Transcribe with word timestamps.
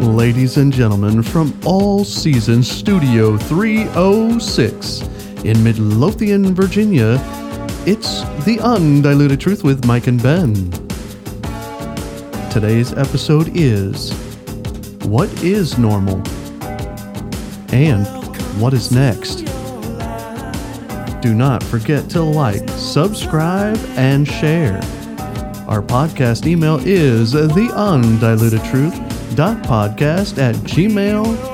Ladies 0.00 0.56
and 0.56 0.72
gentlemen, 0.72 1.22
from 1.22 1.52
All 1.62 2.06
Seasons 2.06 2.70
Studio 2.70 3.36
306 3.36 5.02
in 5.44 5.62
Midlothian, 5.62 6.54
Virginia, 6.54 7.18
it's 7.86 8.22
The 8.46 8.58
Undiluted 8.62 9.42
Truth 9.42 9.62
with 9.62 9.84
Mike 9.84 10.06
and 10.06 10.20
Ben. 10.22 10.54
Today's 12.50 12.94
episode 12.94 13.50
is 13.54 14.14
What 15.04 15.28
is 15.44 15.76
Normal? 15.76 16.22
And 17.70 18.06
What 18.58 18.72
is 18.72 18.90
Next? 18.90 19.44
Do 21.20 21.34
not 21.34 21.62
forget 21.62 22.08
to 22.10 22.22
like, 22.22 22.66
subscribe, 22.70 23.76
and 23.96 24.26
share. 24.26 24.76
Our 25.68 25.82
podcast 25.82 26.46
email 26.46 26.80
is 26.82 27.32
the 27.32 27.70
undiluted 27.76 28.64
truth 28.64 29.09
podcast 29.36 30.38
at 30.38 30.54
gmail.com. 30.56 31.50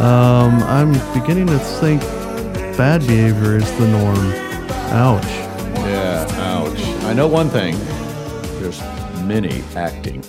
Um, 0.00 0.62
I'm 0.62 0.92
beginning 1.12 1.46
to 1.48 1.58
think 1.58 2.00
bad 2.76 3.00
behavior 3.06 3.56
is 3.56 3.70
the 3.78 3.86
norm. 3.88 4.16
Ouch. 4.92 5.22
Yeah, 5.86 6.26
ouch. 6.38 6.80
I 7.04 7.12
know 7.12 7.26
one 7.26 7.50
thing. 7.50 7.76
There's 8.60 8.80
many 9.24 9.62
acting. 9.76 10.24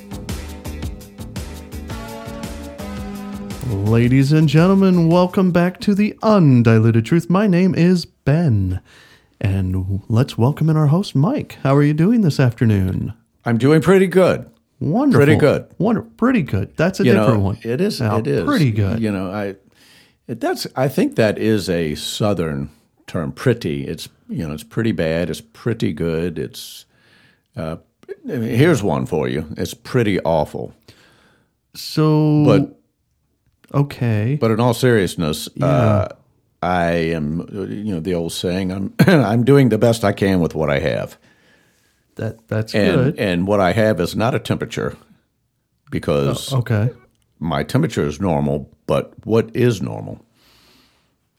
Ladies 3.69 4.33
and 4.33 4.49
gentlemen, 4.49 5.08
welcome 5.08 5.52
back 5.52 5.80
to 5.81 5.95
the 5.95 6.17
Undiluted 6.22 7.05
Truth. 7.05 7.30
My 7.30 7.47
name 7.47 7.73
is 7.73 8.05
Ben, 8.05 8.81
and 9.42 10.02
let's 10.08 10.38
welcome 10.38 10.70
in 10.70 10.78
our 10.78 10.88
host, 10.88 11.16
Mike. 11.16 11.58
How 11.64 11.75
are 11.75 11.84
you 11.84 11.94
doing 11.94 12.22
this 12.22 12.39
afternoon? 12.39 13.14
I'm 13.44 13.58
doing 13.58 13.81
pretty 13.81 14.08
good. 14.08 14.50
Wonderful. 14.80 15.25
Pretty 15.25 15.39
good. 15.39 15.67
Wonder, 15.78 16.02
pretty 16.03 16.42
good. 16.42 16.75
That's 16.78 17.00
a 17.00 17.03
You 17.03 17.14
different 17.14 17.39
know, 17.39 17.44
one. 17.45 17.58
it 17.64 17.81
is. 17.81 18.00
Now, 18.00 18.17
it 18.17 18.28
is 18.28 18.45
pretty 18.45 18.72
good. 18.72 19.00
You 19.00 19.11
know, 19.11 19.31
I. 19.31 19.56
That's. 20.28 20.66
I 20.75 20.88
think 20.88 21.16
that 21.17 21.38
is 21.38 21.70
a 21.70 21.95
southern 21.95 22.70
term. 23.08 23.31
Pretty. 23.31 23.86
It's. 23.88 24.08
You 24.30 24.48
know, 24.48 24.53
it's 24.53 24.64
pretty 24.64 24.92
bad. 24.92 25.30
It's 25.30 25.42
pretty 25.42 25.92
good. 25.94 26.39
It's. 26.39 26.86
Uh, 27.55 27.78
here's 28.26 28.81
one 28.81 29.05
for 29.05 29.28
you. 29.28 29.45
It's 29.58 29.73
pretty 29.73 30.20
awful. 30.22 30.73
So, 31.76 32.44
But 32.45 32.80
okay. 33.78 34.38
But 34.39 34.52
in 34.52 34.59
all 34.59 34.73
seriousness, 34.73 35.48
uh, 35.61 36.08
I 36.62 36.92
am, 36.92 37.48
you 37.52 37.95
know, 37.95 38.00
the 38.00 38.14
old 38.14 38.34
saying, 38.34 38.72
I'm, 38.72 38.94
I'm 39.08 39.44
doing 39.44 39.70
the 39.70 39.78
best 39.78 40.04
I 40.04 40.14
can 40.14 40.40
with 40.40 40.54
what 40.54 40.70
I 40.70 40.80
have. 40.80 41.17
that 42.16 42.48
that's 42.48 42.76
And, 42.76 42.95
good. 42.95 43.20
and 43.20 43.48
what 43.48 43.59
I 43.59 43.72
have 43.73 44.00
is 44.00 44.16
not 44.16 44.36
a 44.36 44.40
temperature 44.40 44.95
because 45.89 46.54
oh, 46.54 46.59
okay. 46.59 46.92
my 47.39 47.64
temperature 47.64 48.06
is 48.06 48.22
normal, 48.22 48.70
but 48.86 49.14
what 49.26 49.56
is 49.56 49.82
normal? 49.82 50.23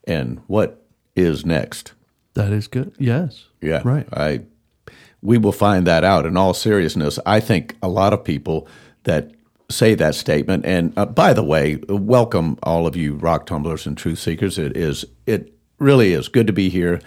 And 0.05 0.41
what 0.49 0.85
is 1.15 1.47
next? 1.47 1.93
That 2.35 2.53
is 2.53 2.67
good. 2.67 2.95
Yes. 2.99 3.47
Yeah. 3.61 3.83
Right. 3.85 4.09
I 4.13 4.41
we 5.23 5.39
will 5.39 5.53
find 5.53 5.87
that 5.87 6.03
out. 6.03 6.27
In 6.27 6.37
all 6.37 6.53
seriousness, 6.53 7.19
I 7.25 7.39
think 7.39 7.77
a 7.81 7.89
lot 7.89 8.13
of 8.13 8.25
people 8.25 8.67
that 9.05 9.31
say 9.73 9.95
that 9.97 10.15
statement. 10.15 10.65
And 10.67 10.93
uh, 10.97 11.07
by 11.07 11.33
the 11.33 11.43
way, 11.43 11.77
welcome 11.89 12.59
all 12.63 12.87
of 12.87 12.97
you 12.97 13.15
rock 13.15 13.47
tumblers 13.47 13.87
and 13.87 13.97
truth 13.97 14.19
seekers. 14.19 14.59
It 14.59 14.77
is 14.77 15.05
it 15.27 15.53
really 15.79 16.13
is 16.13 16.29
good 16.29 16.47
to 16.47 16.53
be 16.53 16.69
here 16.69 17.01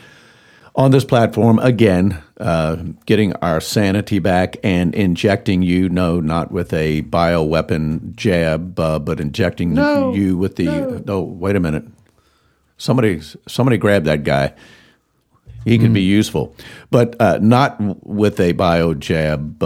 on 0.75 0.91
this 0.91 1.05
platform 1.05 1.57
again, 1.59 2.21
uh, 2.37 2.75
getting 3.05 3.31
our 3.37 3.61
sanity 3.61 4.19
back 4.19 4.57
and 4.63 4.93
injecting 4.93 5.61
you. 5.61 5.87
No, 5.87 6.19
not 6.19 6.51
with 6.51 6.73
a 6.73 7.03
bioweapon 7.03 8.13
jab, 8.15 8.77
uh, 8.79 8.99
but 8.99 9.19
injecting 9.21 9.73
No. 9.73 10.13
you 10.13 10.37
with 10.37 10.57
the. 10.57 11.01
No. 11.05 11.21
wait 11.21 11.55
a 11.55 11.59
minute. 11.61 11.85
Somebody, 12.77 13.21
somebody 13.47 13.77
grab 13.77 14.03
that 14.03 14.23
guy. 14.25 14.53
He 15.63 15.79
could 15.79 15.93
be 15.93 16.01
useful, 16.01 16.55
but 16.91 17.15
uh, 17.19 17.39
not 17.41 17.77
with 18.05 18.39
a 18.39 18.51
bio 18.51 18.93
jab 18.93 19.63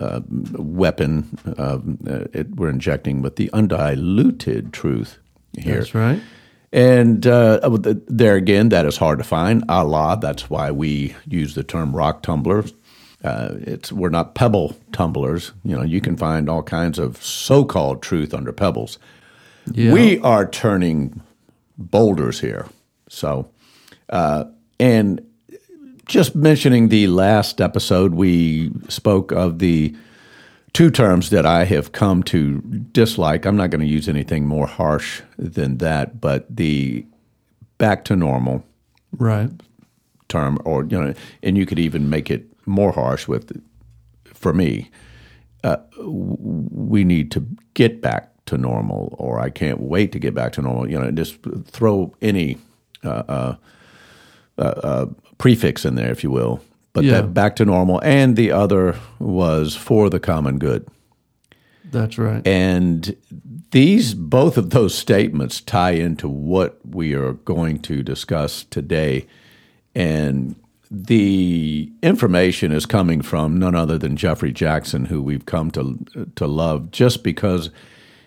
uh, 0.00 0.20
weapon. 0.28 1.38
Uh, 1.58 1.78
it, 2.32 2.56
we're 2.56 2.70
injecting 2.70 3.22
with 3.22 3.36
the 3.36 3.50
undiluted 3.52 4.72
truth 4.72 5.18
here. 5.58 5.78
That's 5.78 5.94
right. 5.94 6.20
And 6.72 7.26
uh, 7.26 7.60
there 8.08 8.34
again, 8.34 8.68
that 8.70 8.86
is 8.86 8.96
hard 8.96 9.18
to 9.18 9.24
find. 9.24 9.64
Allah, 9.68 10.18
that's 10.20 10.50
why 10.50 10.70
we 10.70 11.14
use 11.26 11.54
the 11.54 11.62
term 11.62 11.94
rock 11.94 12.22
tumblers. 12.22 12.74
Uh, 13.24 13.54
it's 13.60 13.90
we're 13.90 14.10
not 14.10 14.34
pebble 14.34 14.76
tumblers. 14.92 15.52
You 15.64 15.76
know, 15.76 15.82
you 15.82 16.00
can 16.00 16.16
find 16.16 16.48
all 16.48 16.62
kinds 16.62 16.98
of 16.98 17.22
so-called 17.22 18.02
truth 18.02 18.34
under 18.34 18.52
pebbles. 18.52 18.98
Yeah. 19.72 19.92
We 19.92 20.20
are 20.20 20.46
turning 20.46 21.22
boulders 21.78 22.40
here. 22.40 22.66
So, 23.08 23.50
uh, 24.10 24.44
and 24.78 25.26
just 26.06 26.34
mentioning 26.34 26.88
the 26.88 27.06
last 27.08 27.60
episode, 27.60 28.14
we 28.14 28.70
spoke 28.88 29.32
of 29.32 29.58
the 29.58 29.94
two 30.72 30.90
terms 30.90 31.30
that 31.30 31.44
I 31.46 31.64
have 31.64 31.92
come 31.92 32.22
to 32.24 32.60
dislike. 32.92 33.44
I'm 33.44 33.56
not 33.56 33.70
going 33.70 33.80
to 33.80 33.86
use 33.86 34.08
anything 34.08 34.46
more 34.46 34.66
harsh 34.66 35.22
than 35.38 35.78
that, 35.78 36.20
but 36.20 36.46
the 36.54 37.04
back 37.78 38.04
to 38.06 38.16
normal 38.16 38.64
Right. 39.12 39.50
term, 40.28 40.58
or 40.64 40.84
you 40.84 41.00
know, 41.02 41.14
and 41.42 41.56
you 41.56 41.66
could 41.66 41.78
even 41.78 42.10
make 42.10 42.30
it 42.30 42.46
more 42.66 42.92
harsh 42.92 43.26
with, 43.28 43.60
for 44.24 44.52
me, 44.52 44.90
uh, 45.64 45.76
we 46.00 47.04
need 47.04 47.30
to 47.32 47.46
get 47.74 48.00
back 48.00 48.30
to 48.46 48.56
normal, 48.56 49.14
or 49.18 49.40
I 49.40 49.50
can't 49.50 49.80
wait 49.80 50.12
to 50.12 50.18
get 50.18 50.34
back 50.34 50.52
to 50.52 50.62
normal. 50.62 50.88
You 50.90 50.98
know, 51.00 51.10
just 51.10 51.38
throw 51.64 52.14
any 52.20 52.58
uh, 53.02 53.08
uh, 53.28 53.54
uh, 54.58 55.06
prefix 55.38 55.84
in 55.84 55.94
there, 55.94 56.10
if 56.10 56.22
you 56.24 56.30
will. 56.30 56.60
But 56.92 57.04
Yeah. 57.04 57.12
that 57.20 57.34
back 57.34 57.56
to 57.56 57.64
normal, 57.64 58.00
and 58.02 58.36
the 58.36 58.50
other 58.52 58.96
was 59.18 59.76
for 59.76 60.08
the 60.08 60.18
common 60.20 60.58
good. 60.58 60.86
That's 61.90 62.18
right. 62.18 62.46
And 62.46 63.14
these, 63.70 64.14
both 64.14 64.56
of 64.56 64.70
those 64.70 64.94
statements 64.94 65.60
tie 65.60 65.92
into 65.92 66.28
what 66.28 66.78
we 66.88 67.14
are 67.14 67.32
going 67.34 67.80
to 67.80 68.02
discuss 68.02 68.64
today. 68.64 69.26
And 69.94 70.56
the 70.90 71.90
information 72.02 72.72
is 72.72 72.86
coming 72.86 73.20
from 73.22 73.58
none 73.58 73.74
other 73.74 73.98
than 73.98 74.16
Jefferey 74.16 74.52
Jaxen, 74.52 75.08
who 75.08 75.22
we've 75.22 75.46
come 75.46 75.70
to 75.72 75.98
to 76.36 76.46
love, 76.46 76.90
just 76.90 77.22
because 77.22 77.70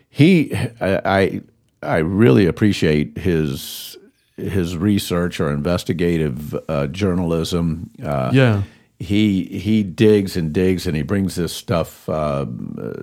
he, 0.10 0.54
I, 0.82 1.02
I, 1.06 1.42
I 1.82 1.98
really 1.98 2.46
appreciate 2.48 3.18
his 3.18 3.98
his 4.40 4.78
research 4.78 5.40
or 5.40 5.52
investigative 5.52 6.56
uh, 6.68 6.88
journalism. 6.88 7.90
Uh, 8.04 8.32
yeah. 8.34 8.64
he 9.00 9.44
he 9.46 9.84
digs 9.84 10.36
and 10.36 10.54
digs 10.54 10.88
and 10.88 10.96
he 10.96 11.02
brings 11.02 11.36
this 11.36 11.54
stuff 11.54 12.08
uh, 12.10 12.46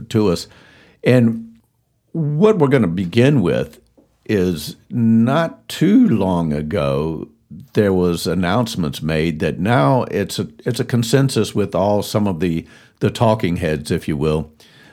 to 0.08 0.28
us. 0.28 0.48
And 1.04 1.58
what 2.12 2.58
we're 2.58 2.68
going 2.68 2.82
to 2.82 2.88
begin 2.88 3.42
with 3.42 3.80
is 4.24 4.76
not 4.90 5.68
too 5.68 6.08
long 6.08 6.52
ago 6.52 7.28
there 7.74 7.92
was 7.92 8.26
announcements 8.26 9.02
made 9.02 9.38
that 9.38 9.58
now 9.58 10.02
it's 10.04 10.38
a 10.38 10.48
it's 10.64 10.80
a 10.80 10.84
consensus 10.84 11.54
with 11.54 11.74
all 11.74 12.02
some 12.02 12.26
of 12.26 12.40
the 12.40 12.66
the 13.00 13.10
talking 13.10 13.56
heads, 13.56 13.90
if 13.90 14.08
you 14.08 14.16
will, 14.16 14.52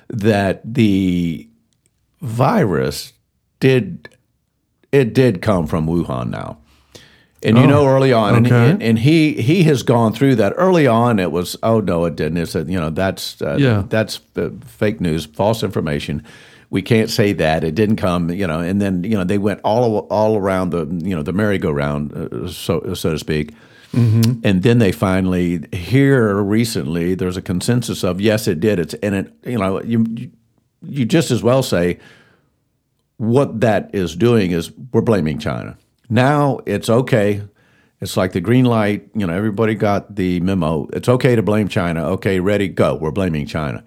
that 0.10 0.62
the 0.64 1.48
virus 2.22 3.14
did 3.60 4.10
it 4.94 5.14
did 5.14 5.42
come 5.42 5.68
from 5.68 5.88
Wuhan 5.88 6.30
now. 6.30 6.60
And 7.46 7.58
you 7.58 7.68
know, 7.68 7.86
early 7.86 8.14
on, 8.14 8.36
and, 8.36 8.48
okay. 8.48 8.70
and, 8.70 8.82
and 8.82 9.00
he 9.00 9.34
he 9.34 9.64
has 9.64 9.84
gone 9.84 10.14
through 10.14 10.36
that. 10.36 10.54
Early 10.56 10.88
on, 10.88 11.20
it 11.20 11.30
was 11.30 11.58
oh 11.62 11.82
no, 11.82 12.06
it 12.06 12.16
didn't. 12.16 12.38
It's 12.38 12.56
a, 12.56 12.64
you 12.64 12.80
know 12.80 12.90
that's 12.90 13.42
uh, 13.42 13.58
Yeah. 13.60 13.84
that's 13.90 14.22
uh, 14.38 14.52
fake 14.66 15.02
news, 15.02 15.26
false 15.26 15.62
information. 15.62 16.24
We 16.70 16.82
can't 16.82 17.10
say 17.10 17.34
that 17.34 17.66
it 17.66 17.76
didn't 17.76 17.98
come. 17.98 18.30
You 18.30 18.48
know, 18.48 18.62
and 18.62 18.82
then 18.82 19.04
you 19.04 19.18
know 19.18 19.26
they 19.26 19.38
went 19.38 19.60
all 19.66 20.08
all 20.10 20.38
around 20.38 20.70
the 20.70 20.86
you 21.06 21.14
know 21.14 21.22
the 21.22 21.34
merry-go-round, 21.34 22.14
uh, 22.14 22.48
so 22.48 22.94
so 22.94 23.12
to 23.12 23.20
speak. 23.20 23.52
And 23.96 24.64
then 24.64 24.80
they 24.80 24.92
finally 24.92 25.66
here 25.72 26.42
recently, 26.42 27.14
there's 27.14 27.38
a 27.38 27.44
consensus 27.44 28.04
of 28.04 28.20
yes, 28.22 28.48
it 28.48 28.60
did. 28.60 28.80
It's 28.80 28.94
and 29.04 29.14
it 29.16 29.34
you 29.46 29.58
know 29.58 29.82
you, 29.84 30.32
you 30.82 31.06
just 31.06 31.30
as 31.30 31.44
well 31.44 31.62
say 31.62 32.00
what 33.18 33.62
that 33.62 33.94
is 33.94 34.16
doing 34.16 34.52
is 34.52 34.72
we're 34.92 35.02
blaming 35.02 35.40
China. 35.40 35.78
Now 36.10 36.60
it's 36.66 36.90
okay. 36.90 37.44
It's 38.02 38.18
like 38.18 38.34
the 38.34 38.42
green 38.42 38.66
light. 38.66 39.10
You 39.16 39.26
know, 39.28 39.34
everybody 39.34 39.76
got 39.76 40.16
the 40.16 40.40
memo. 40.42 40.88
It's 40.94 41.08
okay 41.08 41.36
to 41.36 41.42
blame 41.42 41.68
China. 41.70 42.06
Okay, 42.12 42.40
ready, 42.40 42.68
go. 42.68 42.96
We're 42.96 43.12
blaming 43.12 43.46
China. 43.46 43.84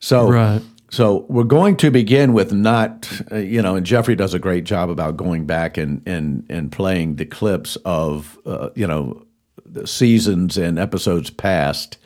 So, 0.00 0.28
Right. 0.28 0.60
so 0.90 1.24
we're 1.30 1.44
going 1.44 1.76
to 1.78 1.90
begin 1.90 2.34
with 2.34 2.52
not, 2.52 3.10
uh, 3.32 3.36
you 3.36 3.62
know, 3.62 3.74
and 3.76 3.86
Jeffrey 3.86 4.14
does 4.16 4.34
a 4.34 4.38
great 4.38 4.64
job 4.64 4.90
about 4.90 5.16
going 5.16 5.46
back 5.46 5.78
and 5.78 6.02
and 6.06 6.44
and 6.50 6.70
playing 6.70 7.16
the 7.16 7.24
clips 7.24 7.76
of, 7.86 8.38
uh, 8.44 8.68
you 8.74 8.86
know, 8.86 9.24
the 9.64 9.86
seasons 9.86 10.58
and 10.58 10.78
episodes 10.78 11.30
past 11.30 11.96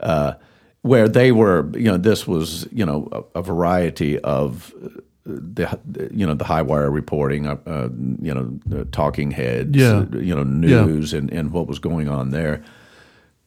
uh, 0.00 0.32
where 0.80 1.06
they 1.08 1.32
were, 1.32 1.70
you 1.74 1.84
know, 1.84 1.98
this 1.98 2.26
was, 2.26 2.66
you 2.72 2.86
know, 2.86 3.08
a, 3.12 3.40
a 3.40 3.42
variety 3.42 4.18
of 4.20 4.72
the, 5.24 5.78
you 6.12 6.26
know, 6.26 6.34
the 6.34 6.44
HighWire 6.44 6.92
reporting, 6.92 7.46
uh, 7.46 7.56
uh, 7.66 7.88
you 8.20 8.34
know, 8.34 8.58
the 8.66 8.84
talking 8.86 9.30
heads, 9.30 9.76
Yeah. 9.76 10.04
you 10.12 10.34
know, 10.34 10.42
news 10.42 11.12
and, 11.14 11.30
and 11.32 11.50
what 11.52 11.66
was 11.66 11.78
going 11.78 12.08
on 12.08 12.30
there. 12.30 12.62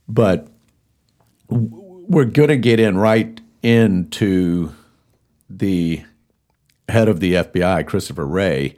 But 0.07 0.47
we're 1.49 2.25
going 2.25 2.49
to 2.49 2.57
get 2.57 2.79
in 2.79 2.97
right 2.97 3.39
into 3.61 4.71
the 5.49 6.03
head 6.89 7.07
of 7.09 7.19
the 7.19 7.33
FBI, 7.33 7.85
Christopher 7.85 8.25
Wray. 8.25 8.75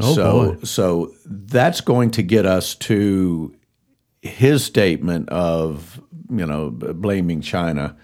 Oh, 0.00 0.14
so, 0.14 0.54
boy. 0.54 0.64
so 0.64 1.12
that's 1.24 1.80
going 1.80 2.10
to 2.12 2.22
get 2.22 2.46
us 2.46 2.74
to 2.76 3.54
his 4.22 4.64
statement 4.64 5.28
of 5.30 6.00
you 6.30 6.44
know 6.44 6.70
blaming 6.70 7.40
China 7.40 7.96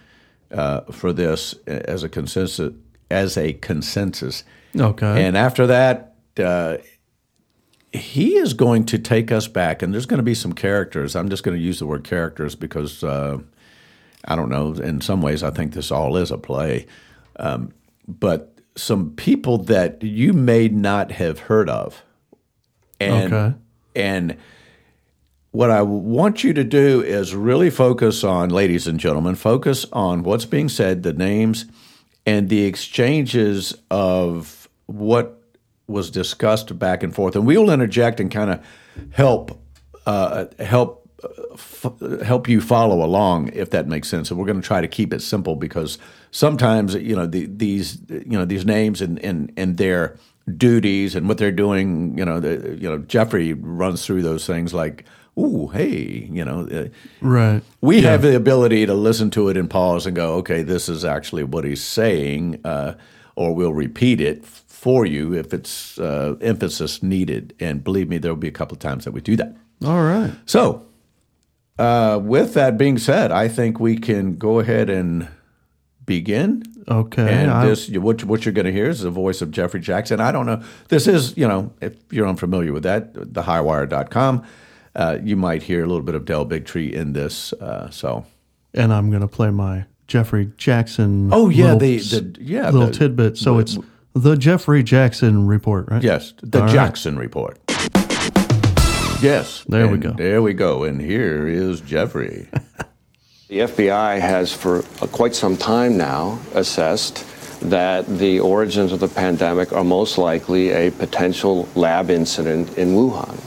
uh, 0.51 0.81
for 0.93 1.13
this 1.13 1.53
as 1.67 2.03
a 2.03 2.09
consensus 2.09 2.73
as 3.11 3.37
a 3.37 3.53
consensus. 3.55 4.45
Okay. 4.77 5.25
And 5.25 5.37
after 5.37 5.67
that, 5.69 6.15
uh, 6.39 6.79
he 7.93 8.37
is 8.37 8.55
going 8.55 8.85
to 8.87 8.99
take 8.99 9.31
us 9.31 9.47
back, 9.47 9.83
and 9.83 9.95
there's 9.95 10.07
going 10.07 10.19
to 10.19 10.25
be 10.25 10.35
some 10.35 10.53
characters. 10.53 11.15
I'm 11.15 11.29
just 11.29 11.45
going 11.45 11.57
to 11.57 11.63
use 11.63 11.79
the 11.79 11.87
word 11.87 12.03
characters 12.03 12.57
because 12.57 13.05
uh, 13.05 13.39
I 14.25 14.35
don't 14.35 14.49
know. 14.49 14.73
In 14.73 15.01
some 15.01 15.23
ways, 15.23 15.43
I 15.45 15.51
think 15.51 15.75
this 15.75 15.93
all 15.93 16.17
is 16.17 16.33
a 16.33 16.39
play, 16.39 16.87
um, 17.37 17.73
but 18.09 18.59
some 18.77 19.13
people 19.13 19.59
that 19.59 20.03
you 20.03 20.33
may 20.33 20.67
not 20.69 21.13
have 21.13 21.39
heard 21.41 21.71
of, 21.71 22.03
and 22.99 23.33
Okay. 23.33 23.55
and 23.95 24.37
what 25.53 25.71
I 25.71 25.83
want 25.83 26.43
you 26.43 26.53
to 26.53 26.65
do 26.65 27.01
is 27.01 27.33
really 27.33 27.71
focus 27.71 28.25
on, 28.25 28.49
ladies 28.49 28.89
and 28.89 28.99
gentlemen, 28.99 29.37
focus 29.37 29.87
on 29.93 30.25
what's 30.25 30.47
being 30.47 30.69
said, 30.69 31.05
the 31.05 31.13
names, 31.13 31.67
and 32.27 32.49
the 32.49 32.65
exchanges 32.65 33.75
of 33.91 34.69
what 34.87 35.43
was 35.87 36.11
discussed 36.11 36.79
back 36.79 37.03
and 37.03 37.15
forth. 37.15 37.37
And 37.37 37.47
we 37.47 37.57
will 37.59 37.71
interject 37.71 38.21
and 38.21 38.31
kind 38.31 38.51
of 38.51 38.67
help 39.11 39.61
uh, 40.07 40.47
help 40.59 41.09
uh, 41.23 41.29
f- 41.53 42.23
help 42.23 42.49
you 42.49 42.61
follow 42.61 43.05
along 43.05 43.49
if 43.53 43.71
that 43.71 43.87
makes 43.87 44.09
sense. 44.09 44.31
And 44.31 44.39
we're 44.39 44.47
going 44.47 44.61
to 44.61 44.67
try 44.67 44.81
to 44.81 44.89
keep 44.89 45.13
it 45.13 45.21
simple 45.21 45.57
because 45.57 45.99
sometimes 46.31 46.95
you 46.95 47.17
know 47.17 47.27
the, 47.27 47.47
these 47.47 47.99
you 48.09 48.39
know 48.39 48.45
these 48.45 48.65
names 48.65 49.01
and 49.01 49.19
and 49.21 49.53
and 49.57 49.77
their 49.77 50.17
duties 50.57 51.15
and 51.15 51.29
what 51.29 51.39
they're 51.39 51.53
doing. 51.53 52.17
You 52.19 52.25
know, 52.25 52.41
the, 52.41 52.77
you 52.77 52.89
know 52.89 52.99
Jeffrey 52.99 53.53
runs 53.55 54.05
through 54.05 54.23
those 54.23 54.47
things 54.47 54.75
like, 54.75 55.05
"Ooh, 55.39 55.69
hey," 55.69 56.29
you 56.31 56.45
know. 56.45 56.69
Uh, 56.71 56.89
right. 57.21 57.63
we 57.81 58.03
have 58.03 58.23
the 58.23 58.37
ability 58.37 58.87
to 58.87 58.95
listen 58.95 59.31
to 59.31 59.49
it 59.49 59.57
and 59.57 59.69
pause 59.69 60.07
and 60.07 60.15
go, 60.17 60.35
okay, 60.35 60.63
this 60.63 60.89
is 60.89 61.05
actually 61.05 61.45
what 61.45 61.65
he's 61.65 61.83
saying, 61.83 62.61
uh, 62.65 62.95
or 63.37 63.55
we'll 63.55 63.73
repeat 63.75 64.21
it 64.21 64.45
for 64.45 65.07
you 65.07 65.33
if 65.35 65.55
it's 65.55 65.99
uh, 65.99 66.37
emphasis 66.41 67.03
needed. 67.03 67.55
And 67.59 67.83
believe 67.83 68.09
me, 68.09 68.19
there 68.19 68.33
will 68.33 68.41
be 68.41 68.49
a 68.49 68.53
couple 68.53 68.75
of 68.75 68.81
times 68.81 69.05
that 69.05 69.13
we 69.13 69.21
do 69.21 69.35
that. 69.37 69.57
All 69.85 70.03
right. 70.03 70.33
So, 70.47 70.87
uh, 71.79 72.21
with 72.23 72.55
that 72.55 72.79
being 72.79 72.99
said, 72.99 73.33
I 73.33 73.49
think 73.49 73.81
we 73.81 73.97
can 73.97 74.37
go 74.37 74.61
ahead 74.61 74.89
and 74.91 75.29
begin. 76.07 76.63
Okay. 76.87 77.27
And 77.29 77.51
I- 77.51 77.67
this, 77.67 77.89
what, 77.91 78.25
what 78.25 78.45
you're 78.45 78.53
going 78.53 78.67
to 78.67 78.73
hear 78.73 78.89
is 78.89 79.01
the 79.01 79.11
voice 79.11 79.41
of 79.43 79.51
Jefferey 79.51 79.81
Jaxen. 79.81 80.21
I 80.21 80.31
don't 80.33 80.47
know. 80.47 80.63
This 80.89 81.07
is, 81.07 81.37
you 81.37 81.49
know, 81.49 81.73
if 81.81 81.95
you're 82.11 82.29
unfamiliar 82.29 82.73
with 82.73 82.83
that, 82.83 83.15
thehighwire.com. 83.15 84.45
Uh, 84.95 85.19
you 85.23 85.37
might 85.37 85.63
hear 85.63 85.83
a 85.83 85.87
little 85.87 86.03
bit 86.03 86.15
of 86.15 86.25
Del 86.25 86.47
Bigtree 86.47 86.93
in 86.93 87.13
this. 87.13 87.53
Uh, 87.55 87.91
so, 87.91 88.25
and 88.75 88.93
I'm 88.93 89.11
going 89.11 89.23
to 89.23 89.29
play 89.29 89.51
my 89.51 89.87
Jefferey 90.07 90.47
Jaxen. 90.57 91.31
Oh, 91.33 91.49
yeah, 91.49 91.75
little 91.75 91.79
the- 91.81 91.99
the- 91.99 92.43
yeah, 92.43 92.71
little 92.71 92.87
the- 92.89 92.93
tidbit. 92.93 93.37
So 93.39 93.59
it's 93.59 93.77
the 94.15 94.37
Jefferey 94.37 94.85
Jaxen 94.85 95.49
report, 95.49 95.89
right? 95.91 96.03
Yes, 96.03 96.35
the 96.43 96.61
All 96.61 96.67
right. 96.67 96.75
Jaxen 96.93 97.19
Report. 97.19 97.59
Yes, 99.23 99.65
There 99.69 99.89
we 99.89 99.97
go. 99.99 100.13
There 100.13 100.43
we 100.43 100.53
go. 100.53 100.85
And 100.85 101.01
here 101.01 101.47
is 101.49 101.81
Jeffrey. 101.81 102.49
The 103.49 103.61
FBI 103.61 104.19
has 104.21 104.53
for 104.55 104.79
uh, 104.79 105.07
quite 105.13 105.35
some 105.35 105.57
time 105.57 105.97
now 105.99 106.41
assessed 106.55 107.25
that 107.61 108.07
the 108.19 108.41
origins 108.41 108.91
of 108.91 109.01
the 109.01 109.07
pandemic 109.07 109.71
are 109.73 109.85
most 109.85 110.17
likely 110.19 110.71
a 110.71 110.91
potential 110.91 111.69
lab 111.77 112.11
incident 112.11 112.77
in 112.79 112.95
Wuhan. 112.95 113.39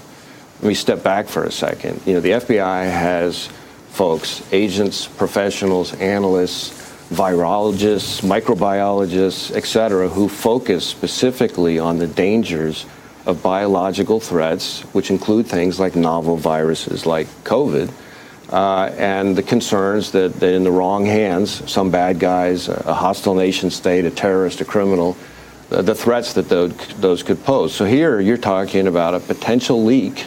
Let 0.61 0.69
me 0.69 0.73
step 0.73 1.03
back 1.03 1.27
for 1.27 1.43
a 1.43 1.51
second. 1.51 2.01
You 2.05 2.15
know, 2.15 2.19
the 2.19 2.31
FBI 2.31 2.89
has 2.89 3.47
folks, 3.89 4.41
agents, 4.51 5.07
professionals, 5.07 5.93
analysts, 5.95 6.71
virologists, 7.09 8.21
microbiologists, 8.21 9.55
et 9.55 9.65
cetera, 9.65 10.09
who 10.09 10.27
focus 10.27 10.85
specifically 10.85 11.77
on 11.77 11.99
the 11.99 12.07
dangers 12.07 12.87
of 13.27 13.43
biological 13.43 14.19
threats, 14.19 14.81
which 14.93 15.11
include 15.11 15.45
things 15.45 15.79
like 15.79 15.95
novel 15.95 16.37
viruses 16.37 17.05
like 17.05 17.27
COVID, 17.43 17.91
uh, 18.49 18.91
and 18.97 19.35
the 19.35 19.43
concerns 19.43 20.11
that, 20.11 20.33
that 20.39 20.53
in 20.53 20.63
the 20.63 20.71
wrong 20.71 21.05
hands, 21.05 21.69
some 21.69 21.91
bad 21.91 22.19
guys, 22.19 22.67
a 22.67 22.93
hostile 22.93 23.35
nation 23.35 23.69
state, 23.69 24.05
a 24.05 24.11
terrorist, 24.11 24.59
a 24.61 24.65
criminal, 24.65 25.15
the, 25.69 25.81
the 25.81 25.93
threats 25.93 26.33
that 26.33 26.49
those, 26.49 26.75
those 26.95 27.21
could 27.21 27.43
pose. 27.43 27.75
So 27.75 27.85
here 27.85 28.19
you're 28.19 28.37
talking 28.37 28.87
about 28.87 29.13
a 29.13 29.19
potential 29.19 29.83
leak 29.83 30.25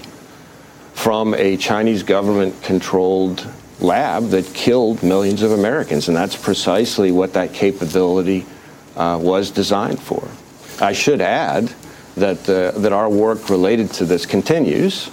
from 1.01 1.33
a 1.33 1.57
Chinese 1.57 2.03
government 2.03 2.63
controlled 2.63 3.49
lab 3.81 4.29
that 4.29 4.45
killed 4.53 5.03
millions 5.03 5.41
of 5.41 5.51
Americans. 5.51 6.09
And 6.09 6.17
that's 6.17 6.37
precisely 6.37 7.11
what 7.11 7.33
that 7.33 7.55
capability 7.55 8.45
uh, 8.97 9.19
was 9.19 9.51
designed 9.51 9.99
for. 9.99 10.29
I 10.79 10.93
should 10.93 11.23
add 11.23 11.73
that, 12.17 12.47
uh, 12.47 12.79
that 12.81 12.93
our 12.93 13.09
work 13.09 13.49
related 13.49 13.91
to 13.93 14.05
this 14.05 14.27
continues. 14.27 15.11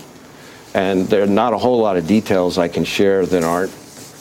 And 0.74 1.08
there 1.08 1.24
are 1.24 1.26
not 1.26 1.54
a 1.54 1.58
whole 1.58 1.80
lot 1.80 1.96
of 1.96 2.06
details 2.06 2.58
I 2.58 2.68
can 2.68 2.84
share 2.84 3.26
that 3.26 3.44
aren't, 3.46 3.72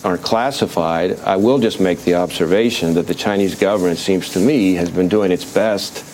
aren't 0.05 0.23
classified. 0.23 1.19
I 1.19 1.35
will 1.35 1.59
just 1.59 1.81
make 1.81 2.03
the 2.03 2.15
observation 2.15 2.95
that 2.95 3.09
the 3.09 3.15
Chinese 3.15 3.57
government 3.57 3.99
seems 3.99 4.31
to 4.31 4.39
me 4.39 4.75
has 4.75 4.89
been 4.89 5.09
doing 5.09 5.33
its 5.33 5.45
best 5.45 6.05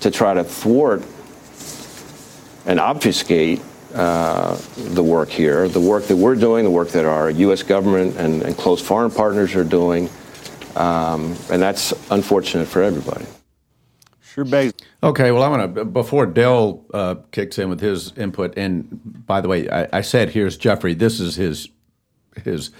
to 0.00 0.10
try 0.10 0.34
to 0.34 0.42
thwart 0.42 1.04
and 2.66 2.80
obfuscate 2.80 3.60
uh, 3.94 4.58
the 4.76 5.02
work 5.02 5.28
here, 5.28 5.68
the 5.68 5.80
work 5.80 6.04
that 6.04 6.16
we're 6.16 6.34
doing, 6.34 6.64
the 6.64 6.70
work 6.70 6.88
that 6.88 7.04
our 7.04 7.30
U.S. 7.30 7.62
government 7.62 8.16
and, 8.16 8.42
and 8.42 8.56
close 8.56 8.80
foreign 8.80 9.10
partners 9.10 9.54
are 9.54 9.64
doing. 9.64 10.08
Um, 10.76 11.36
and 11.50 11.60
that's 11.60 11.92
unfortunate 12.10 12.66
for 12.66 12.82
everybody. 12.82 13.26
Sure 14.22 14.44
begs 14.44 14.72
Okay, 15.02 15.32
well, 15.32 15.42
I'm 15.42 15.52
going 15.52 15.74
to, 15.74 15.84
before 15.84 16.26
Del 16.26 16.86
uh, 16.94 17.16
kicks 17.32 17.58
in 17.58 17.68
with 17.68 17.80
his 17.80 18.16
input, 18.16 18.56
and 18.56 19.00
by 19.26 19.40
the 19.40 19.48
way, 19.48 19.68
I, 19.68 19.88
I 19.98 20.00
said 20.00 20.30
here's 20.30 20.56
Jeffrey. 20.56 20.94
This 20.94 21.18
is 21.18 21.34
his 21.34 21.68
his 22.44 22.70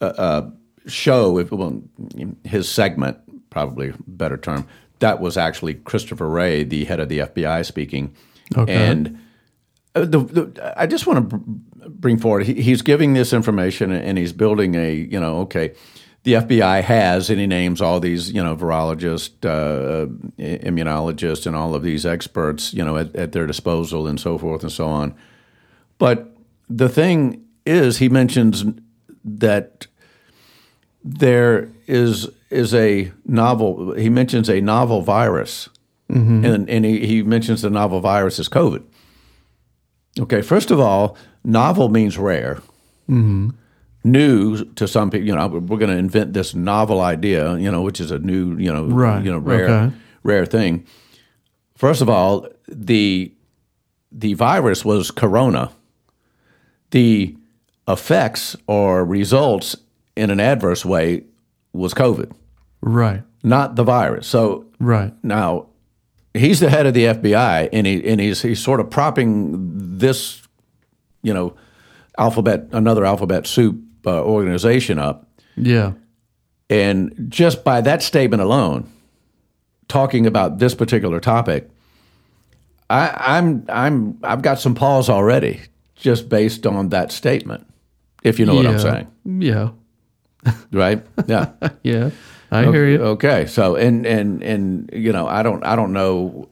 uh, 0.00 0.06
uh, 0.06 0.50
show, 0.86 1.38
if 1.38 1.52
well, 1.52 1.80
his 2.44 2.68
segment, 2.68 3.18
probably 3.48 3.90
a 3.90 3.94
better 4.08 4.36
term. 4.36 4.66
That 4.98 5.20
was 5.20 5.36
actually 5.36 5.74
Christopher 5.74 6.28
Wray, 6.28 6.64
the 6.64 6.84
head 6.84 6.98
of 6.98 7.08
the 7.08 7.20
FBI, 7.20 7.64
speaking. 7.64 8.14
Okay. 8.56 8.74
And 8.74 9.20
the, 9.94 10.18
the, 10.18 10.72
I 10.76 10.86
just 10.86 11.06
want 11.06 11.30
to 11.30 11.36
br- 11.36 11.88
bring 11.88 12.18
forward. 12.18 12.46
He, 12.46 12.54
he's 12.54 12.82
giving 12.82 13.14
this 13.14 13.32
information, 13.32 13.92
and 13.92 14.18
he's 14.18 14.32
building 14.32 14.74
a. 14.74 14.92
You 14.94 15.20
know, 15.20 15.40
okay, 15.40 15.74
the 16.24 16.34
FBI 16.34 16.82
has, 16.82 17.30
and 17.30 17.40
he 17.40 17.46
names 17.46 17.80
all 17.80 17.98
these, 17.98 18.32
you 18.32 18.42
know, 18.42 18.56
virologists, 18.56 19.44
uh, 19.44 20.06
immunologists, 20.38 21.46
and 21.46 21.56
all 21.56 21.74
of 21.74 21.82
these 21.82 22.06
experts, 22.06 22.72
you 22.72 22.84
know, 22.84 22.96
at, 22.96 23.14
at 23.16 23.32
their 23.32 23.46
disposal, 23.46 24.06
and 24.06 24.20
so 24.20 24.38
forth 24.38 24.62
and 24.62 24.72
so 24.72 24.86
on. 24.86 25.14
But 25.98 26.34
the 26.68 26.88
thing 26.88 27.44
is, 27.66 27.98
he 27.98 28.08
mentions 28.08 28.64
that 29.24 29.86
there 31.04 31.70
is 31.86 32.28
is 32.50 32.74
a 32.74 33.12
novel. 33.26 33.94
He 33.94 34.08
mentions 34.08 34.48
a 34.48 34.60
novel 34.60 35.02
virus, 35.02 35.68
and 36.44 36.70
and 36.70 36.84
he, 36.84 37.06
he 37.06 37.22
mentions 37.22 37.62
the 37.62 37.70
novel 37.70 38.00
virus 38.00 38.38
is 38.38 38.48
COVID. 38.48 38.84
Okay, 40.20 40.42
first 40.42 40.70
of 40.70 40.78
all, 40.80 41.16
novel 41.44 41.88
means 41.88 42.18
rare. 42.18 42.56
Mm-hmm. 43.08 43.50
New 44.04 44.64
to 44.74 44.88
some 44.88 45.10
people, 45.10 45.26
you 45.26 45.34
know, 45.34 45.46
we're 45.46 45.78
going 45.78 45.90
to 45.90 45.96
invent 45.96 46.32
this 46.32 46.54
novel 46.54 47.00
idea, 47.00 47.56
you 47.56 47.70
know, 47.70 47.82
which 47.82 48.00
is 48.00 48.10
a 48.10 48.18
new, 48.18 48.56
you 48.58 48.72
know, 48.72 48.86
Right, 48.86 49.24
you 49.24 49.30
know, 49.30 49.38
rare, 49.38 49.68
okay. 49.68 49.96
rare 50.24 50.44
thing. 50.44 50.84
First 51.76 52.02
of 52.02 52.08
all, 52.08 52.46
the 52.68 53.32
the 54.10 54.34
virus 54.34 54.84
was 54.84 55.10
corona. 55.10 55.70
The 56.90 57.34
effects 57.88 58.54
or 58.66 59.04
results 59.04 59.76
in 60.16 60.30
an 60.30 60.40
adverse 60.40 60.84
way 60.84 61.24
was 61.72 61.94
COVID, 61.94 62.32
Right. 62.82 63.22
not 63.42 63.76
the 63.76 63.84
virus. 63.84 64.26
So 64.26 64.66
Right. 64.78 65.14
now 65.22 65.66
he's 66.34 66.60
the 66.60 66.68
head 66.70 66.86
of 66.86 66.92
the 66.94 67.04
FBI, 67.06 67.68
and 67.72 67.86
he 67.86 68.04
and 68.06 68.20
he's 68.20 68.42
he's 68.42 68.60
sort 68.62 68.80
of 68.80 68.90
propping 68.90 69.81
this, 70.02 70.42
you 71.22 71.32
know, 71.32 71.54
alphabet 72.18 72.68
another 72.72 73.06
alphabet 73.06 73.46
soup 73.46 73.80
uh, 74.06 74.22
organization 74.22 74.98
up 74.98 75.26
Yeah. 75.56 75.92
And 76.68 77.26
just 77.28 77.64
by 77.64 77.80
that 77.82 78.02
statement 78.02 78.42
alone, 78.42 78.90
talking 79.88 80.26
about 80.26 80.58
this 80.58 80.74
particular 80.74 81.20
topic, 81.20 81.68
I, 82.88 83.36
I'm 83.38 83.64
I'm 83.68 84.18
I've 84.22 84.42
got 84.42 84.58
some 84.58 84.74
pause 84.74 85.08
already 85.10 85.60
just 85.94 86.28
based 86.28 86.66
on 86.66 86.88
that 86.90 87.12
statement. 87.12 87.66
If 88.22 88.38
you 88.38 88.46
know 88.46 88.54
what 88.54 88.66
I'm 88.66 88.78
saying, 88.78 89.08
Yeah. 89.24 89.70
right? 90.72 91.04
Yeah. 91.26 91.52
Yeah. 91.82 92.10
I 92.50 92.64
hear 92.64 92.86
you. 92.86 93.02
Okay, 93.16 93.46
so 93.46 93.76
and 93.76 94.06
and 94.06 94.42
and 94.42 94.90
you 94.92 95.12
know, 95.12 95.26
I 95.26 95.42
don't 95.42 95.64
I 95.64 95.74
don't 95.74 95.92
know 95.94 96.48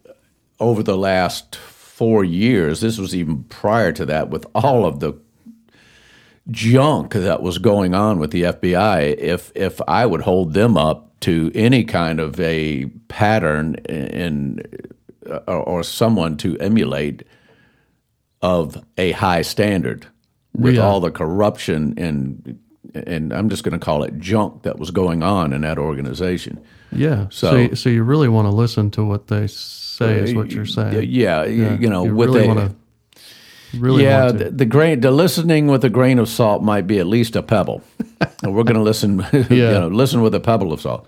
over 0.58 0.82
the 0.82 0.96
last 0.96 1.58
four 2.00 2.24
years. 2.24 2.80
This 2.80 2.96
was 2.98 3.14
even 3.14 3.44
prior 3.44 3.92
to 3.92 4.06
that, 4.06 4.30
with 4.30 4.46
all 4.54 4.86
of 4.86 5.00
the 5.00 5.12
junk 6.50 7.12
that 7.12 7.42
was 7.42 7.58
going 7.58 7.94
on 7.94 8.18
with 8.18 8.30
the 8.30 8.42
FBI. 8.44 9.16
If 9.18 9.52
if 9.54 9.80
I 9.86 10.06
would 10.06 10.22
hold 10.22 10.54
them 10.54 10.76
up 10.78 11.20
to 11.20 11.52
any 11.54 11.84
kind 11.84 12.18
of 12.18 12.40
a 12.40 12.86
pattern 13.08 13.74
in 13.88 14.62
or, 15.46 15.56
or 15.72 15.82
someone 15.82 16.36
to 16.38 16.56
emulate 16.58 17.22
of 18.42 18.82
a 18.96 19.12
high 19.12 19.42
standard 19.42 20.06
with 20.54 20.76
Yeah. 20.76 20.82
all 20.86 21.00
the 21.00 21.10
corruption 21.10 21.94
and 21.98 22.58
and 22.94 23.32
I'm 23.32 23.48
just 23.50 23.62
going 23.62 23.78
to 23.78 23.84
call 23.84 24.02
it 24.02 24.18
junk 24.18 24.62
that 24.62 24.78
was 24.78 24.90
going 24.90 25.22
on 25.22 25.52
in 25.52 25.60
that 25.60 25.78
organization. 25.78 26.58
Yeah. 26.90 27.26
So, 27.30 27.50
So- 27.50 27.56
you- 27.56 27.74
so 27.76 27.88
you 27.90 28.02
really 28.02 28.28
want 28.28 28.46
to 28.48 28.54
listen 28.54 28.90
to 28.92 29.04
what 29.04 29.28
they 29.28 29.46
say, 30.06 30.18
is 30.18 30.34
what 30.34 30.50
you're 30.50 30.66
saying. 30.66 31.08
Yeah, 31.10 31.44
you 31.44 31.88
know, 31.88 32.04
you 32.04 32.14
what 32.14 32.28
really 32.28 32.48
want 32.48 32.70
to. 32.70 32.76
Really 33.78 34.02
yeah, 34.02 34.26
want 34.26 34.38
to. 34.38 34.44
the, 34.44 34.50
the 34.50 34.66
grain, 34.66 35.00
the 35.00 35.10
listening 35.10 35.66
with 35.68 35.84
a 35.84 35.90
grain 35.90 36.18
of 36.18 36.28
salt 36.28 36.62
might 36.62 36.86
be 36.86 36.98
at 36.98 37.06
least 37.06 37.36
a 37.36 37.42
pebble. 37.42 37.82
we're 38.42 38.64
going 38.64 38.74
to 38.74 38.82
listen, 38.82 39.24
you 39.50 39.56
know, 39.56 39.88
listen 39.88 40.22
with 40.22 40.34
a 40.34 40.40
pebble 40.40 40.72
of 40.72 40.80
salt. 40.80 41.06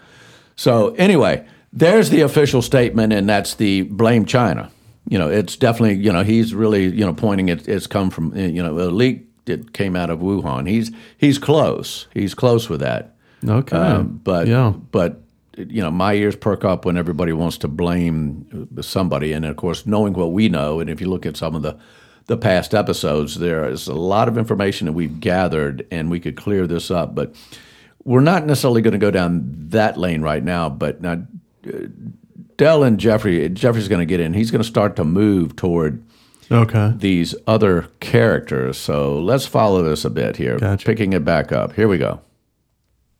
So 0.56 0.94
anyway, 0.94 1.46
there's 1.72 2.10
the 2.10 2.20
official 2.20 2.62
statement, 2.62 3.12
and 3.12 3.28
that's 3.28 3.54
the 3.54 3.82
blame 3.82 4.26
China. 4.26 4.70
You 5.08 5.18
know, 5.18 5.28
it's 5.28 5.56
definitely, 5.56 5.96
you 5.96 6.12
know, 6.12 6.22
he's 6.22 6.54
really, 6.54 6.84
you 6.84 7.04
know, 7.04 7.14
pointing 7.14 7.48
it. 7.48 7.66
It's 7.66 7.86
come 7.86 8.10
from, 8.10 8.36
you 8.36 8.62
know, 8.62 8.78
a 8.78 8.90
leak 8.90 9.26
that 9.46 9.72
came 9.72 9.96
out 9.96 10.10
of 10.10 10.20
Wuhan. 10.20 10.68
He's 10.68 10.92
he's 11.18 11.38
close. 11.38 12.06
He's 12.14 12.34
close 12.34 12.68
with 12.68 12.80
that. 12.80 13.16
okay. 13.46 13.76
Um, 13.76 14.20
but 14.22 14.46
yeah. 14.46 14.72
but 14.92 15.21
you 15.56 15.82
know, 15.82 15.90
my 15.90 16.14
ears 16.14 16.36
perk 16.36 16.64
up 16.64 16.84
when 16.84 16.96
everybody 16.96 17.32
wants 17.32 17.58
to 17.58 17.68
blame 17.68 18.68
somebody, 18.80 19.32
and 19.32 19.44
of 19.44 19.56
course, 19.56 19.86
knowing 19.86 20.12
what 20.14 20.32
we 20.32 20.48
know, 20.48 20.80
and 20.80 20.88
if 20.88 21.00
you 21.00 21.08
look 21.08 21.26
at 21.26 21.36
some 21.36 21.54
of 21.54 21.62
the 21.62 21.76
the 22.26 22.36
past 22.36 22.72
episodes, 22.72 23.40
there 23.40 23.68
is 23.68 23.88
a 23.88 23.94
lot 23.94 24.28
of 24.28 24.38
information 24.38 24.86
that 24.86 24.92
we've 24.92 25.18
gathered, 25.18 25.84
and 25.90 26.08
we 26.08 26.20
could 26.20 26.36
clear 26.36 26.68
this 26.68 26.88
up, 26.90 27.14
but 27.16 27.34
we're 28.04 28.20
not 28.20 28.46
necessarily 28.46 28.80
going 28.80 28.92
to 28.92 28.98
go 28.98 29.10
down 29.10 29.42
that 29.70 29.96
lane 29.98 30.22
right 30.22 30.44
now. 30.44 30.68
But 30.70 31.00
now, 31.00 31.24
uh, 31.66 31.78
Del 32.56 32.84
and 32.84 32.98
Jeffrey, 33.00 33.48
Jeffrey's 33.48 33.88
going 33.88 33.98
to 34.00 34.06
get 34.06 34.20
in. 34.20 34.34
He's 34.34 34.52
going 34.52 34.62
to 34.62 34.68
start 34.68 34.94
to 34.96 35.04
move 35.04 35.56
toward 35.56 36.02
Okay. 36.50 36.92
these 36.96 37.34
other 37.48 37.88
characters. 37.98 38.78
So 38.78 39.18
let's 39.18 39.46
follow 39.46 39.82
this 39.82 40.04
a 40.04 40.10
bit 40.10 40.36
here, 40.36 40.58
Gotcha. 40.58 40.86
picking 40.86 41.12
it 41.14 41.24
back 41.24 41.50
up. 41.50 41.72
Here 41.74 41.88
we 41.88 41.98
go. 41.98 42.20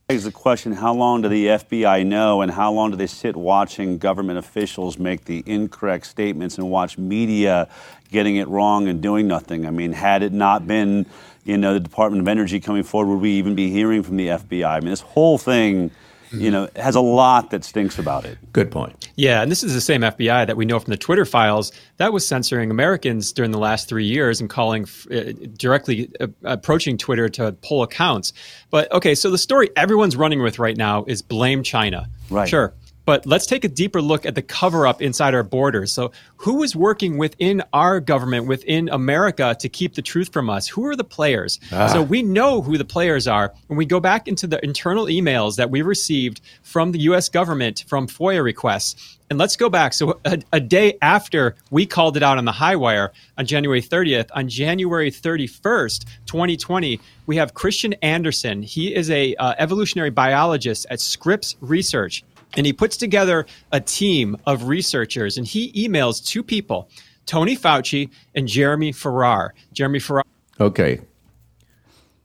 Begs 0.08 0.24
the 0.24 0.32
question 0.32 0.72
how 0.72 0.92
long 0.92 1.22
do 1.22 1.28
the 1.28 1.46
FBI 1.46 2.04
know 2.04 2.42
and 2.42 2.50
how 2.50 2.72
long 2.72 2.90
do 2.90 2.96
they 2.96 3.06
sit 3.06 3.36
watching 3.36 3.98
government 3.98 4.38
officials 4.38 4.98
make 4.98 5.24
the 5.24 5.42
incorrect 5.46 6.06
statements 6.06 6.58
and 6.58 6.68
watch 6.70 6.98
media 6.98 7.68
getting 8.10 8.36
it 8.36 8.48
wrong 8.48 8.88
and 8.88 9.00
doing 9.00 9.26
nothing? 9.26 9.66
I 9.66 9.70
mean, 9.70 9.92
had 9.92 10.22
it 10.22 10.32
not 10.32 10.66
been, 10.66 11.06
you 11.44 11.56
know, 11.56 11.74
the 11.74 11.80
Department 11.80 12.20
of 12.20 12.28
Energy 12.28 12.60
coming 12.60 12.82
forward, 12.82 13.14
would 13.14 13.22
we 13.22 13.32
even 13.32 13.54
be 13.54 13.70
hearing 13.70 14.02
from 14.02 14.16
the 14.16 14.28
FBI? 14.28 14.68
I 14.68 14.80
mean, 14.80 14.90
this 14.90 15.00
whole 15.00 15.38
thing, 15.38 15.90
you 16.32 16.50
know, 16.50 16.68
has 16.76 16.94
a 16.94 17.00
lot 17.00 17.50
that 17.50 17.64
stinks 17.64 17.98
about 17.98 18.24
it. 18.24 18.38
Good 18.52 18.70
point. 18.70 19.08
Yeah, 19.16 19.42
and 19.42 19.50
this 19.50 19.62
is 19.62 19.74
the 19.74 19.80
same 19.80 20.02
FBI 20.02 20.46
that 20.46 20.56
we 20.56 20.64
know 20.64 20.78
from 20.78 20.90
the 20.90 20.96
Twitter 20.96 21.24
files 21.24 21.72
that 21.98 22.12
was 22.12 22.26
censoring 22.26 22.70
Americans 22.70 23.32
during 23.32 23.50
the 23.50 23.58
last 23.58 23.88
three 23.88 24.04
years 24.04 24.40
and 24.40 24.48
calling 24.48 24.86
uh, 25.10 25.32
directly 25.56 26.10
uh, 26.20 26.28
approaching 26.44 26.96
Twitter 26.98 27.28
to 27.30 27.52
pull 27.62 27.82
accounts. 27.82 28.32
But 28.70 28.90
okay, 28.92 29.14
so 29.14 29.30
the 29.30 29.38
story 29.38 29.70
everyone's 29.76 30.16
running 30.16 30.42
with 30.42 30.58
right 30.58 30.76
now 30.76 31.04
is 31.06 31.22
blame 31.22 31.62
China. 31.62 32.08
Right. 32.30 32.48
Sure. 32.48 32.74
But 33.04 33.26
let's 33.26 33.46
take 33.46 33.64
a 33.64 33.68
deeper 33.68 34.00
look 34.00 34.24
at 34.24 34.34
the 34.34 34.42
cover 34.42 34.86
up 34.86 35.02
inside 35.02 35.34
our 35.34 35.42
borders. 35.42 35.92
So, 35.92 36.12
who 36.36 36.62
is 36.62 36.76
working 36.76 37.18
within 37.18 37.62
our 37.72 38.00
government, 38.00 38.46
within 38.46 38.88
America, 38.88 39.56
to 39.58 39.68
keep 39.68 39.94
the 39.94 40.02
truth 40.02 40.32
from 40.32 40.48
us? 40.48 40.68
Who 40.68 40.86
are 40.86 40.96
the 40.96 41.04
players? 41.04 41.58
So, 41.88 42.02
we 42.02 42.22
know 42.22 42.62
who 42.62 42.78
the 42.78 42.84
players 42.84 43.26
are. 43.26 43.52
When 43.66 43.76
we 43.76 43.86
go 43.86 43.98
back 43.98 44.28
into 44.28 44.46
the 44.46 44.64
internal 44.64 45.06
emails 45.06 45.56
that 45.56 45.70
we 45.70 45.82
received 45.82 46.40
from 46.62 46.92
the 46.92 47.00
US 47.00 47.28
government 47.28 47.84
from 47.88 48.06
FOIA 48.06 48.42
requests, 48.42 49.18
and 49.30 49.38
let's 49.38 49.56
go 49.56 49.68
back. 49.68 49.94
So, 49.94 50.20
a, 50.24 50.40
a 50.52 50.60
day 50.60 50.98
after 51.02 51.56
we 51.70 51.86
called 51.86 52.16
it 52.16 52.22
out 52.22 52.38
on 52.38 52.44
the 52.44 52.52
HighWire 52.52 53.10
on 53.36 53.46
January 53.46 53.82
30th, 53.82 54.28
on 54.32 54.48
January 54.48 55.10
31st, 55.10 56.04
2020, 56.26 57.00
we 57.26 57.36
have 57.36 57.54
Kristian 57.54 57.94
Andersen. 58.02 58.62
He 58.62 58.94
is 58.94 59.10
a 59.10 59.34
uh, 59.36 59.54
evolutionary 59.58 60.10
biologist 60.10 60.86
at 60.88 61.00
Scripps 61.00 61.56
Research 61.60 62.24
and 62.56 62.66
he 62.66 62.72
puts 62.72 62.96
together 62.96 63.46
a 63.72 63.80
team 63.80 64.36
of 64.46 64.64
researchers 64.68 65.36
and 65.38 65.46
he 65.46 65.72
emails 65.72 66.24
two 66.24 66.42
people 66.42 66.88
tony 67.26 67.56
fauci 67.56 68.10
and 68.34 68.46
jeremy 68.48 68.92
farrar 68.92 69.54
jeremy 69.72 69.98
farrar 69.98 70.24
Okay. 70.60 71.00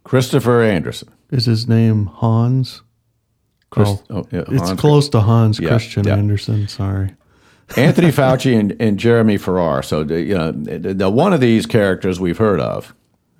Christopher 0.03 0.61
Anderson. 0.63 1.09
Is 1.31 1.45
his 1.45 1.67
name 1.67 2.05
Hans? 2.07 2.81
Chris, 3.69 3.89
Oh, 3.89 4.03
oh, 4.09 4.27
yeah, 4.31 4.43
It's 4.47 4.67
Hans- 4.69 4.79
close 4.79 5.09
to 5.09 5.19
Hans 5.21 5.59
Yeah, 5.59 5.69
Christian 5.69 6.05
yeah. 6.05 6.15
Andersen. 6.15 6.67
Sorry. 6.67 7.13
Anthony 7.75 8.07
Fauci 8.11 8.57
and, 8.57 8.75
and 8.79 8.97
Jeremy 8.97 9.37
Farrar. 9.37 9.83
So, 9.83 10.03
the- 10.03 10.21
you 10.21 10.35
know, 10.37 10.51
the, 10.51 10.93
the- 10.93 11.09
one 11.09 11.33
of 11.33 11.41
these 11.41 11.65
characters 11.65 12.19
we've 12.19 12.37
heard 12.37 12.59
of. 12.61 12.93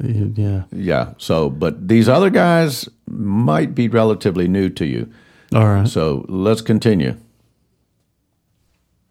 Yeah. 0.03 0.63
Yeah. 0.72 1.13
So, 1.17 1.50
but 1.50 1.88
these 1.88 2.08
other 2.10 2.29
guys 2.29 2.88
might 3.08 3.74
be 3.74 3.88
relatively 3.88 4.48
new 4.48 4.70
to 4.70 4.86
you. 4.86 5.10
All 5.54 5.66
right. 5.68 5.88
So 5.88 6.25
let's 6.27 6.62
continue. 6.62 7.16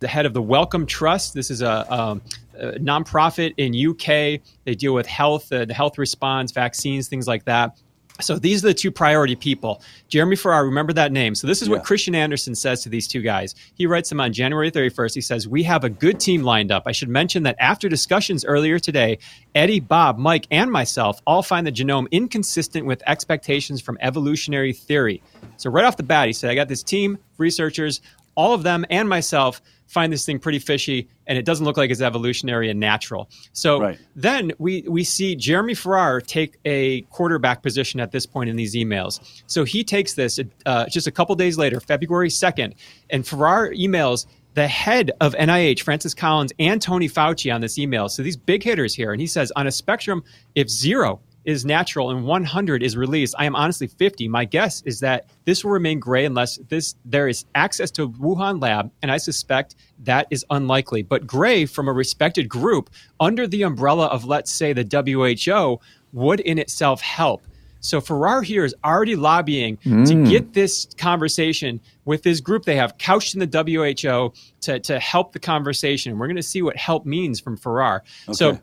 the 0.01 0.09
head 0.09 0.27
of 0.27 0.35
the 0.35 0.43
Wellcome 0.43 0.87
Trust. 0.87 1.35
This 1.35 1.51
is 1.51 1.63
a, 1.63 1.91
um, 1.93 2.21
a 2.59 2.73
nonprofit 2.73 3.55
in 3.57 3.75
UK. 3.75 4.41
They 4.65 4.75
deal 4.75 4.93
with 4.95 5.07
health, 5.07 5.51
uh, 5.53 5.65
the 5.65 5.75
health 5.75 5.99
response, 5.99 6.53
vaccines, 6.53 7.09
things 7.09 7.27
like 7.27 7.45
that. 7.47 7.79
So 8.21 8.39
these 8.39 8.65
are 8.65 8.69
the 8.69 8.75
two 8.75 8.91
priority 8.91 9.37
people. 9.37 9.83
Jeremy 10.09 10.37
Farrar, 10.37 10.65
remember 10.65 10.93
that 10.95 11.13
name. 11.13 11.35
So 11.35 11.47
this 11.47 11.61
is 11.61 11.69
what 11.69 11.85
Kristian 11.85 12.15
Andersen 12.15 12.55
says 12.55 12.83
to 12.83 12.89
these 12.89 13.07
two 13.07 13.21
guys. 13.21 13.55
He 13.75 13.87
writes 13.87 14.09
them 14.09 14.21
on 14.21 14.33
January 14.33 14.71
31st. 14.71 15.15
He 15.15 15.21
says, 15.21 15.47
We 15.47 15.63
have 15.65 15.85
a 15.85 15.91
good 15.91 16.19
team 16.19 16.43
lined 16.43 16.73
up. 16.73 16.85
I 16.87 16.93
should 16.93 17.11
mention 17.11 17.43
that 17.43 17.57
after 17.59 17.89
discussions 17.89 18.45
earlier 18.45 18.79
today, 18.79 19.19
Eddie, 19.55 19.81
Bob, 19.81 20.19
Mike, 20.19 20.47
and 20.51 20.71
myself 20.71 21.21
all 21.27 21.43
find 21.43 21.67
the 21.67 21.73
genome 21.73 22.11
inconsistent 22.11 22.87
with 22.87 23.03
expectations 23.07 23.83
from 23.83 23.99
evolutionary 24.01 24.73
theory. 24.73 25.23
So 25.59 25.71
right 25.71 25.85
off 25.85 25.97
the 25.97 26.03
bat, 26.03 26.27
he 26.27 26.33
said, 26.33 26.51
I 26.51 26.55
got 26.55 26.69
this 26.69 26.83
team, 26.83 27.15
of 27.15 27.21
researchers, 27.39 28.01
all 28.35 28.55
of 28.55 28.63
them 28.63 28.85
and 28.91 29.09
myself 29.09 29.61
find 29.87 30.13
this 30.13 30.25
thing 30.27 30.39
pretty 30.39 30.59
fishy 30.59 31.09
and 31.27 31.39
it 31.39 31.45
doesn't 31.45 31.65
look 31.65 31.77
like 31.77 31.91
it's 31.91 32.01
evolutionary 32.01 32.71
and 32.71 32.79
natural. 32.81 33.29
So 33.53 33.81
Right. 33.81 33.99
then 34.15 34.53
we, 34.59 34.83
we 34.89 35.05
see 35.05 35.35
Jeremy 35.37 35.75
Farrar 35.75 36.21
take 36.21 36.59
a 36.65 37.03
quarterback 37.03 37.63
position 37.63 38.01
at 38.01 38.13
this 38.13 38.27
point 38.27 38.51
in 38.51 38.57
these 38.57 38.75
emails. 38.75 39.21
So 39.47 39.65
he 39.65 39.85
takes 39.85 40.15
this 40.15 40.39
uh, 40.67 40.87
just 40.87 41.07
a 41.07 41.11
couple 41.11 41.35
days 41.35 41.59
later, 41.59 41.81
February 41.81 42.29
2nd, 42.29 42.75
and 43.11 43.27
Farrar 43.27 43.73
emails 43.73 44.27
the 44.55 44.67
head 44.67 45.11
of 45.21 45.35
NIH, 45.35 45.81
Francis 45.83 46.15
Collins, 46.15 46.53
and 46.59 46.81
Tony 46.81 47.09
Fauci 47.09 47.55
on 47.55 47.61
this 47.61 47.79
email. 47.79 48.09
So 48.09 48.23
these 48.23 48.39
big 48.39 48.63
hitters 48.63 48.95
here. 48.95 49.13
And 49.13 49.21
he 49.21 49.27
says, 49.27 49.53
on 49.55 49.67
a 49.67 49.73
spectrum, 49.73 50.25
if 50.55 50.71
zero 50.71 51.21
is 51.47 51.65
natural 51.65 52.11
and 52.11 52.25
100 52.25 52.83
is 52.83 52.97
released, 52.97 53.35
I 53.39 53.47
am 53.47 53.57
honestly 53.57 53.87
50. 53.87 54.29
My 54.29 54.45
guess 54.45 54.83
is 54.83 55.01
that 55.01 55.27
this 55.45 55.65
will 55.65 55.71
remain 55.71 56.01
gray 56.01 56.27
unless 56.27 56.59
this 56.69 56.97
there 57.05 57.29
is 57.29 57.47
access 57.55 57.91
to 57.93 58.09
Wuhan 58.09 58.61
lab, 58.61 58.91
and 59.01 59.11
I 59.11 59.17
suspect 59.17 59.77
that 60.01 60.27
is 60.31 60.45
unlikely. 60.51 61.03
But 61.03 61.27
gray 61.27 61.65
from 61.65 61.89
a 61.89 61.93
respected 61.93 62.49
group 62.49 62.91
under 63.21 63.47
the 63.47 63.63
umbrella 63.63 64.07
of, 64.09 64.25
let's 64.25 64.53
say, 64.53 64.73
the 64.73 64.85
WHO 64.85 65.81
would 66.13 66.41
in 66.41 66.59
itself 66.59 67.01
help. 67.01 67.43
So 67.81 68.01
Farrar 68.01 68.43
here 68.43 68.65
is 68.65 68.75
already 68.85 69.15
lobbying 69.15 69.77
to 69.79 69.89
mm. 69.89 70.29
get 70.29 70.55
this 70.55 70.89
conversation 70.97 71.81
with 72.05 72.23
this 72.23 72.41
group 72.41 72.65
they 72.65 72.77
have 72.77 72.99
couched 72.99 73.35
in 73.35 73.41
the 73.41 73.47
WHO 73.47 74.33
to, 74.63 74.81
to 74.81 74.99
help 74.99 75.33
the 75.33 75.39
conversation. 75.39 76.19
We're 76.19 76.27
going 76.27 76.37
to 76.37 76.43
see 76.43 76.63
what 76.63 76.77
help 76.77 77.07
means 77.07 77.39
from 77.39 77.57
Farrar. 77.57 78.03
Okay. 78.29 78.35
so 78.35 78.61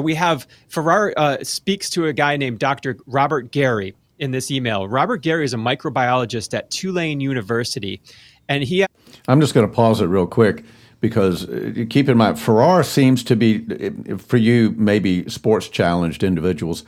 we 0.00 0.14
have 0.14 0.46
Farrar 0.68 1.12
uh, 1.16 1.38
speaks 1.42 1.90
to 1.90 2.06
a 2.06 2.12
guy 2.12 2.36
named 2.36 2.58
Dr. 2.58 2.98
Robert 3.06 3.50
Garry 3.50 3.94
in 4.18 4.30
this 4.30 4.50
email. 4.50 4.86
Robert 4.88 5.22
Garry 5.22 5.44
is 5.44 5.54
a 5.54 5.58
microbiologist 5.58 6.54
at 6.56 6.70
Tulane 6.70 7.20
University, 7.20 8.00
and 8.48 8.62
he 8.62 8.86
I'm 9.28 9.40
just 9.40 9.54
going 9.54 9.66
to 9.66 9.72
pause 9.72 10.00
it 10.00 10.06
real 10.06 10.26
quick 10.26 10.64
because 11.00 11.48
uh, 11.48 11.84
keep 11.90 12.08
in 12.08 12.16
mind, 12.16 12.40
Farrar 12.40 12.82
seems 12.82 13.22
to 13.24 13.36
be, 13.36 13.66
uh, 14.10 14.16
for 14.16 14.38
you, 14.38 14.74
maybe 14.78 15.28
sports 15.28 15.68
challenged 15.68 16.22
individuals, 16.22 16.84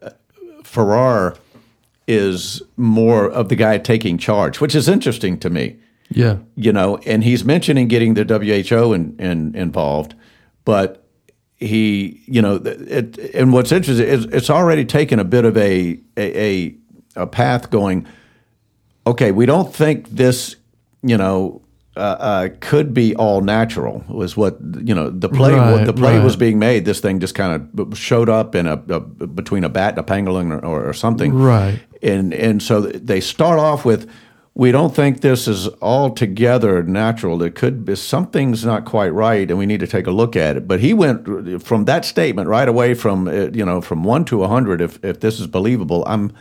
uh, 0.00 0.10
Farrar 0.62 1.36
is 2.06 2.62
more 2.76 3.28
of 3.28 3.48
the 3.48 3.56
guy 3.56 3.78
taking 3.78 4.16
charge, 4.16 4.60
which 4.60 4.76
is 4.76 4.88
interesting 4.88 5.38
to 5.40 5.50
me. 5.50 5.76
Yeah. 6.10 6.38
You 6.54 6.72
know, 6.72 6.98
and 6.98 7.24
he's 7.24 7.44
mentioning 7.44 7.88
getting 7.88 8.14
the 8.14 8.24
WHO 8.24 8.92
in, 8.92 9.16
in, 9.18 9.56
involved, 9.56 10.14
but 10.64 11.01
he, 11.62 12.22
you 12.26 12.42
know, 12.42 12.56
it, 12.64 13.18
and 13.34 13.52
what's 13.52 13.72
interesting 13.72 14.06
is 14.06 14.24
it's 14.26 14.50
already 14.50 14.84
taken 14.84 15.18
a 15.18 15.24
bit 15.24 15.44
of 15.44 15.56
a, 15.56 15.98
a, 16.16 16.74
a 17.16 17.26
path 17.26 17.70
going, 17.70 18.06
okay, 19.06 19.32
we 19.32 19.46
don't 19.46 19.74
think 19.74 20.08
this, 20.08 20.56
you 21.02 21.16
know, 21.16 21.62
uh, 21.96 22.00
uh, 22.00 22.48
could 22.60 22.94
be 22.94 23.14
all 23.16 23.42
natural 23.42 24.02
was 24.08 24.34
what 24.34 24.56
you 24.82 24.94
know 24.94 25.10
the 25.10 25.28
play 25.28 25.52
Right, 25.52 25.84
the 25.84 25.92
play 25.92 26.16
right. 26.16 26.24
was 26.24 26.36
being 26.36 26.58
made 26.58 26.86
this 26.86 27.00
thing 27.00 27.20
just 27.20 27.34
kind 27.34 27.68
of 27.78 27.98
showed 27.98 28.30
up 28.30 28.54
in 28.54 28.66
a, 28.66 28.82
a 28.88 29.00
between 29.00 29.62
a 29.62 29.68
bat 29.68 29.90
and 29.90 29.98
a 29.98 30.02
pangolin 30.02 30.62
or, 30.64 30.88
or 30.88 30.94
something 30.94 31.34
Right. 31.34 31.80
and 32.02 32.32
and 32.32 32.62
so 32.62 32.80
they 32.80 33.20
start 33.20 33.58
off 33.58 33.84
with 33.84 34.08
we 34.54 34.70
don't 34.70 34.94
think 34.94 35.22
this 35.22 35.48
is 35.48 35.68
altogether 35.80 36.82
natural. 36.82 37.42
It 37.42 37.54
could 37.54 37.84
be 37.84 37.96
something's 37.96 38.64
not 38.64 38.84
quite 38.84 39.08
right 39.08 39.48
and 39.48 39.58
we 39.58 39.64
need 39.64 39.80
to 39.80 39.86
take 39.86 40.06
a 40.06 40.10
look 40.10 40.36
at 40.36 40.56
it. 40.56 40.68
But 40.68 40.80
he 40.80 40.92
went 40.92 41.62
from 41.62 41.86
that 41.86 42.04
statement 42.04 42.48
right 42.48 42.68
away 42.68 42.94
from 42.94 43.28
uh, 43.28 43.48
you 43.52 43.64
know 43.64 43.80
from 43.80 44.04
1 44.04 44.24
to 44.26 44.38
100 44.38 44.80
if 44.80 45.02
if 45.04 45.20
this 45.20 45.40
is 45.40 45.46
believable. 45.46 46.04
I'm 46.06 46.32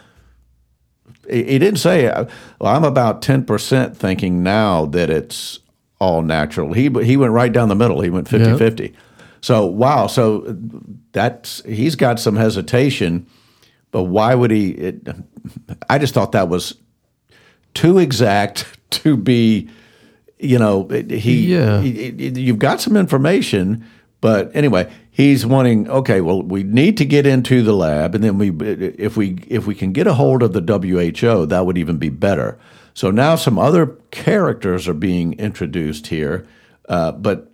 he 1.30 1.60
didn't 1.60 1.78
say 1.78 2.08
uh, 2.08 2.26
well, 2.60 2.76
i'm 2.76 2.84
about 2.84 3.22
10% 3.22 3.96
thinking 3.96 4.44
now 4.44 4.86
that 4.88 5.10
it's 5.10 5.60
all 6.00 6.22
natural. 6.22 6.74
He 6.74 6.90
he 7.04 7.16
went 7.16 7.32
right 7.32 7.54
down 7.54 7.70
the 7.70 7.76
middle. 7.76 8.02
He 8.02 8.10
went 8.10 8.28
50-50 8.28 8.94
so 9.42 9.66
wow. 9.66 10.08
So 10.08 10.58
that's 11.14 11.64
he's 11.66 11.96
got 11.96 12.20
some 12.20 12.36
hesitation 12.36 13.28
but 13.92 14.04
why 14.04 14.34
would 14.34 14.52
he 14.52 14.70
it, 14.70 15.08
i 15.90 15.98
just 15.98 16.14
thought 16.14 16.32
that 16.32 16.48
was 16.48 16.76
too 17.74 17.98
exact 17.98 18.66
to 18.92 19.16
be 19.18 19.70
you 20.40 20.58
know 20.58 20.88
he, 20.88 21.54
Yeah. 21.54 21.82
he- 21.82 22.12
he- 22.12 22.42
you've 22.42 22.60
got 22.60 22.82
some 22.82 22.98
information 22.98 23.86
but 24.22 24.52
anyway 24.56 24.92
he's 25.12 25.46
wanting 25.46 25.90
okay 25.90 26.22
well 26.22 26.42
we 26.42 26.64
need 26.64 26.98
to 26.98 27.06
get 27.06 27.26
into 27.28 27.62
the 27.62 27.74
lab 27.74 28.16
and 28.16 28.24
then 28.24 28.38
we 28.38 28.50
if 28.98 29.16
we 29.18 29.38
if 29.48 29.68
we 29.68 29.76
can 29.76 29.92
get 29.92 30.08
a 30.08 30.14
hold 30.14 30.42
of 30.44 30.54
the 30.54 30.62
WHO 30.62 31.46
that 31.46 31.66
would 31.66 31.78
even 31.78 31.98
be 31.98 32.10
better 32.10 32.58
so 32.94 33.12
now 33.12 33.36
some 33.36 33.58
other 33.60 33.88
characters 34.12 34.88
are 34.88 34.94
being 34.96 35.34
introduced 35.40 36.08
here 36.08 36.46
uh, 36.90 37.12
but 37.12 37.52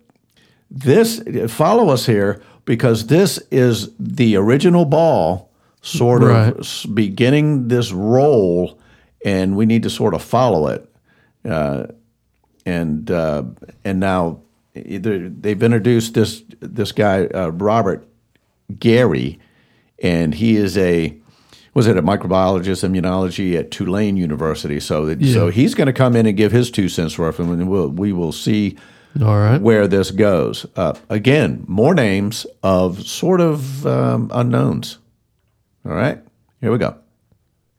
this 0.70 1.22
follow 1.48 1.88
us 1.90 2.06
here 2.06 2.40
because 2.64 3.06
this 3.06 3.38
is 3.50 3.90
the 3.98 4.36
original 4.36 4.84
ball 4.84 5.50
sort 5.82 6.22
of 6.22 6.28
Right. 6.28 6.58
s- 6.58 6.84
beginning 6.86 7.68
this 7.68 7.92
role 7.92 8.78
and 9.24 9.56
we 9.56 9.66
need 9.66 9.82
to 9.82 9.90
sort 9.90 10.14
of 10.14 10.22
follow 10.22 10.68
it 10.68 10.88
uh, 11.44 11.86
and 12.66 13.10
uh, 13.10 13.42
and 13.84 14.00
now 14.00 14.40
they've 14.74 15.62
introduced 15.62 16.14
this 16.14 16.42
this 16.60 16.92
guy 16.92 17.26
uh, 17.26 17.48
Robert 17.48 18.06
Garry 18.78 19.38
and 20.00 20.34
he 20.34 20.56
is 20.56 20.76
a 20.76 21.16
was 21.74 21.86
it 21.86 21.96
a 21.96 22.02
microbiologist 22.02 22.88
immunology 22.88 23.56
at 23.56 23.70
Tulane 23.70 24.16
University 24.16 24.80
so 24.80 25.06
that, 25.06 25.24
so 25.24 25.48
he's 25.48 25.74
going 25.74 25.86
to 25.86 25.92
come 25.92 26.16
in 26.16 26.26
and 26.26 26.36
give 26.36 26.50
his 26.50 26.70
two 26.70 26.88
cents 26.88 27.18
worth 27.18 27.38
and 27.38 27.68
we'll, 27.68 27.88
we 27.88 28.12
will 28.12 28.32
see 28.32 28.76
All 29.22 29.38
right. 29.38 29.60
where 29.60 29.86
this 29.86 30.10
goes. 30.10 30.66
Uh, 30.74 30.94
again, 31.08 31.64
more 31.68 31.94
names 31.94 32.46
of 32.62 33.06
sort 33.06 33.40
of 33.40 33.86
um, 33.86 34.30
unknowns. 34.34 34.98
All 35.84 35.92
right, 35.92 36.18
here 36.60 36.72
we 36.72 36.78
go. 36.78 36.98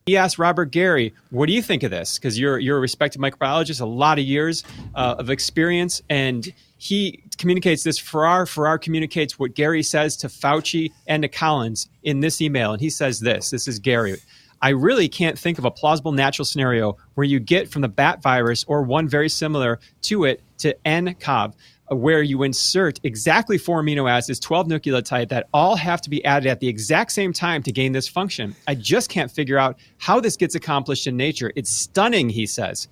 He 0.09 0.17
asked 0.17 0.39
Robert 0.39 0.71
Garry, 0.71 1.13
"What 1.29 1.45
do 1.45 1.53
you 1.53 1.61
think 1.61 1.83
of 1.83 1.91
this?" 1.91 2.17
Because 2.17 2.39
you're 2.39 2.57
you're 2.57 2.77
a 2.77 2.79
respected 2.79 3.21
microbiologist, 3.21 3.79
a 3.79 3.85
lot 3.85 4.17
of 4.17 4.25
years 4.25 4.63
uh, 4.95 5.17
of 5.19 5.29
experience, 5.29 6.01
and 6.09 6.51
he 6.77 7.21
communicates 7.37 7.83
this. 7.83 7.99
Farrar 7.99 8.47
Farrar 8.47 8.79
communicates 8.79 9.37
what 9.37 9.53
Garry 9.53 9.83
says 9.83 10.17
to 10.17 10.27
Fauci 10.27 10.91
and 11.05 11.21
to 11.21 11.29
Collins 11.29 11.89
in 12.01 12.21
this 12.21 12.41
email, 12.41 12.71
and 12.71 12.81
he 12.81 12.89
says 12.89 13.19
this. 13.19 13.51
This 13.51 13.67
is 13.67 13.77
Garry. 13.77 14.17
I 14.63 14.69
really 14.69 15.07
can't 15.09 15.37
think 15.37 15.59
of 15.59 15.65
a 15.65 15.69
plausible 15.69 16.11
natural 16.11 16.43
scenario 16.43 16.97
where 17.13 17.25
you 17.25 17.39
get 17.39 17.69
from 17.69 17.83
the 17.83 17.87
bat 17.87 18.23
virus 18.23 18.65
or 18.67 18.81
one 18.81 19.07
very 19.07 19.29
similar 19.29 19.79
to 20.01 20.23
it 20.23 20.41
to 20.57 20.75
nCoV, 20.87 21.53
where 21.91 22.21
you 22.21 22.43
insert 22.43 22.99
exactly 23.03 23.57
four 23.57 23.81
amino 23.81 24.09
acids, 24.09 24.39
12 24.39 24.67
nucleotides 24.67 25.29
that 25.29 25.47
all 25.53 25.75
have 25.75 26.01
to 26.01 26.09
be 26.09 26.23
added 26.25 26.49
at 26.49 26.59
the 26.59 26.67
exact 26.67 27.11
same 27.11 27.33
time 27.33 27.63
to 27.63 27.71
gain 27.71 27.91
this 27.91 28.07
function. 28.07 28.55
I 28.67 28.75
just 28.75 29.09
can't 29.09 29.31
figure 29.31 29.57
out 29.57 29.77
how 29.97 30.19
this 30.19 30.37
gets 30.37 30.55
accomplished 30.55 31.07
in 31.07 31.17
nature. 31.17 31.51
It's 31.55 31.69
stunning, 31.69 32.29
he 32.29 32.45
says. 32.45 32.87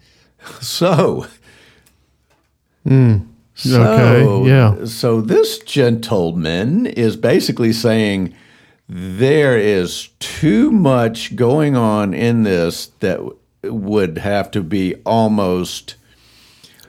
So, 0.62 1.28
hmm. 2.84 3.18
Okay, 3.66 4.24
so, 4.24 4.46
yeah. 4.46 4.86
So 4.86 5.20
this 5.20 5.58
gentleman 5.60 6.86
is 6.86 7.18
basically 7.18 7.74
saying 7.74 8.36
there 8.88 9.58
is 9.58 10.10
too 10.20 10.72
much 10.72 11.36
going 11.36 11.76
on 11.76 12.14
in 12.14 12.44
this 12.44 12.88
that 13.00 13.20
would 13.64 14.20
have 14.20 14.52
to 14.52 14.62
be 14.62 14.96
almost 15.06 15.96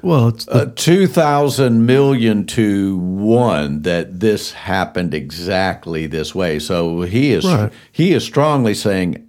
Well, 0.03 0.29
it's 0.29 0.45
the, 0.45 0.53
uh, 0.53 0.73
2,000 0.77 1.85
million 1.87 2.45
to 2.47 2.97
one 2.99 3.83
that 3.83 4.21
this 4.21 4.53
happened 4.53 5.13
exactly 5.15 6.07
this 6.07 6.35
way. 6.35 6.59
So 6.59 7.03
he 7.03 7.33
is 7.33 7.45
Right. 7.45 7.73
he 7.93 8.13
is 8.13 8.25
strongly 8.25 8.75
saying, 8.75 9.25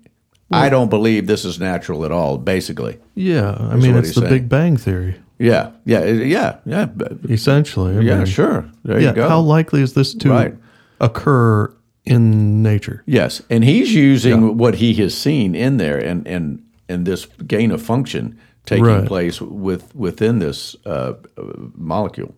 I 0.52 0.70
don't 0.70 0.90
believe 0.90 1.28
this 1.28 1.46
is 1.46 1.60
natural 1.60 2.06
at 2.06 2.12
all. 2.12 2.38
Basically, 2.38 2.98
yeah. 3.16 3.56
I 3.60 3.76
mean, 3.76 3.96
it's 3.96 4.10
the 4.16 4.22
saying. 4.22 4.34
Big 4.34 4.50
Bang 4.50 4.78
Theory, 4.78 5.16
yeah, 5.38 5.70
yeah, 5.86 6.06
yeah, 6.06 6.56
yeah, 6.66 6.88
essentially. 7.30 7.98
I 7.98 8.02
yeah. 8.02 8.18
mean, 8.18 8.26
Sure, 8.26 8.66
there 8.84 9.00
Yeah. 9.00 9.10
you 9.10 9.16
go. 9.16 9.30
How 9.30 9.40
likely 9.40 9.82
is 9.82 9.94
this 9.94 10.14
to 10.16 10.30
Right. 10.30 10.56
occur 11.00 11.72
in 12.06 12.64
nature? 12.64 13.04
yes, 13.06 13.42
and 13.50 13.64
he's 13.64 13.94
using 13.94 14.58
what 14.58 14.76
he 14.76 14.94
has 14.96 15.14
seen 15.16 15.54
in 15.56 15.78
there, 15.78 15.98
and 15.98 16.28
and 16.28 16.60
and 16.88 17.06
this 17.06 17.28
gain 17.48 17.70
of 17.72 17.82
function 17.82 18.36
taking 18.66 18.86
Right. 18.86 19.08
place 19.08 19.42
with 19.42 19.94
within 19.96 20.40
this 20.40 20.76
uh, 20.86 21.14
uh, 21.38 21.44
molecule. 21.76 22.34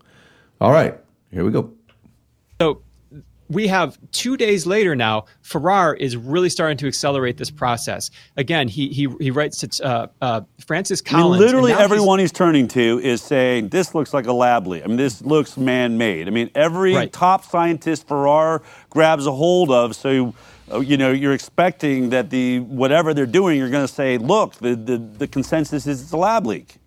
All 0.60 0.72
right, 0.72 0.98
here 1.32 1.44
we 1.44 1.52
go. 1.52 1.72
We 3.52 3.68
have 3.68 3.98
two 4.12 4.38
days 4.38 4.66
later 4.66 4.96
now. 4.96 5.26
Farrar 5.42 5.94
is 5.96 6.16
really 6.16 6.50
starting 6.50 6.78
to 6.78 6.88
accelerate 6.88 7.38
this 7.38 7.52
process. 7.52 8.10
Again, 8.38 8.68
he 8.68 8.88
he, 8.90 9.08
he 9.20 9.30
writes 9.32 9.58
to 9.60 9.86
uh, 9.86 10.08
uh, 10.22 10.42
Francis 10.66 11.02
I 11.06 11.12
mean, 11.14 11.22
Collins. 11.22 11.40
literally 11.42 11.72
now 11.72 11.78
he's- 11.80 11.92
everyone 11.92 12.20
he's 12.20 12.32
turning 12.32 12.68
to 12.70 13.00
is 13.04 13.22
saying 13.22 13.70
this 13.70 13.94
looks 13.94 14.14
like 14.14 14.26
a 14.28 14.34
lab 14.34 14.68
leak. 14.68 14.84
I 14.84 14.88
mean, 14.88 14.98
this 14.98 15.22
looks 15.22 15.58
man-made. 15.58 16.28
I 16.28 16.32
mean, 16.32 16.50
every 16.56 16.96
Right. 16.96 17.12
top 17.12 17.44
scientist 17.44 18.08
Farrar 18.08 18.62
grabs 18.90 19.26
a 19.28 19.32
hold 19.32 19.70
of. 19.72 19.96
So, 19.96 20.34
uh, 20.72 20.80
you 20.80 20.96
know, 20.98 21.12
you're 21.12 21.34
expecting 21.34 22.10
that 22.12 22.30
the 22.30 22.60
whatever 22.62 23.14
they're 23.14 23.26
doing, 23.26 23.58
you're 23.58 23.70
going 23.70 23.86
to 23.88 23.94
say, 23.94 24.18
look, 24.18 24.56
the, 24.56 24.76
the 24.76 24.98
the 24.98 25.28
consensus 25.28 25.86
is 25.88 26.02
it's 26.02 26.12
a 26.14 26.18
lab 26.18 26.46
leak. 26.48 26.78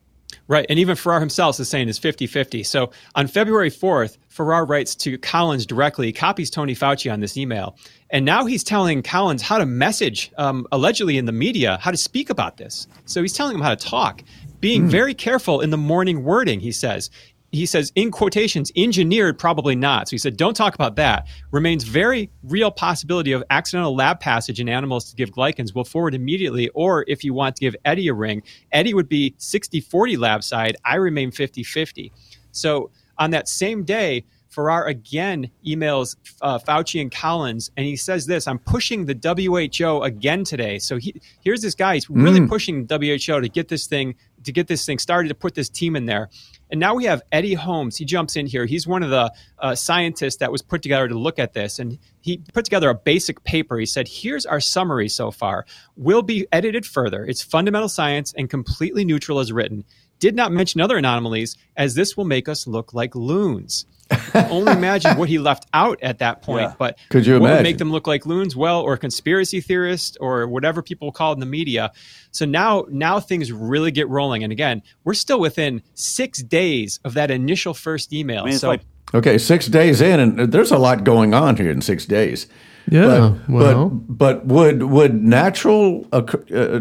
Right. 0.49 0.67
And 0.69 0.79
even 0.79 0.97
Farrar 0.97 1.21
himself 1.21 1.59
is 1.61 1.69
saying 1.69 1.89
it's 1.89 1.99
50 1.99 2.27
50. 2.27 2.63
So 2.63 2.91
on 3.15 3.27
February 3.27 3.71
4th, 3.71 4.19
Farrar 4.29 4.65
writes 4.65 4.95
to 4.97 5.19
Collins 5.19 5.67
directly, 5.67 6.13
copies 6.13 6.51
Tony 6.51 6.75
Fauci 6.75 7.13
on 7.13 7.21
this 7.21 7.37
email. 7.37 7.77
And 8.11 8.25
now 8.25 8.47
he's 8.47 8.65
telling 8.65 9.03
Collins 9.03 9.43
how 9.43 9.59
to 9.59 9.67
message, 9.67 10.31
um, 10.39 10.67
allegedly 10.73 11.19
in 11.19 11.25
the 11.25 11.33
media, 11.33 11.79
how 11.81 11.91
to 11.91 11.97
speak 11.97 12.31
about 12.31 12.57
this. 12.57 12.87
So 13.07 13.23
he's 13.23 13.33
telling 13.33 13.55
him 13.55 13.61
how 13.61 13.75
to 13.75 13.85
talk, 13.85 14.23
being 14.61 14.89
very 14.89 15.13
careful 15.13 15.61
in 15.61 15.71
the 15.71 15.77
morning 15.77 16.25
wording, 16.25 16.59
he 16.59 16.73
says. 16.73 17.11
He 17.55 17.67
says, 17.67 17.93
in 17.95 18.11
quotations, 18.11 18.73
engineered, 18.77 19.39
probably 19.39 19.77
not. 19.77 20.09
So 20.09 20.13
he 20.13 20.19
said, 20.19 20.37
don't 20.37 20.55
talk 20.55 20.75
about 20.75 20.97
that. 20.97 21.27
Remains 21.53 21.85
very 21.85 22.31
real 22.43 22.71
possibility 22.71 23.33
of 23.33 23.45
accidental 23.51 23.95
lab 23.95 24.21
passage 24.21 24.61
in 24.61 24.69
animals 24.69 25.11
to 25.11 25.17
give 25.17 25.31
glycans. 25.31 25.75
We'll 25.75 25.85
forward 25.85 26.15
immediately. 26.15 26.69
Or 26.71 27.05
if 27.07 27.23
you 27.23 27.33
want 27.33 27.57
to 27.57 27.61
give 27.61 27.77
Eddie 27.85 28.09
a 28.09 28.15
ring, 28.15 28.43
Eddie 28.73 28.95
would 28.95 29.09
be 29.09 29.35
60 29.39 29.81
40 29.81 30.17
lab 30.17 30.43
side. 30.43 30.77
I 30.85 30.97
remain 30.97 31.31
50 31.31 31.63
50. 31.63 32.13
So 32.51 32.91
on 33.19 33.31
that 33.31 33.49
same 33.49 33.85
day, 33.85 34.25
Farrar 34.55 34.87
again 34.87 35.51
emails 35.67 36.17
uh, 36.41 36.59
Fauci 36.61 37.01
and 37.01 37.11
Collins, 37.11 37.73
and 37.77 37.85
he 37.85 37.97
says 37.97 38.25
this 38.27 38.47
I'm 38.47 38.61
pushing 38.61 39.05
the 39.05 39.15
WHO 39.15 40.03
again 40.03 40.45
today. 40.45 40.79
So 40.79 40.97
he, 40.97 41.21
here's 41.43 41.61
this 41.61 41.75
guy, 41.75 41.95
he's 41.95 42.09
really 42.09 42.47
pushing 42.47 42.87
WHO 42.89 43.41
to 43.41 43.49
get 43.49 43.69
this 43.69 43.87
thing 43.87 44.15
to 44.45 44.53
get 44.53 44.69
this 44.69 44.87
thing 44.87 44.99
started 44.99 45.29
to 45.29 45.35
put 45.35 45.55
this 45.55 45.69
team 45.69 45.97
in 45.97 46.07
there. 46.07 46.31
And 46.75 46.81
now 46.81 46.97
we 46.97 47.05
have 47.05 47.23
Eddie 47.31 47.55
Holmes. 47.55 47.97
He 47.97 48.05
jumps 48.05 48.35
in 48.35 48.47
here. 48.47 48.67
He's 48.67 48.85
one 48.85 49.05
of 49.05 49.11
the 49.11 49.33
uh, 49.61 49.77
scientists 49.77 50.39
that 50.39 50.51
was 50.51 50.61
put 50.61 50.83
together 50.83 51.07
to 51.07 51.17
look 51.17 51.39
at 51.39 51.53
this. 51.53 51.79
And 51.79 52.01
he 52.21 52.39
put 52.53 52.65
together 52.65 52.91
a 52.91 52.97
basic 52.97 53.45
paper. 53.45 53.79
He 53.79 53.87
said, 53.87 54.09
Here's 54.09 54.45
our 54.45 54.59
summary 54.59 55.09
so 55.09 55.31
far. 55.31 55.67
Will 55.97 56.23
be 56.23 56.49
edited 56.51 56.85
further. 56.85 57.25
It's 57.25 57.45
fundamental 57.45 57.89
science 57.89 58.35
and 58.37 58.51
completely 58.51 59.05
neutral 59.05 59.39
as 59.39 59.53
written. 59.53 59.85
did 60.19 60.35
not 60.35 60.51
mention 60.51 60.81
other 60.81 60.97
anomalies, 60.97 61.57
as 61.77 61.95
this 61.95 62.17
will 62.17 62.25
make 62.25 62.49
us 62.49 62.67
look 62.67 62.93
like 62.93 63.15
loons. 63.15 63.87
Only 64.35 64.73
imagine 64.73 65.17
what 65.17 65.29
he 65.29 65.39
left 65.39 65.67
out 65.73 65.99
at 66.03 66.19
that 66.19 66.43
point. 66.43 66.63
Yeah. 66.63 66.75
But 66.79 66.99
Could 67.09 67.27
you 67.27 67.35
what 67.35 67.43
would 67.43 67.47
imagine? 67.49 67.63
make 67.63 67.79
them 67.79 67.91
look 67.91 68.07
like 68.07 68.27
loons? 68.27 68.55
Well, 68.55 68.81
or 68.81 68.97
conspiracy 68.97 69.61
theorists, 69.61 70.17
or 70.21 70.47
whatever 70.47 70.83
people 70.83 71.11
call 71.13 71.33
it 71.33 71.37
in 71.37 71.41
the 71.41 71.47
media. 71.47 71.93
So 72.31 72.45
now, 72.45 72.87
now 72.91 73.21
things 73.21 73.53
really 73.53 73.91
get 73.91 74.09
rolling. 74.09 74.43
And 74.45 74.53
again, 74.53 74.83
we're 75.05 75.15
still 75.15 75.41
within 75.41 75.83
six 75.95 76.43
days 76.43 77.01
of 77.05 77.15
that 77.15 77.31
initial 77.31 77.75
first 77.75 78.13
email. 78.13 78.43
I 78.43 78.47
mean, 78.47 78.59
so 78.59 78.69
like 78.69 78.83
Okay, 79.15 79.39
six 79.39 79.67
days 79.69 80.01
in, 80.01 80.19
and 80.19 80.53
there's 80.53 80.73
a 80.73 80.79
lot 80.79 81.05
going 81.05 81.35
on 81.35 81.57
here 81.57 81.71
in 81.71 81.81
six 81.81 82.05
days. 82.05 82.49
Yeah, 82.91 83.37
but, 83.47 83.49
well. 83.49 83.89
but 83.89 84.09
but 84.09 84.47
would 84.47 84.83
would 84.83 85.23
natural 85.23 86.07
uh, 86.13 86.21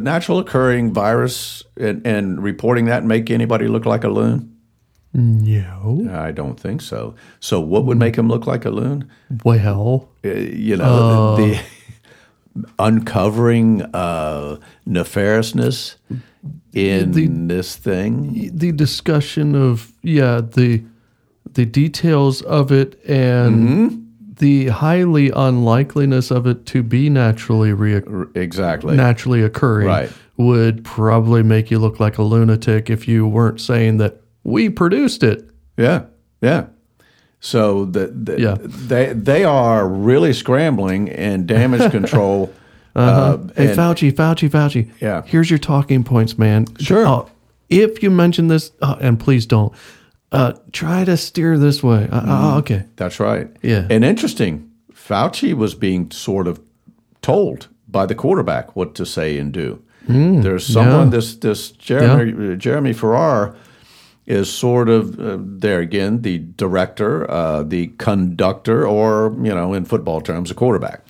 natural 0.01 0.39
occurring 0.39 0.93
virus 0.93 1.63
and, 1.77 2.05
and 2.05 2.43
reporting 2.43 2.85
that 2.85 3.05
make 3.05 3.29
anybody 3.29 3.67
look 3.67 3.85
like 3.85 4.03
a 4.03 4.09
loon? 4.09 4.52
No. 5.13 6.07
I 6.11 6.31
don't 6.31 6.59
think 6.59 6.81
so. 6.81 7.13
So 7.39 7.59
what 7.59 7.85
would 7.85 7.97
make 7.99 8.15
him 8.15 8.27
look 8.27 8.47
like 8.47 8.65
a 8.65 8.71
loon? 8.71 9.09
Well, 9.43 10.09
Uh, 10.25 10.29
you 10.29 10.75
know, 10.77 11.35
the, 11.37 11.59
the 12.55 12.63
uncovering 12.79 13.81
uh, 13.93 14.57
nefariousness 14.87 15.95
in 16.73 17.11
the, 17.11 17.27
this 17.27 17.75
thing. 17.75 18.49
the 18.53 18.71
discussion 18.71 19.55
of 19.55 19.91
yeah 20.01 20.41
the 20.41 20.83
the 21.53 21.65
details 21.65 22.41
of 22.43 22.71
it 22.71 22.99
and 23.07 23.99
the 24.39 24.67
highly 24.69 25.29
unlikeliness 25.29 26.31
of 26.31 26.47
it 26.47 26.65
to 26.65 26.81
be 26.81 27.09
naturally 27.09 27.71
rea- 27.71 28.01
Exactly. 28.33 28.95
naturally 28.95 29.43
occurring 29.43 29.87
Right. 29.87 30.11
would 30.37 30.83
probably 30.83 31.43
make 31.43 31.69
you 31.69 31.77
look 31.77 31.99
like 31.99 32.17
a 32.17 32.23
lunatic 32.23 32.89
if 32.89 33.07
you 33.07 33.27
weren't 33.27 33.61
saying 33.61 33.97
that 33.97 34.21
we 34.43 34.69
produced 34.69 35.23
it. 35.23 35.49
Yeah, 35.77 36.05
yeah. 36.41 36.65
So 37.39 37.85
the, 37.85 38.07
the, 38.07 38.39
Yeah. 38.39 38.57
they 38.59 39.13
they 39.13 39.43
are 39.43 39.87
really 39.87 40.33
scrambling 40.33 41.09
and 41.09 41.45
damage 41.47 41.91
control. 41.97 42.53
uh-huh. 42.95 43.37
Hey, 43.55 43.67
and- 43.69 43.77
Fauci, 43.77 44.11
Fauci, 44.11 44.49
Fauci. 44.49 44.89
Yeah. 45.01 45.23
Here's 45.25 45.49
your 45.49 45.59
talking 45.59 46.03
points, 46.03 46.37
man. 46.37 46.67
Sure. 46.79 47.05
Uh, 47.05 47.25
if 47.69 48.03
you 48.03 48.11
mention 48.11 48.47
this, 48.47 48.71
uh, 48.81 48.95
and 49.01 49.19
please 49.19 49.45
don't, 49.47 49.73
uh, 50.31 50.53
try 50.71 51.03
to 51.05 51.17
steer 51.17 51.57
this 51.57 51.81
way. 51.83 52.07
Uh, 52.11 52.21
uh, 52.53 52.57
okay. 52.59 52.85
That's 52.97 53.19
right. 53.19 53.47
Yeah. 53.61 53.87
And 53.89 54.03
interesting, 54.05 54.69
Fauci 54.93 55.53
was 55.53 55.73
being 55.75 56.11
sort 56.11 56.47
of 56.47 56.59
told 57.21 57.67
by 57.87 58.05
the 58.05 58.15
quarterback 58.15 58.75
what 58.75 58.95
to 58.95 59.05
say 59.05 59.37
and 59.37 59.51
do. 59.51 59.81
There's 60.07 60.65
someone. 60.65 61.09
Mm, 61.09 61.13
yeah. 61.13 61.17
This 61.17 61.35
this 61.37 61.71
Jeremy 61.71 62.57
Jeremy 62.57 62.93
Farrar 62.93 63.55
is 64.25 64.49
sort 64.51 64.89
of 64.89 65.19
uh, 65.19 65.37
there 65.39 65.79
again, 65.79 66.21
the 66.21 66.39
director, 66.57 67.29
uh, 67.29 67.63
the 67.63 67.87
conductor, 67.97 68.87
or 68.87 69.35
you 69.41 69.53
know, 69.53 69.73
in 69.73 69.85
football 69.85 70.21
terms, 70.21 70.49
a 70.51 70.53
quarterback. 70.53 71.01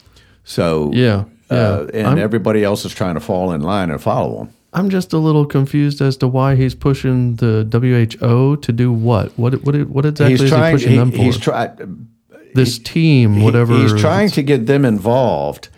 So 0.44 0.92
Yeah, 0.94 1.26
uh, 1.52 1.86
yeah. 1.94 2.00
and 2.00 2.08
I'm- 2.08 2.18
everybody 2.20 2.64
else 2.64 2.86
is 2.86 2.94
trying 2.94 3.14
to 3.16 3.20
fall 3.22 3.52
in 3.52 3.62
line 3.62 3.92
and 3.92 4.02
follow 4.02 4.42
him. 4.42 4.50
I'm 4.76 4.90
just 4.90 5.14
a 5.14 5.20
little 5.20 5.46
confused 5.46 6.02
as 6.02 6.18
to 6.18 6.28
why 6.28 6.56
he's 6.56 6.74
pushing 6.74 7.36
the 7.36 7.64
WHO 7.72 8.56
to 8.58 8.72
do 8.72 8.92
what? 8.92 9.32
What 9.38 9.64
what 9.64 9.76
what 9.88 10.06
exactly 10.06 10.32
He's 10.32 10.42
is 10.42 10.50
trying. 10.50 10.72
he 10.72 10.74
pushing 10.76 10.92
he- 10.94 10.98
them 10.98 11.12
for? 11.12 11.18
he's 11.18 11.38
trying. 11.38 12.08
this 12.56 12.78
team, 12.80 13.34
He- 13.36 13.44
whatever. 13.44 13.76
He's 13.76 13.94
trying 14.00 14.30
to 14.30 14.44
get 14.44 14.66
them 14.68 14.86
involved, 14.86 15.70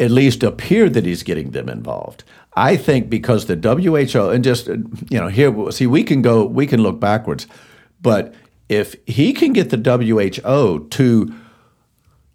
at 0.00 0.10
least 0.10 0.42
appear 0.42 0.88
that 0.88 1.04
he's 1.04 1.22
getting 1.22 1.50
them 1.50 1.68
involved. 1.68 2.24
I 2.54 2.76
think 2.76 3.08
because 3.10 3.46
the 3.46 3.56
WHO 3.56 4.30
and 4.30 4.42
just 4.44 4.66
you 4.68 5.18
know 5.20 5.28
here 5.28 5.70
see 5.70 5.86
we 5.86 6.02
can 6.02 6.22
go 6.22 6.44
we 6.44 6.66
can 6.66 6.82
look 6.82 6.98
backwards, 7.00 7.46
but 8.02 8.34
if 8.68 8.96
he 9.06 9.32
can 9.32 9.52
get 9.52 9.70
the 9.70 9.76
WHO 9.76 10.88
to 10.90 11.34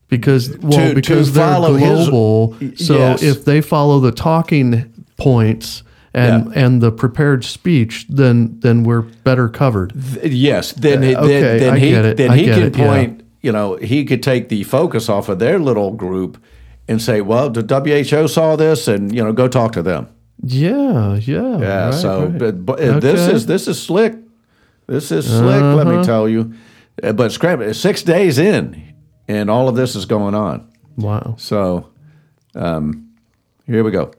because 0.09 0.57
well 0.59 0.71
to- 0.79 0.89
to 0.89 0.95
because 0.95 1.33
they're 1.33 1.43
follow 1.53 1.75
his- 1.75 2.09
global. 2.09 2.55
so 2.75 2.97
Yes. 2.97 3.23
if 3.23 3.45
they 3.45 3.61
follow 3.61 3.99
the 3.99 4.11
talking 4.11 4.85
points 5.17 5.83
and 6.13 6.45
Yeah. 6.45 6.65
and 6.65 6.81
the 6.81 6.91
prepared 6.91 7.43
speech, 7.43 8.05
then 8.09 8.57
then 8.61 8.83
we're 8.83 9.01
better 9.23 9.49
covered. 9.49 9.93
yes, 10.23 10.71
then 10.73 11.01
he, 11.01 11.15
Uh, 11.15 11.23
okay, 11.23 11.41
then, 11.41 11.59
then 11.59 11.77
he 11.77 11.91
then 11.91 12.31
I 12.31 12.37
he 12.37 12.45
can 12.45 12.63
it, 12.63 12.77
yeah. 12.77 12.87
point 12.87 13.23
you 13.41 13.51
know 13.51 13.77
he 13.81 14.05
could 14.05 14.21
take 14.23 14.49
the 14.49 14.63
focus 14.63 15.09
off 15.09 15.27
of 15.29 15.39
their 15.39 15.59
little 15.59 15.91
group 15.91 16.37
and 16.87 17.01
say, 17.01 17.21
well, 17.21 17.49
the 17.49 17.61
WHO 17.63 18.27
saw 18.27 18.55
this, 18.55 18.87
and 18.87 19.13
you 19.15 19.23
know 19.23 19.33
go 19.33 19.47
talk 19.47 19.71
to 19.73 19.81
them. 19.81 20.07
Yeah, 20.41 21.15
yeah. 21.15 21.57
Yeah. 21.57 21.85
right, 21.85 21.93
so, 21.93 22.25
right. 22.25 22.37
but, 22.37 22.65
but 22.65 22.79
uh, 22.79 22.99
this 22.99 23.27
is 23.27 23.45
this 23.45 23.67
is 23.67 23.81
slick. 23.81 24.15
This 24.87 25.11
is 25.11 25.25
slick. 25.25 25.61
Let 25.61 25.87
me 25.87 26.03
tell 26.03 26.27
you. 26.27 26.53
Uh, 27.01 27.13
But 27.13 27.31
scramble 27.31 27.73
six 27.73 28.03
days 28.03 28.37
in, 28.37 28.93
and 29.27 29.49
all 29.49 29.67
of 29.69 29.75
this 29.75 29.95
is 29.95 30.05
going 30.05 30.35
on. 30.35 30.67
wow. 30.97 31.35
So, 31.37 31.89
um, 32.55 33.09
here 33.65 33.83
we 33.83 33.91
go. 33.91 34.11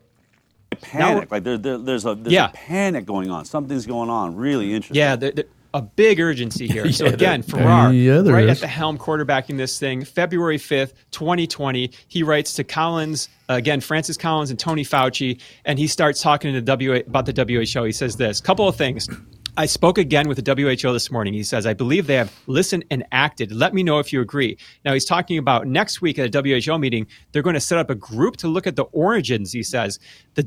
panic. 0.80 1.30
like 1.30 1.44
there, 1.44 1.58
there, 1.58 1.78
there's 1.78 2.04
a 2.06 2.14
there's 2.14 2.32
Yeah. 2.32 2.46
a 2.48 2.52
panic 2.52 3.04
going 3.06 3.30
on. 3.30 3.44
Something's 3.44 3.86
going 3.86 4.10
on. 4.10 4.34
Really 4.36 4.72
interesting. 4.72 4.96
Yeah, 4.96 5.16
the, 5.16 5.30
the, 5.32 5.46
a 5.74 5.82
big 5.82 6.20
urgency 6.20 6.66
here. 6.66 6.84
So 6.92 7.06
again, 7.06 7.42
Farrar, 7.42 7.92
Yeah, 7.92 8.20
right 8.30 8.48
is. 8.48 8.58
at 8.58 8.60
the 8.60 8.68
helm, 8.68 8.96
quarterbacking 8.96 9.56
this 9.58 9.78
thing. 9.78 10.04
February 10.04 10.58
fifth, 10.58 10.94
twenty 11.10 11.46
twenty. 11.46 11.90
He 12.08 12.22
writes 12.22 12.54
to 12.54 12.64
Collins 12.64 13.28
uh, 13.50 13.54
again, 13.54 13.80
Francis 13.80 14.16
Collins 14.16 14.50
and 14.50 14.58
Tony 14.58 14.84
Fauci, 14.84 15.40
and 15.64 15.78
he 15.78 15.86
starts 15.86 16.22
talking 16.22 16.54
to 16.54 16.60
the 16.60 16.64
W 16.64 16.94
about 16.94 17.26
the 17.26 17.32
WHO. 17.44 17.82
He 17.84 17.92
says 17.92 18.16
this 18.16 18.40
couple 18.40 18.66
of 18.66 18.76
things. 18.76 19.08
I 19.56 19.66
spoke 19.66 19.98
again 19.98 20.26
with 20.28 20.44
the 20.44 20.54
WHO 20.54 20.92
this 20.92 21.12
morning. 21.12 21.32
He 21.32 21.44
says, 21.44 21.64
I 21.64 21.74
believe 21.74 22.08
they 22.08 22.16
have 22.16 22.32
listened 22.48 22.84
and 22.90 23.04
acted. 23.12 23.52
Let 23.52 23.72
me 23.72 23.84
know 23.84 24.00
if 24.00 24.12
you 24.12 24.20
agree. 24.20 24.58
Now, 24.84 24.94
he's 24.94 25.04
talking 25.04 25.38
about 25.38 25.68
next 25.68 26.00
week 26.02 26.18
at 26.18 26.34
a 26.34 26.42
WHO 26.62 26.76
meeting, 26.76 27.06
they're 27.30 27.42
going 27.42 27.54
to 27.54 27.60
set 27.60 27.78
up 27.78 27.88
a 27.88 27.94
group 27.94 28.36
to 28.38 28.48
look 28.48 28.66
at 28.66 28.74
the 28.74 28.82
origins, 28.84 29.52
he 29.52 29.62
says. 29.62 30.00
The 30.34 30.42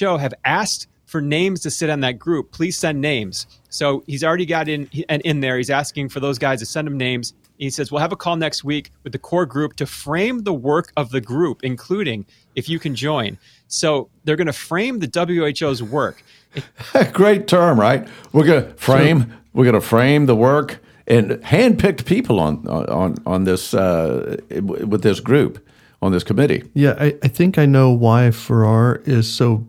WHO 0.00 0.16
have 0.16 0.32
asked 0.46 0.86
for 1.04 1.20
names 1.20 1.60
to 1.60 1.70
sit 1.70 1.90
on 1.90 2.00
that 2.00 2.18
group. 2.18 2.50
Please 2.50 2.78
send 2.78 3.00
names. 3.00 3.46
So 3.76 4.02
he's 4.06 4.24
already 4.24 4.46
got 4.46 4.68
in 4.68 4.88
and 5.10 5.20
in 5.22 5.40
there. 5.40 5.58
He's 5.58 5.68
asking 5.68 6.08
for 6.08 6.18
those 6.18 6.38
guys 6.38 6.60
to 6.60 6.66
send 6.66 6.88
him 6.88 6.96
names. 6.96 7.34
He 7.58 7.68
says 7.68 7.92
we'll 7.92 8.00
have 8.00 8.12
a 8.12 8.16
call 8.16 8.36
next 8.36 8.64
week 8.64 8.90
with 9.04 9.12
the 9.12 9.18
core 9.18 9.44
group 9.44 9.76
to 9.76 9.84
frame 9.84 10.44
the 10.44 10.54
work 10.54 10.92
of 10.96 11.10
the 11.10 11.20
group, 11.20 11.62
including 11.62 12.24
if 12.54 12.70
you 12.70 12.78
can 12.78 12.94
join. 12.94 13.36
So 13.68 14.08
they're 14.24 14.36
going 14.36 14.46
to 14.46 14.52
frame 14.54 15.00
the 15.00 15.54
WHO's 15.60 15.82
work. 15.82 16.24
Great 17.12 17.48
term, 17.48 17.78
right? 17.78 18.08
We're 18.32 18.46
gonna 18.46 18.74
frame. 18.76 19.34
we're 19.52 19.66
gonna 19.66 19.82
frame 19.82 20.24
the 20.24 20.36
work 20.36 20.78
and 21.06 21.32
handpicked 21.32 22.06
people 22.06 22.40
on 22.40 22.66
on 22.66 23.16
on 23.26 23.44
this 23.44 23.74
uh, 23.74 24.38
with 24.50 25.02
this 25.02 25.20
group 25.20 25.62
on 26.00 26.12
this 26.12 26.24
committee. 26.24 26.62
Yeah, 26.72 26.94
I, 26.98 27.14
I 27.22 27.28
think 27.28 27.58
I 27.58 27.66
know 27.66 27.90
why 27.90 28.30
Farrar 28.30 29.02
is 29.04 29.30
so 29.30 29.66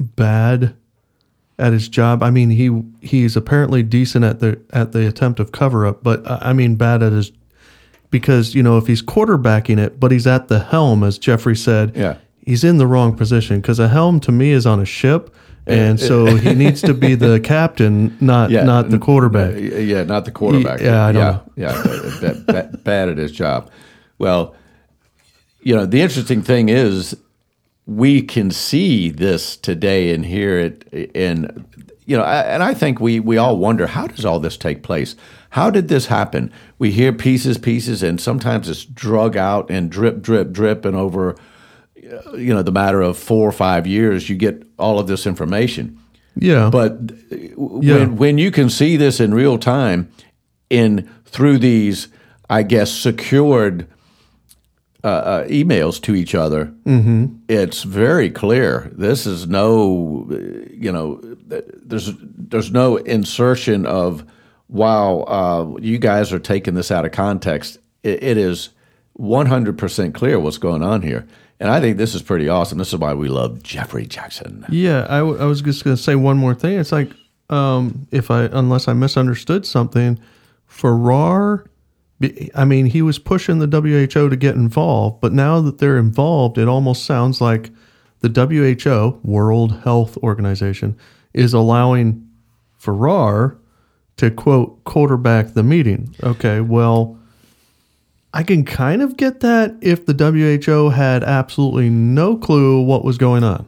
bad 0.00 0.74
at 1.58 1.72
his 1.72 1.88
job. 1.88 2.22
I 2.22 2.30
mean, 2.30 2.50
he 2.50 2.82
he's 3.00 3.36
apparently 3.36 3.82
decent 3.82 4.24
at 4.24 4.40
the 4.40 4.60
at 4.70 4.92
the 4.92 5.06
attempt 5.06 5.40
of 5.40 5.52
cover 5.52 5.86
up, 5.86 6.02
but 6.02 6.26
uh, 6.26 6.38
I 6.40 6.52
mean 6.52 6.76
bad 6.76 7.02
at 7.02 7.12
his 7.12 7.32
because 8.10 8.54
you 8.54 8.62
know 8.62 8.78
if 8.78 8.86
he's 8.86 9.02
quarterbacking 9.02 9.78
it, 9.78 9.98
but 10.00 10.12
he's 10.12 10.26
at 10.26 10.48
the 10.48 10.60
helm, 10.60 11.02
as 11.02 11.18
Jeffrey 11.18 11.56
said. 11.56 11.96
Yeah. 11.96 12.16
he's 12.46 12.64
in 12.64 12.78
the 12.78 12.86
wrong 12.86 13.16
position 13.16 13.60
because 13.60 13.78
a 13.78 13.88
helm 13.88 14.20
to 14.20 14.32
me 14.32 14.50
is 14.50 14.66
on 14.66 14.80
a 14.80 14.84
ship, 14.84 15.34
and 15.66 15.98
so 15.98 16.36
he 16.36 16.54
needs 16.54 16.82
to 16.82 16.94
be 16.94 17.14
the 17.14 17.40
captain, 17.40 18.16
not 18.20 18.50
not 18.50 18.90
the 18.90 18.98
quarterback. 18.98 19.54
Yeah, 19.56 20.04
not 20.04 20.24
the 20.24 20.32
quarterback. 20.32 20.80
Yeah, 20.80 21.04
I 21.04 21.12
don't 21.12 21.22
yeah, 21.22 21.30
know. 21.30 21.42
Yeah, 21.56 22.20
bad, 22.20 22.46
bad, 22.46 22.84
bad 22.84 23.08
at 23.08 23.18
his 23.18 23.32
job. 23.32 23.70
Well, 24.18 24.54
you 25.60 25.74
know, 25.74 25.86
the 25.86 26.00
interesting 26.00 26.42
thing 26.42 26.68
is 26.68 27.16
we 27.86 28.22
can 28.22 28.50
see 28.50 29.10
this 29.10 29.56
today 29.56 30.14
and 30.14 30.24
hear 30.24 30.58
it 30.58 30.84
in 30.92 31.66
you 32.06 32.18
know, 32.18 32.24
and 32.24 32.62
I 32.62 32.74
think 32.74 33.00
we 33.00 33.18
we 33.18 33.38
all 33.38 33.56
wonder 33.56 33.86
how 33.86 34.06
does 34.06 34.24
all 34.24 34.38
this 34.40 34.56
take 34.58 34.82
place? 34.82 35.16
How 35.50 35.70
did 35.70 35.88
this 35.88 36.06
happen? 36.06 36.52
We 36.78 36.90
hear 36.90 37.12
pieces, 37.12 37.56
pieces, 37.56 38.02
and 38.02 38.20
sometimes 38.20 38.68
it's 38.68 38.84
drug 38.84 39.36
out 39.36 39.70
and 39.70 39.90
drip, 39.90 40.20
drip, 40.20 40.52
drip, 40.52 40.84
and 40.84 40.96
over 40.96 41.34
you 42.34 42.52
know 42.52 42.62
the 42.62 42.72
matter 42.72 43.00
of 43.00 43.16
four 43.16 43.48
or 43.48 43.52
five 43.52 43.86
years, 43.86 44.28
you 44.28 44.36
get 44.36 44.62
all 44.78 44.98
of 44.98 45.06
this 45.06 45.26
information. 45.26 45.98
Yeah, 46.36 46.68
But 46.70 46.98
Yeah. 47.30 47.96
when 47.98 48.16
when 48.16 48.38
you 48.38 48.50
can 48.50 48.68
see 48.68 48.96
this 48.96 49.20
in 49.20 49.32
real 49.32 49.56
time, 49.56 50.08
in 50.68 51.08
through 51.24 51.58
these, 51.58 52.08
I 52.50 52.62
guess, 52.64 52.90
secured 52.92 53.86
uh, 55.04 55.06
uh, 55.06 55.44
emails 55.48 56.00
to 56.02 56.14
each 56.14 56.34
other, 56.34 56.72
it's 57.48 57.82
very 57.82 58.30
clear. 58.30 58.90
This 58.96 59.26
is 59.26 59.46
no, 59.46 60.26
you 60.72 60.90
know, 60.90 61.20
there's 61.46 62.10
there's 62.20 62.70
no 62.72 62.96
insertion 62.96 63.84
of, 63.84 64.24
wow, 64.68 65.20
uh, 65.28 65.76
you 65.80 65.98
guys 65.98 66.32
are 66.32 66.38
taking 66.38 66.74
this 66.74 66.90
out 66.90 67.04
of 67.04 67.12
context. 67.12 67.78
It, 68.02 68.22
it 68.22 68.36
is 68.38 68.70
100 69.12 69.76
percent 69.78 70.14
clear 70.14 70.40
what's 70.40 70.58
going 70.58 70.82
on 70.82 71.02
here, 71.02 71.26
and 71.60 71.70
I 71.70 71.80
think 71.80 71.98
this 71.98 72.14
is 72.14 72.22
pretty 72.22 72.48
awesome. 72.48 72.78
This 72.78 72.92
is 72.94 72.98
why 72.98 73.12
we 73.12 73.28
love 73.28 73.62
Jefferey 73.62 74.06
Jaxen. 74.06 74.64
Yeah, 74.70 75.06
I, 75.10 75.18
w- 75.18 75.38
I 75.38 75.44
was 75.44 75.60
just 75.60 75.84
going 75.84 75.96
to 75.96 76.02
say 76.02 76.14
one 76.14 76.38
more 76.38 76.54
thing. 76.54 76.78
It's 76.78 76.92
like 76.92 77.10
um, 77.50 78.06
if 78.10 78.30
I 78.30 78.44
unless 78.44 78.88
I 78.88 78.94
misunderstood 78.94 79.66
something, 79.66 80.18
Farrar. 80.66 81.66
I 82.54 82.64
mean, 82.64 82.86
he 82.86 83.02
was 83.02 83.18
pushing 83.18 83.58
the 83.58 83.66
WHO 83.66 84.28
to 84.28 84.36
get 84.36 84.54
involved, 84.54 85.20
but 85.20 85.32
now 85.32 85.60
that 85.60 85.78
they're 85.78 85.98
involved, 85.98 86.56
it 86.58 86.68
almost 86.68 87.04
sounds 87.04 87.40
like 87.40 87.70
the 88.20 88.28
WHO, 88.30 89.20
World 89.22 89.80
Health 89.84 90.16
Organization, 90.18 90.96
is 91.34 91.52
allowing 91.52 92.26
Farrar 92.78 93.58
to 94.16 94.30
quote 94.30 94.82
quarterback 94.84 95.52
the 95.54 95.62
meeting. 95.62 96.14
Okay, 96.22 96.60
well, 96.60 97.18
I 98.32 98.42
can 98.42 98.64
kind 98.64 99.02
of 99.02 99.16
get 99.16 99.40
that 99.40 99.74
if 99.80 100.06
the 100.06 100.14
WHO 100.14 100.90
had 100.90 101.24
absolutely 101.24 101.90
no 101.90 102.36
clue 102.36 102.80
what 102.82 103.04
was 103.04 103.18
going 103.18 103.44
on. 103.44 103.66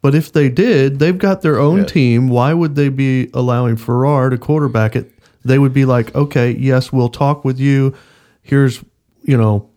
But 0.00 0.14
if 0.14 0.32
they 0.32 0.48
did, 0.48 0.98
they've 0.98 1.18
got 1.18 1.42
their 1.42 1.58
own 1.58 1.78
Yeah. 1.80 1.84
team. 1.86 2.28
Why 2.28 2.54
would 2.54 2.74
they 2.74 2.88
be 2.88 3.28
allowing 3.34 3.76
Farrar 3.76 4.30
to 4.30 4.38
quarterback 4.38 4.96
it? 4.96 5.12
They 5.48 5.58
would 5.58 5.72
be 5.74 5.84
like, 5.84 6.14
okay, 6.14 6.52
yes, 6.52 6.92
we'll 6.92 7.08
talk 7.08 7.44
with 7.44 7.58
you. 7.58 7.94
Here's, 8.42 8.82
you 9.22 9.36
know, 9.36 9.68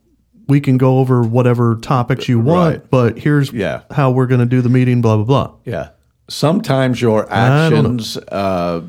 we 0.48 0.60
can 0.60 0.78
go 0.78 1.00
over 1.00 1.24
whatever 1.24 1.76
topics 1.82 2.28
you 2.30 2.40
want, 2.40 2.76
Right. 2.78 2.90
but 2.92 3.18
here's 3.20 3.52
Yeah. 3.52 3.82
how 3.92 4.12
we're 4.12 4.28
going 4.28 4.40
to 4.42 4.46
do 4.46 4.62
the 4.62 4.70
meeting, 4.70 5.02
blah, 5.02 5.16
blah, 5.16 5.26
blah. 5.26 5.52
Yeah. 5.66 5.90
Sometimes 6.30 7.02
your 7.02 7.32
I 7.34 7.70
don't 7.70 7.72
know. 7.74 7.80
actions 7.90 8.18
uh, 8.18 8.82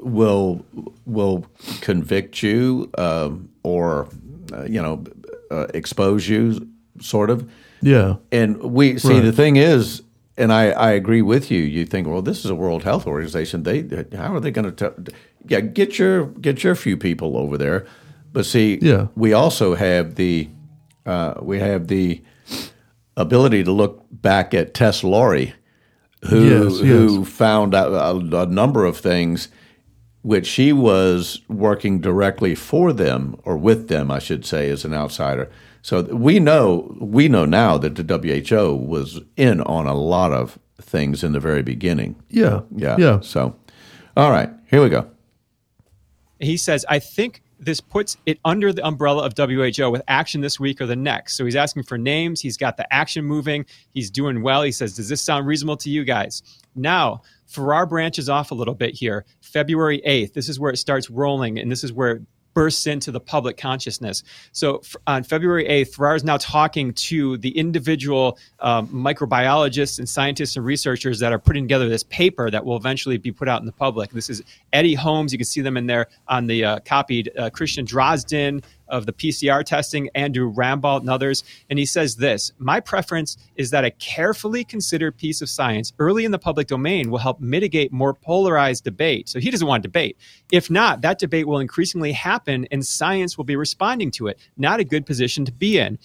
will 0.00 0.64
will 1.06 1.46
convict 1.80 2.42
you 2.42 2.90
um, 2.98 3.48
or 3.62 4.08
uh, 4.52 4.64
you 4.64 4.82
know 4.82 5.04
uh, 5.52 5.66
expose 5.74 6.28
you, 6.28 6.66
sort 7.00 7.30
of. 7.30 7.48
Yeah. 7.80 8.16
And 8.32 8.56
we 8.60 8.98
see 8.98 9.14
Right. 9.14 9.22
the 9.22 9.30
thing 9.32 9.54
is, 9.56 10.02
and 10.38 10.52
I, 10.52 10.70
I 10.70 10.90
agree 10.92 11.22
with 11.22 11.50
you. 11.50 11.60
You 11.60 11.84
think, 11.84 12.06
well, 12.06 12.22
this 12.22 12.44
is 12.44 12.50
a 12.50 12.54
World 12.54 12.84
Health 12.84 13.06
Organization. 13.06 13.62
They 13.64 13.82
how 14.16 14.34
are 14.34 14.40
they 14.40 14.50
going 14.50 14.74
to? 14.74 14.94
Yeah, 15.46 15.60
get 15.60 15.98
your 15.98 16.26
get 16.26 16.62
your 16.64 16.74
few 16.74 16.96
people 16.96 17.36
over 17.36 17.58
there. 17.58 17.86
But 18.32 18.46
see, 18.46 18.78
Yeah. 18.80 19.08
we 19.14 19.32
also 19.32 19.74
have 19.74 20.14
the 20.14 20.48
uh, 21.06 21.34
we 21.42 21.58
have 21.60 21.88
the 21.88 22.22
ability 23.16 23.64
to 23.64 23.72
look 23.72 24.04
back 24.10 24.54
at 24.54 24.74
Tess 24.74 25.02
Lawrie, 25.02 25.54
who 26.28 26.44
Yes, 26.48 26.80
who 26.80 27.18
yes. 27.20 27.28
found 27.28 27.74
out 27.74 27.92
a, 27.92 28.40
a 28.42 28.46
number 28.46 28.84
of 28.84 28.96
things 28.98 29.48
which 30.22 30.46
she 30.46 30.72
was 30.72 31.40
working 31.48 32.00
directly 32.00 32.54
for 32.54 32.92
them 32.92 33.36
or 33.44 33.56
with 33.56 33.88
them, 33.88 34.10
I 34.10 34.18
should 34.18 34.44
say, 34.44 34.68
as 34.68 34.84
an 34.84 34.92
outsider. 34.92 35.50
So 35.82 36.02
we 36.02 36.40
know 36.40 36.96
we 37.00 37.28
know 37.28 37.44
now 37.44 37.78
that 37.78 37.94
the 37.96 38.02
WHO 38.48 38.74
was 38.76 39.20
in 39.36 39.60
on 39.62 39.86
a 39.86 39.94
lot 39.94 40.32
of 40.32 40.58
things 40.80 41.24
in 41.24 41.32
the 41.32 41.40
very 41.40 41.62
beginning. 41.62 42.16
Yeah. 42.28 42.60
Yeah. 42.74 42.96
Yeah. 42.98 43.20
So, 43.20 43.56
all 44.16 44.30
right, 44.30 44.50
here 44.70 44.82
we 44.82 44.88
go. 44.88 45.08
he 46.40 46.56
says, 46.56 46.84
I 46.88 46.98
think 46.98 47.42
this 47.60 47.80
puts 47.80 48.16
it 48.26 48.38
under 48.44 48.72
the 48.72 48.86
umbrella 48.86 49.26
of 49.26 49.32
WHO 49.36 49.90
with 49.90 50.02
action 50.06 50.40
this 50.40 50.60
week 50.60 50.80
or 50.80 50.86
the 50.86 50.94
next. 50.94 51.36
So 51.36 51.44
he's 51.44 51.56
asking 51.56 51.82
for 51.82 51.98
names. 51.98 52.40
He's 52.40 52.56
got 52.56 52.76
the 52.76 52.92
action 52.94 53.24
moving. 53.24 53.66
He's 53.94 54.10
doing 54.10 54.42
well. 54.42 54.62
He 54.62 54.70
says, 54.70 54.94
Does 54.94 55.08
this 55.08 55.20
sound 55.20 55.46
reasonable 55.46 55.76
to 55.78 55.90
you 55.90 56.04
guys? 56.04 56.42
Now, 56.76 57.22
Farrar 57.46 57.86
branches 57.86 58.28
off 58.28 58.52
a 58.52 58.54
little 58.54 58.74
bit 58.74 58.94
here. 58.94 59.24
February 59.40 60.00
8th, 60.06 60.34
this 60.34 60.48
is 60.48 60.60
where 60.60 60.70
it 60.70 60.76
starts 60.76 61.10
rolling, 61.10 61.58
and 61.58 61.70
this 61.72 61.82
is 61.82 61.92
where 61.92 62.12
it 62.12 62.22
bursts 62.58 62.88
into 62.88 63.12
the 63.12 63.20
public 63.20 63.56
consciousness. 63.56 64.24
So 64.50 64.82
on 65.06 65.22
February 65.22 65.64
8th, 65.68 65.94
Farrar 65.94 66.16
is 66.16 66.24
now 66.24 66.38
talking 66.38 66.92
to 66.94 67.36
the 67.36 67.56
individual 67.56 68.36
um, 68.58 68.88
microbiologists 68.88 70.00
and 70.00 70.08
scientists 70.08 70.56
and 70.56 70.64
researchers 70.64 71.20
that 71.20 71.32
are 71.32 71.38
putting 71.38 71.62
together 71.62 71.88
this 71.88 72.02
paper 72.02 72.50
that 72.50 72.64
will 72.64 72.76
eventually 72.76 73.16
be 73.16 73.30
put 73.30 73.46
out 73.46 73.60
in 73.60 73.66
the 73.66 73.70
public. 73.70 74.10
This 74.10 74.28
is 74.28 74.42
Eddie 74.72 74.94
Holmes. 74.94 75.30
You 75.30 75.38
can 75.38 75.44
see 75.44 75.60
them 75.60 75.76
in 75.76 75.86
there 75.86 76.08
on 76.26 76.48
the 76.48 76.64
uh, 76.64 76.78
copied. 76.80 77.30
Uh, 77.38 77.48
Christian 77.48 77.86
Drosten 77.86 78.64
of 78.88 79.06
the 79.06 79.12
PCR 79.12 79.64
testing, 79.64 80.08
Andrew 80.14 80.52
Rambaut, 80.52 81.00
and 81.00 81.10
others. 81.10 81.44
And 81.70 81.78
he 81.78 81.86
says 81.86 82.16
this 82.16 82.52
My 82.58 82.80
preference 82.80 83.36
is 83.56 83.70
that 83.70 83.84
a 83.84 83.90
carefully 83.90 84.64
considered 84.64 85.16
piece 85.16 85.40
of 85.42 85.48
science 85.48 85.92
early 85.98 86.24
in 86.24 86.30
the 86.30 86.38
public 86.38 86.66
domain 86.66 87.10
will 87.10 87.18
help 87.18 87.40
mitigate 87.40 87.92
more 87.92 88.14
polarized 88.14 88.84
debate. 88.84 89.28
So 89.28 89.40
he 89.40 89.50
doesn't 89.50 89.66
want 89.66 89.82
debate. 89.82 90.16
If 90.52 90.70
not, 90.70 91.00
that 91.02 91.18
debate 91.18 91.46
will 91.46 91.58
increasingly 91.58 92.12
happen 92.12 92.66
and 92.70 92.84
science 92.86 93.36
will 93.36 93.44
be 93.44 93.56
responding 93.56 94.10
to 94.12 94.28
it. 94.28 94.38
Not 94.56 94.80
a 94.80 94.84
good 94.84 95.06
position 95.06 95.44
to 95.44 95.52
be 95.52 95.78
in. 95.78 95.98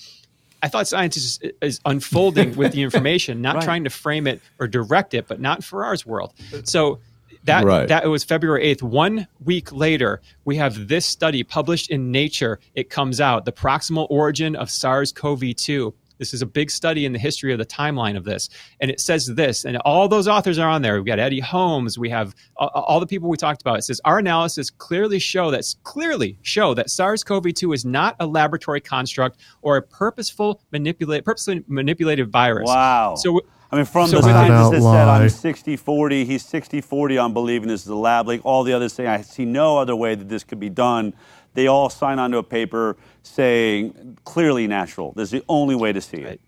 I 0.61 0.69
thought 0.69 0.87
science 0.87 1.17
is, 1.17 1.39
is 1.61 1.81
unfolding 1.85 2.55
with 2.55 2.71
the 2.71 2.81
information, 2.87 3.41
not 3.41 3.55
Right. 3.55 3.63
trying 3.65 3.83
to 3.83 3.89
frame 3.89 4.27
it 4.27 4.39
or 4.59 4.67
direct 4.67 5.13
it, 5.13 5.27
but 5.27 5.41
not 5.41 5.57
in 5.57 5.61
Farrar's 5.61 6.05
world. 6.05 6.33
So 6.63 6.99
that 7.45 7.65
Right. 7.65 7.87
that 7.87 8.03
it 8.03 8.07
was 8.07 8.23
February 8.23 8.63
eighth. 8.63 8.83
One 8.83 9.27
week 9.43 9.71
later, 9.71 10.21
we 10.45 10.55
have 10.57 10.87
this 10.87 11.05
study 11.05 11.43
published 11.43 11.89
in 11.89 12.11
Nature. 12.11 12.59
It 12.75 12.89
comes 12.89 13.19
out 13.19 13.45
the 13.45 13.51
proximal 13.51 14.07
origin 14.09 14.55
of 14.55 14.69
SARS-CoV-2. 14.69 15.93
This 16.19 16.33
is 16.33 16.41
a 16.41 16.45
big 16.45 16.71
study 16.71 17.05
in 17.05 17.11
the 17.11 17.19
history 17.19 17.51
of 17.51 17.59
the 17.59 17.65
timeline 17.65 18.15
of 18.15 18.23
this, 18.23 18.47
and 18.79 18.89
it 18.89 19.01
says 19.01 19.25
this, 19.25 19.65
and 19.65 19.75
all 19.77 20.07
those 20.07 20.27
authors 20.27 20.57
are 20.57 20.69
on 20.69 20.81
there. 20.81 20.95
We've 20.95 21.05
got 21.05 21.19
Eddie 21.19 21.41
Holmes, 21.41 21.97
we 21.97 22.09
have 22.11 22.33
uh, 22.59 22.67
all 22.67 22.99
the 22.99 23.07
people 23.07 23.29
we 23.29 23.35
talked 23.35 23.61
about. 23.61 23.79
It 23.79 23.81
says 23.81 23.99
our 24.05 24.19
analysis 24.19 24.69
clearly 24.69 25.19
show 25.19 25.51
that 25.51 25.65
clearly 25.83 26.37
show 26.43 26.73
that 26.75 26.89
SARS-CoV-2 26.91 27.73
is 27.73 27.83
not 27.83 28.15
a 28.19 28.27
laboratory 28.27 28.79
construct 28.79 29.37
or 29.63 29.75
a 29.75 29.81
purposeful 29.81 30.61
manipulate 30.71 31.25
purposely 31.25 31.63
manipulated 31.67 32.31
virus. 32.31 32.67
Wow. 32.67 33.15
So 33.15 33.41
I 33.73 33.77
mean, 33.77 33.85
from 33.85 34.07
so 34.07 34.11
the 34.21 34.27
with 34.27 34.35
Flat 34.35 34.45
it- 34.45 34.47
scientist 34.49 34.65
out 34.65 34.71
that 34.71 34.81
said 34.81 35.05
lie. 35.07 35.23
I'm 35.23 35.29
60 35.29 35.75
40, 35.77 36.25
he's 36.25 36.45
60 36.45 36.81
40 36.81 37.17
on 37.17 37.33
believing 37.33 37.67
this 37.69 37.81
is 37.81 37.87
a 37.87 37.95
lab 37.95 38.27
leak. 38.27 38.41
All 38.45 38.63
the 38.63 38.73
others 38.73 38.93
saying 38.93 39.09
I 39.09 39.21
see 39.21 39.45
no 39.45 39.77
other 39.77 39.95
way 39.95 40.15
that 40.15 40.29
this 40.29 40.43
could 40.43 40.59
be 40.59 40.69
done. 40.69 41.13
They 41.55 41.67
all 41.67 41.89
sign 41.89 42.19
onto 42.19 42.37
a 42.37 42.43
paper 42.43 42.97
saying 43.23 44.17
clearly 44.25 44.67
natural. 44.67 45.11
This 45.15 45.25
is 45.33 45.39
the 45.41 45.45
only 45.49 45.75
way 45.75 45.91
to 45.93 46.01
see 46.01 46.17
it. 46.17 46.39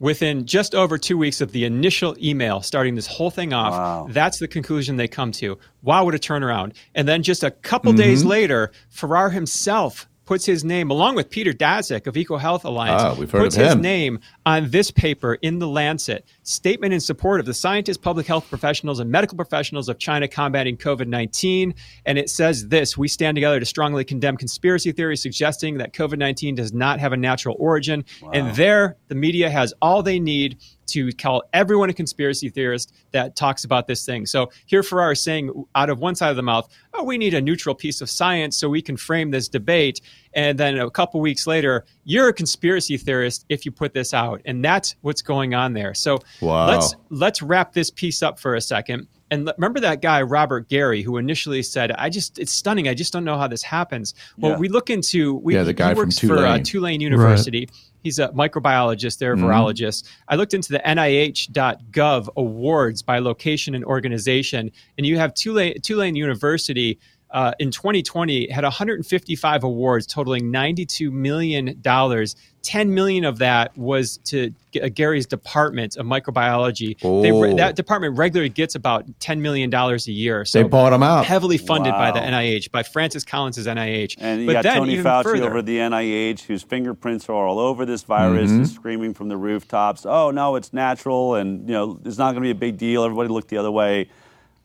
within 0.00 0.44
just 0.46 0.74
over 0.74 0.98
two 0.98 1.16
weeks 1.16 1.40
of 1.40 1.52
the 1.52 1.64
initial 1.64 2.16
email 2.20 2.60
starting 2.60 2.96
this 2.96 3.06
whole 3.06 3.30
thing 3.30 3.52
off, 3.52 3.72
Wow. 3.72 4.06
that's 4.10 4.38
the 4.40 4.48
conclusion 4.48 4.96
they 4.96 5.06
come 5.06 5.30
to. 5.32 5.56
Wow, 5.82 6.04
what 6.04 6.14
a 6.16 6.18
turnaround. 6.18 6.72
And 6.94 7.06
then 7.06 7.22
just 7.22 7.44
a 7.44 7.52
couple 7.52 7.92
Mm-hmm. 7.92 8.00
days 8.02 8.24
later, 8.24 8.72
Farrar 8.88 9.30
himself 9.30 10.08
puts 10.32 10.46
his 10.46 10.64
name, 10.64 10.90
along 10.90 11.14
with 11.14 11.28
Peter 11.28 11.52
Daszak 11.52 12.06
of 12.06 12.14
EcoHealth 12.14 12.64
Alliance, 12.64 13.02
Ah, 13.02 13.14
we've 13.18 13.30
heard 13.30 13.42
puts 13.42 13.54
his 13.54 13.76
name 13.76 14.18
on 14.46 14.70
this 14.70 14.90
paper 14.90 15.34
in 15.34 15.58
The 15.58 15.68
Lancet. 15.68 16.24
Statement 16.42 16.94
in 16.94 17.00
support 17.00 17.38
of 17.38 17.44
the 17.44 17.52
scientists, 17.52 17.98
public 17.98 18.26
health 18.26 18.48
professionals, 18.48 18.98
and 18.98 19.10
medical 19.10 19.36
professionals 19.36 19.90
of 19.90 19.98
China 19.98 20.26
combating 20.26 20.78
COVID 20.78 21.06
19. 21.06 21.74
And 22.06 22.16
it 22.16 22.30
says 22.30 22.68
this 22.68 22.96
We 22.96 23.08
stand 23.08 23.34
together 23.34 23.60
to 23.60 23.66
strongly 23.66 24.06
condemn 24.06 24.38
conspiracy 24.38 24.90
theories 24.92 25.20
suggesting 25.20 25.76
that 25.76 25.92
COVID 25.92 26.16
19 26.16 26.54
does 26.54 26.72
not 26.72 26.98
have 26.98 27.12
a 27.12 27.16
natural 27.18 27.54
origin. 27.58 28.02
And 28.32 28.54
there, 28.56 28.96
the 29.08 29.14
media 29.14 29.50
has 29.50 29.74
all 29.82 30.02
they 30.02 30.18
need 30.18 30.56
to 30.92 31.12
call 31.12 31.42
everyone 31.52 31.90
a 31.90 31.92
conspiracy 31.92 32.48
theorist 32.48 32.94
that 33.12 33.36
talks 33.36 33.64
about 33.64 33.86
this 33.86 34.06
thing. 34.06 34.26
So 34.26 34.50
here 34.66 34.82
Farrar 34.82 35.12
is 35.12 35.22
saying 35.22 35.64
out 35.74 35.90
of 35.90 35.98
one 35.98 36.14
side 36.14 36.30
of 36.30 36.36
the 36.36 36.42
mouth, 36.42 36.68
oh, 36.94 37.04
we 37.04 37.18
need 37.18 37.34
a 37.34 37.40
neutral 37.40 37.74
piece 37.74 38.00
of 38.00 38.08
science 38.08 38.56
so 38.56 38.68
we 38.68 38.82
can 38.82 38.96
frame 38.96 39.30
this 39.30 39.48
debate. 39.48 40.00
And 40.34 40.58
then 40.58 40.78
a 40.78 40.90
couple 40.90 41.20
weeks 41.20 41.46
later, 41.46 41.84
you're 42.04 42.28
a 42.28 42.32
conspiracy 42.32 42.96
theorist 42.96 43.44
if 43.48 43.64
you 43.66 43.72
put 43.72 43.92
this 43.92 44.14
out. 44.14 44.40
And 44.44 44.64
that's 44.64 44.96
what's 45.02 45.22
going 45.22 45.54
on 45.54 45.72
there. 45.72 45.94
So 45.94 46.20
Wow. 46.40 46.66
let's 46.68 46.94
let's 47.10 47.42
wrap 47.42 47.72
this 47.72 47.90
piece 47.90 48.22
up 48.22 48.38
for 48.38 48.54
a 48.54 48.60
second. 48.60 49.08
And 49.32 49.50
remember 49.56 49.80
that 49.80 50.02
guy 50.02 50.20
Robert 50.22 50.68
Garry 50.68 51.00
who 51.02 51.16
initially 51.16 51.62
said, 51.62 51.90
"I 51.92 52.10
just 52.10 52.38
it's 52.38 52.52
stunning. 52.52 52.86
I 52.86 52.94
just 52.94 53.12
don't 53.14 53.24
know 53.24 53.38
how 53.38 53.48
this 53.48 53.62
happens." 53.62 54.14
Well, 54.38 54.52
Yeah. 54.52 54.58
we 54.58 54.68
look 54.68 54.90
into 54.90 55.36
we, 55.36 55.54
Yeah, 55.54 55.62
the 55.64 55.72
guy 55.72 55.88
he 55.88 55.94
from 55.94 56.04
works 56.04 56.18
for 56.18 56.34
uh, 56.34 56.36
Tulane. 56.36 56.62
Tulane 56.64 57.00
University. 57.00 57.68
He's 58.04 58.18
a 58.18 58.28
microbiologist, 58.30 59.18
they're 59.18 59.32
a 59.32 59.36
Mm-hmm. 59.36 59.46
virologist. 59.46 60.04
I 60.28 60.34
looked 60.36 60.54
into 60.54 60.70
the 60.72 60.80
NIH.gov 60.80 62.28
awards 62.36 63.02
by 63.02 63.18
location 63.20 63.74
and 63.74 63.84
organization, 63.84 64.70
and 64.98 65.06
you 65.06 65.18
have 65.18 65.34
Tulane, 65.34 65.80
Tulane 65.80 66.16
University 66.16 66.98
uh, 67.30 67.52
in 67.58 67.70
2020 67.70 68.50
had 68.50 68.62
155 68.64 69.64
awards 69.64 70.06
totaling 70.06 70.50
92 70.50 71.10
million 71.10 71.78
dollars. 71.80 72.36
10 72.62 72.94
million 72.94 73.24
of 73.24 73.38
that 73.38 73.76
was 73.76 74.18
to 74.18 74.52
uh, 74.80 74.88
Garry's 74.94 75.26
department 75.26 75.96
of 75.96 76.06
microbiology. 76.06 76.96
They, 77.00 77.32
Oh. 77.32 77.56
that 77.56 77.74
department 77.76 78.16
regularly 78.16 78.48
gets 78.48 78.74
about 78.74 79.04
10 79.20 79.42
million 79.42 79.68
dollars 79.68 80.06
a 80.08 80.12
year. 80.12 80.44
So 80.44 80.62
They 80.62 80.68
bought 80.68 80.90
them 80.90 81.02
out. 81.02 81.24
heavily 81.24 81.58
funded 81.58 81.92
by 81.92 82.10
the 82.12 82.20
NIH, 82.20 82.70
by 82.70 82.82
Francis 82.82 83.24
Collins' 83.24 83.66
NIH. 83.66 84.14
And 84.18 84.40
you 84.42 84.46
but 84.46 84.52
got 84.54 84.62
then 84.62 84.76
Tony 84.78 84.96
Fauci 84.98 85.22
further, 85.24 85.44
over 85.44 85.58
at 85.58 85.66
the 85.66 85.78
NIH, 85.78 86.42
whose 86.42 86.62
fingerprints 86.62 87.28
are 87.28 87.34
all 87.46 87.58
over 87.58 87.84
this 87.84 88.02
virus, 88.04 88.50
Mm-hmm. 88.50 88.62
is 88.62 88.72
screaming 88.74 89.14
from 89.14 89.28
the 89.28 89.36
rooftops, 89.36 90.06
"Oh 90.06 90.30
no, 90.30 90.54
it's 90.56 90.72
natural, 90.72 91.34
and 91.34 91.68
you 91.68 91.74
know 91.74 91.98
it's 92.04 92.18
not 92.18 92.32
going 92.32 92.42
to 92.42 92.46
be 92.46 92.50
a 92.50 92.54
big 92.54 92.78
deal." 92.78 93.02
Everybody 93.04 93.28
look 93.28 93.48
the 93.48 93.58
other 93.58 93.70
way, 93.70 94.08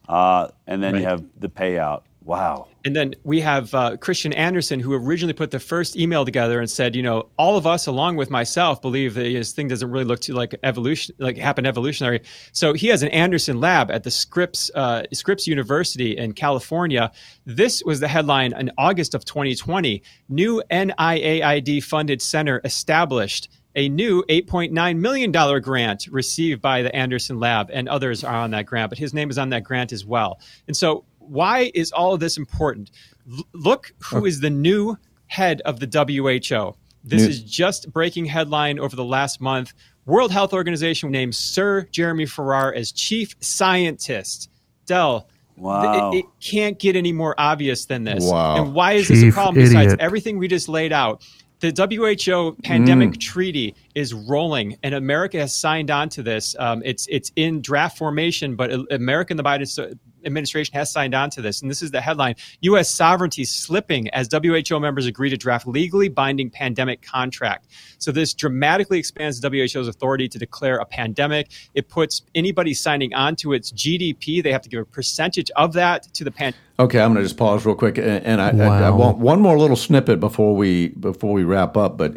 uh, 0.08 0.48
and 0.66 0.82
then 0.82 0.94
you 0.96 1.02
have 1.02 1.22
the 1.38 1.48
payout. 1.48 2.02
Wow. 2.28 2.68
And 2.84 2.94
then 2.94 3.14
we 3.24 3.40
have 3.40 3.74
uh, 3.74 3.96
Kristian 3.96 4.36
Andersen, 4.36 4.80
who 4.80 4.92
originally 4.92 5.32
put 5.32 5.50
the 5.50 5.58
first 5.58 5.96
email 5.96 6.26
together 6.26 6.60
and 6.60 6.68
said, 6.68 6.94
you 6.94 7.02
know, 7.02 7.30
all 7.38 7.56
of 7.56 7.66
us, 7.66 7.86
along 7.86 8.16
with 8.16 8.28
myself, 8.28 8.82
believe 8.82 9.14
that 9.14 9.22
this 9.22 9.52
thing 9.52 9.66
doesn't 9.66 9.90
really 9.90 10.04
look 10.04 10.20
to 10.20 10.34
like 10.34 10.54
evolution, 10.62 11.14
like 11.18 11.38
happen 11.38 11.64
evolutionary. 11.64 12.20
So 12.52 12.74
he 12.74 12.88
has 12.88 13.02
an 13.02 13.08
Andersen 13.08 13.60
lab 13.60 13.90
at 13.90 14.04
the 14.04 14.10
Scripps 14.10 14.70
uh, 14.74 15.04
Scripps 15.10 15.46
University 15.46 16.18
in 16.18 16.34
California. 16.34 17.10
This 17.46 17.82
was 17.82 18.00
the 18.00 18.08
headline 18.08 18.52
in 18.52 18.72
August 18.76 19.14
of 19.14 19.24
2020. 19.24 20.02
New 20.28 20.62
NIAID 20.70 21.82
funded 21.82 22.20
center 22.20 22.60
established 22.62 23.48
a 23.74 23.88
new 23.88 24.22
$8.9 24.28 24.98
million 24.98 25.62
grant 25.62 26.06
received 26.10 26.60
by 26.60 26.82
the 26.82 26.94
Andersen 26.94 27.40
Lab, 27.40 27.70
and 27.72 27.88
others 27.88 28.22
are 28.22 28.34
on 28.34 28.50
that 28.50 28.66
grant, 28.66 28.90
but 28.90 28.98
his 28.98 29.14
name 29.14 29.30
is 29.30 29.38
on 29.38 29.48
that 29.50 29.64
grant 29.64 29.92
as 29.92 30.04
well. 30.04 30.40
And 30.66 30.76
so 30.76 31.04
why 31.28 31.70
is 31.74 31.92
all 31.92 32.14
of 32.14 32.20
this 32.20 32.36
important? 32.36 32.90
L- 33.30 33.44
look 33.52 33.92
who 34.04 34.24
is 34.26 34.40
the 34.40 34.50
new 34.50 34.96
head 35.26 35.60
of 35.62 35.80
the 35.80 35.86
WHO. 35.86 36.74
This 37.04 37.22
new. 37.22 37.28
is 37.28 37.42
just 37.42 37.92
breaking 37.92 38.26
headline 38.26 38.78
over 38.78 38.96
the 38.96 39.04
last 39.04 39.40
month. 39.40 39.72
World 40.06 40.32
Health 40.32 40.52
Organization 40.54 41.10
named 41.10 41.34
Sir 41.34 41.86
Jeremy 41.90 42.26
Farrar 42.26 42.72
as 42.74 42.92
chief 42.92 43.34
scientist. 43.40 44.50
Del, 44.86 45.28
Wow. 45.56 46.12
It, 46.12 46.18
it, 46.18 46.24
can't 46.40 46.78
get 46.78 46.94
any 46.94 47.10
more 47.12 47.34
obvious 47.36 47.86
than 47.86 48.04
this. 48.04 48.24
Wow. 48.24 48.56
And 48.62 48.74
why 48.74 48.92
is 48.92 49.08
Chief 49.08 49.16
this 49.22 49.32
a 49.32 49.34
problem 49.34 49.56
idiot. 49.64 49.72
besides 49.76 49.96
everything 49.98 50.38
we 50.38 50.46
just 50.46 50.68
laid 50.68 50.92
out? 50.92 51.26
The 51.58 51.72
WHO 51.72 52.56
pandemic 52.62 53.10
Mm. 53.10 53.20
treaty 53.20 53.74
is 53.96 54.14
rolling, 54.14 54.76
and 54.84 54.94
America 54.94 55.36
has 55.40 55.52
signed 55.52 55.90
on 55.90 56.08
to 56.10 56.22
this. 56.22 56.54
Um, 56.60 56.80
it's 56.84 57.08
it's 57.10 57.32
in 57.34 57.60
draft 57.60 57.98
formation, 57.98 58.54
but 58.54 58.70
America 58.92 59.32
and 59.32 59.38
the 59.40 59.42
Biden 59.42 59.98
administration 60.28 60.74
has 60.74 60.92
signed 60.92 61.14
on 61.14 61.30
to 61.30 61.42
this. 61.42 61.62
And 61.62 61.70
this 61.70 61.82
is 61.82 61.90
the 61.90 62.00
headline 62.00 62.36
U.S. 62.60 62.88
sovereignty 62.88 63.44
slipping 63.44 64.08
as 64.10 64.28
WHO 64.30 64.78
members 64.78 65.06
agree 65.06 65.30
to 65.30 65.36
draft 65.36 65.66
legally 65.66 66.08
binding 66.08 66.50
pandemic 66.50 67.02
contract. 67.02 67.66
So 67.98 68.12
this 68.12 68.34
dramatically 68.34 68.98
expands 68.98 69.40
WHO's 69.42 69.88
authority 69.88 70.28
to 70.28 70.38
declare 70.38 70.76
a 70.76 70.84
pandemic. 70.84 71.48
It 71.74 71.88
puts 71.88 72.22
anybody 72.34 72.74
signing 72.74 73.12
on 73.14 73.34
to 73.36 73.52
its 73.52 73.72
GDP, 73.72 74.42
they 74.42 74.52
have 74.52 74.62
to 74.62 74.68
give 74.68 74.80
a 74.80 74.84
percentage 74.84 75.50
of 75.56 75.72
that 75.72 76.04
to 76.14 76.24
the 76.24 76.30
pandemic. 76.30 76.60
Okay, 76.80 77.00
I'm 77.00 77.12
going 77.12 77.22
to 77.22 77.28
just 77.28 77.36
pause 77.36 77.66
real 77.66 77.74
quick, 77.74 77.98
and, 77.98 78.24
and 78.24 78.40
I, 78.40 78.52
Wow. 78.52 78.70
I, 78.70 78.86
I 78.86 78.90
want 78.90 79.18
one 79.18 79.40
more 79.40 79.58
little 79.58 79.76
snippet 79.76 80.20
before 80.20 80.54
we 80.54 80.88
before 80.88 81.32
we 81.32 81.42
wrap 81.42 81.76
up. 81.76 81.96
But 81.96 82.16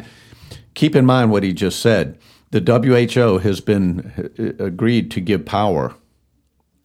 keep 0.74 0.94
in 0.94 1.04
mind 1.04 1.30
what 1.30 1.42
he 1.42 1.52
just 1.52 1.80
said. 1.80 2.18
The 2.52 2.60
WHO 2.60 3.38
has 3.38 3.60
been 3.60 4.12
uh, 4.38 4.64
agreed 4.64 5.10
to 5.12 5.20
give 5.20 5.44
power 5.44 5.94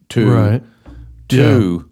to 0.10 0.32
Right. 0.32 0.64
To 1.30 1.90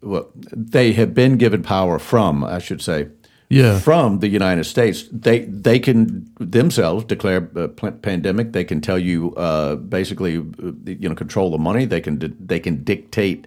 well, 0.00 0.28
they 0.52 0.92
have 0.92 1.12
been 1.12 1.36
given 1.38 1.62
power 1.62 1.98
from, 1.98 2.44
I 2.44 2.60
should 2.60 2.80
say, 2.80 3.08
Yeah. 3.50 3.80
from 3.80 4.20
the 4.20 4.28
United 4.28 4.64
States. 4.64 5.04
They 5.12 5.40
they 5.40 5.78
can 5.80 6.26
themselves 6.38 7.04
declare 7.04 7.48
a 7.56 7.68
pl- 7.68 7.92
pandemic. 8.02 8.52
They 8.52 8.64
can 8.64 8.80
tell 8.80 8.98
you 8.98 9.34
uh, 9.36 9.74
basically, 9.76 10.36
uh, 10.36 10.72
you 10.84 11.08
know, 11.08 11.14
control 11.16 11.50
the 11.50 11.58
money. 11.58 11.84
They 11.86 12.00
can 12.00 12.18
di- 12.18 12.34
they 12.46 12.60
can 12.60 12.84
dictate 12.84 13.46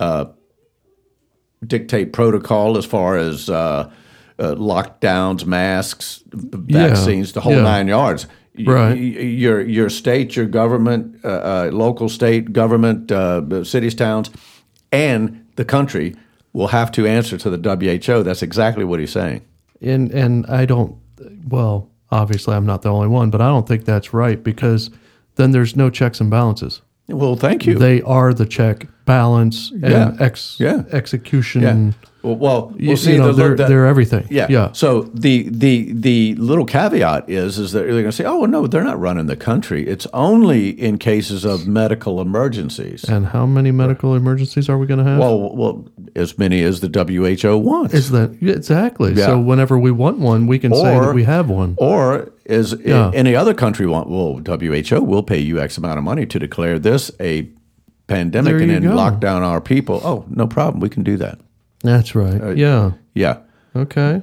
uh, 0.00 0.24
dictate 1.66 2.12
protocol 2.12 2.78
as 2.78 2.86
far 2.86 3.16
as 3.18 3.50
uh, 3.50 3.90
uh, 4.38 4.54
lockdowns, 4.54 5.44
masks, 5.44 6.22
Yeah. 6.66 6.88
vaccines, 6.88 7.32
the 7.32 7.40
whole 7.40 7.56
Yeah. 7.56 7.62
nine 7.62 7.88
yards. 7.88 8.26
Right. 8.66 8.94
your 8.94 9.60
your 9.60 9.88
state, 9.90 10.36
your 10.36 10.46
government, 10.46 11.16
uh, 11.24 11.28
uh, 11.28 11.70
local 11.72 12.08
state 12.08 12.52
government, 12.52 13.10
uh, 13.12 13.64
cities, 13.64 13.94
towns, 13.94 14.30
and 14.92 15.46
the 15.56 15.64
country 15.64 16.14
will 16.52 16.68
have 16.68 16.90
to 16.92 17.06
answer 17.06 17.36
to 17.38 17.50
the 17.50 17.58
WHO. 17.58 18.22
That's 18.22 18.42
exactly 18.42 18.84
what 18.84 19.00
he's 19.00 19.12
saying. 19.12 19.42
and 19.82 20.10
and 20.12 20.46
I 20.46 20.66
don't. 20.66 20.96
Well, 21.48 21.88
obviously, 22.10 22.54
I'm 22.54 22.66
not 22.66 22.82
the 22.82 22.90
only 22.90 23.08
one, 23.08 23.30
but 23.30 23.40
I 23.40 23.46
don't 23.48 23.66
think 23.68 23.84
that's 23.84 24.12
right 24.14 24.42
because 24.42 24.90
then 25.36 25.52
there's 25.52 25.76
no 25.76 25.90
checks 25.90 26.20
and 26.20 26.30
balances. 26.30 26.82
Well, 27.08 27.36
thank 27.36 27.66
you. 27.66 27.76
They 27.78 28.02
are 28.02 28.32
the 28.34 28.46
check, 28.46 28.86
balance, 29.04 29.70
and 29.72 29.82
Yeah. 29.90 30.16
ex 30.20 30.56
Yeah. 30.58 30.82
execution. 30.92 31.62
yeah. 31.62 31.92
Well, 32.22 32.36
well, 32.36 32.74
You, 32.78 32.88
well, 32.88 32.96
see, 32.98 33.12
you 33.12 33.18
know, 33.18 33.32
the- 33.32 33.42
they're 33.42 33.56
the- 33.56 33.66
they're 33.66 33.86
everything. 33.86 34.26
Yeah. 34.30 34.46
yeah. 34.50 34.72
So 34.72 35.02
the 35.14 35.48
the 35.48 35.92
the 35.92 36.34
little 36.34 36.66
caveat 36.66 37.30
is 37.30 37.58
is 37.58 37.72
that 37.72 37.80
they're 37.80 37.92
going 37.92 38.04
to 38.04 38.12
say, 38.12 38.24
oh 38.24 38.40
well, 38.40 38.50
no, 38.50 38.66
they're 38.66 38.84
not 38.84 39.00
running 39.00 39.26
the 39.26 39.36
country. 39.36 39.86
It's 39.88 40.06
only 40.12 40.68
in 40.68 40.98
cases 40.98 41.44
of 41.46 41.66
medical 41.66 42.20
emergencies. 42.20 43.04
And 43.04 43.26
how 43.26 43.46
many 43.46 43.70
medical 43.70 44.14
emergencies 44.14 44.68
are 44.68 44.76
we 44.76 44.86
going 44.86 44.98
to 44.98 45.04
have? 45.10 45.18
Well, 45.18 45.56
well, 45.56 45.88
as 46.14 46.36
many 46.38 46.62
as 46.62 46.80
the 46.80 46.88
WHO 46.88 47.56
wants. 47.56 47.94
is 47.94 48.10
that 48.10 48.36
exactly? 48.42 49.14
Yeah. 49.14 49.26
So 49.26 49.40
whenever 49.40 49.78
we 49.78 49.90
want 49.90 50.18
one, 50.18 50.46
we 50.46 50.58
can 50.58 50.74
say 50.74 50.98
that 51.00 51.14
we 51.14 51.24
have 51.24 51.48
one. 51.48 51.74
Or 51.78 52.32
is 52.44 52.74
Yeah. 52.84 53.10
any 53.14 53.34
other 53.34 53.54
country 53.54 53.86
want? 53.86 54.10
Well, 54.10 54.40
WHO 54.46 55.02
will 55.02 55.22
pay 55.22 55.38
you 55.38 55.58
X 55.58 55.78
amount 55.78 55.96
of 55.98 56.04
money 56.04 56.26
to 56.26 56.38
declare 56.38 56.78
this 56.78 57.10
a 57.18 57.48
pandemic 58.08 58.60
and 58.60 58.70
then 58.70 58.82
go. 58.82 58.94
lock 58.94 59.20
down 59.20 59.42
our 59.42 59.60
people. 59.60 60.00
Oh, 60.04 60.24
no 60.28 60.46
problem. 60.46 60.80
We 60.80 60.88
can 60.88 61.02
do 61.02 61.16
that. 61.18 61.38
That's 61.82 62.14
right. 62.14 62.56
yeah. 62.56 62.92
Yeah. 63.14 63.38
Okay. 63.76 64.22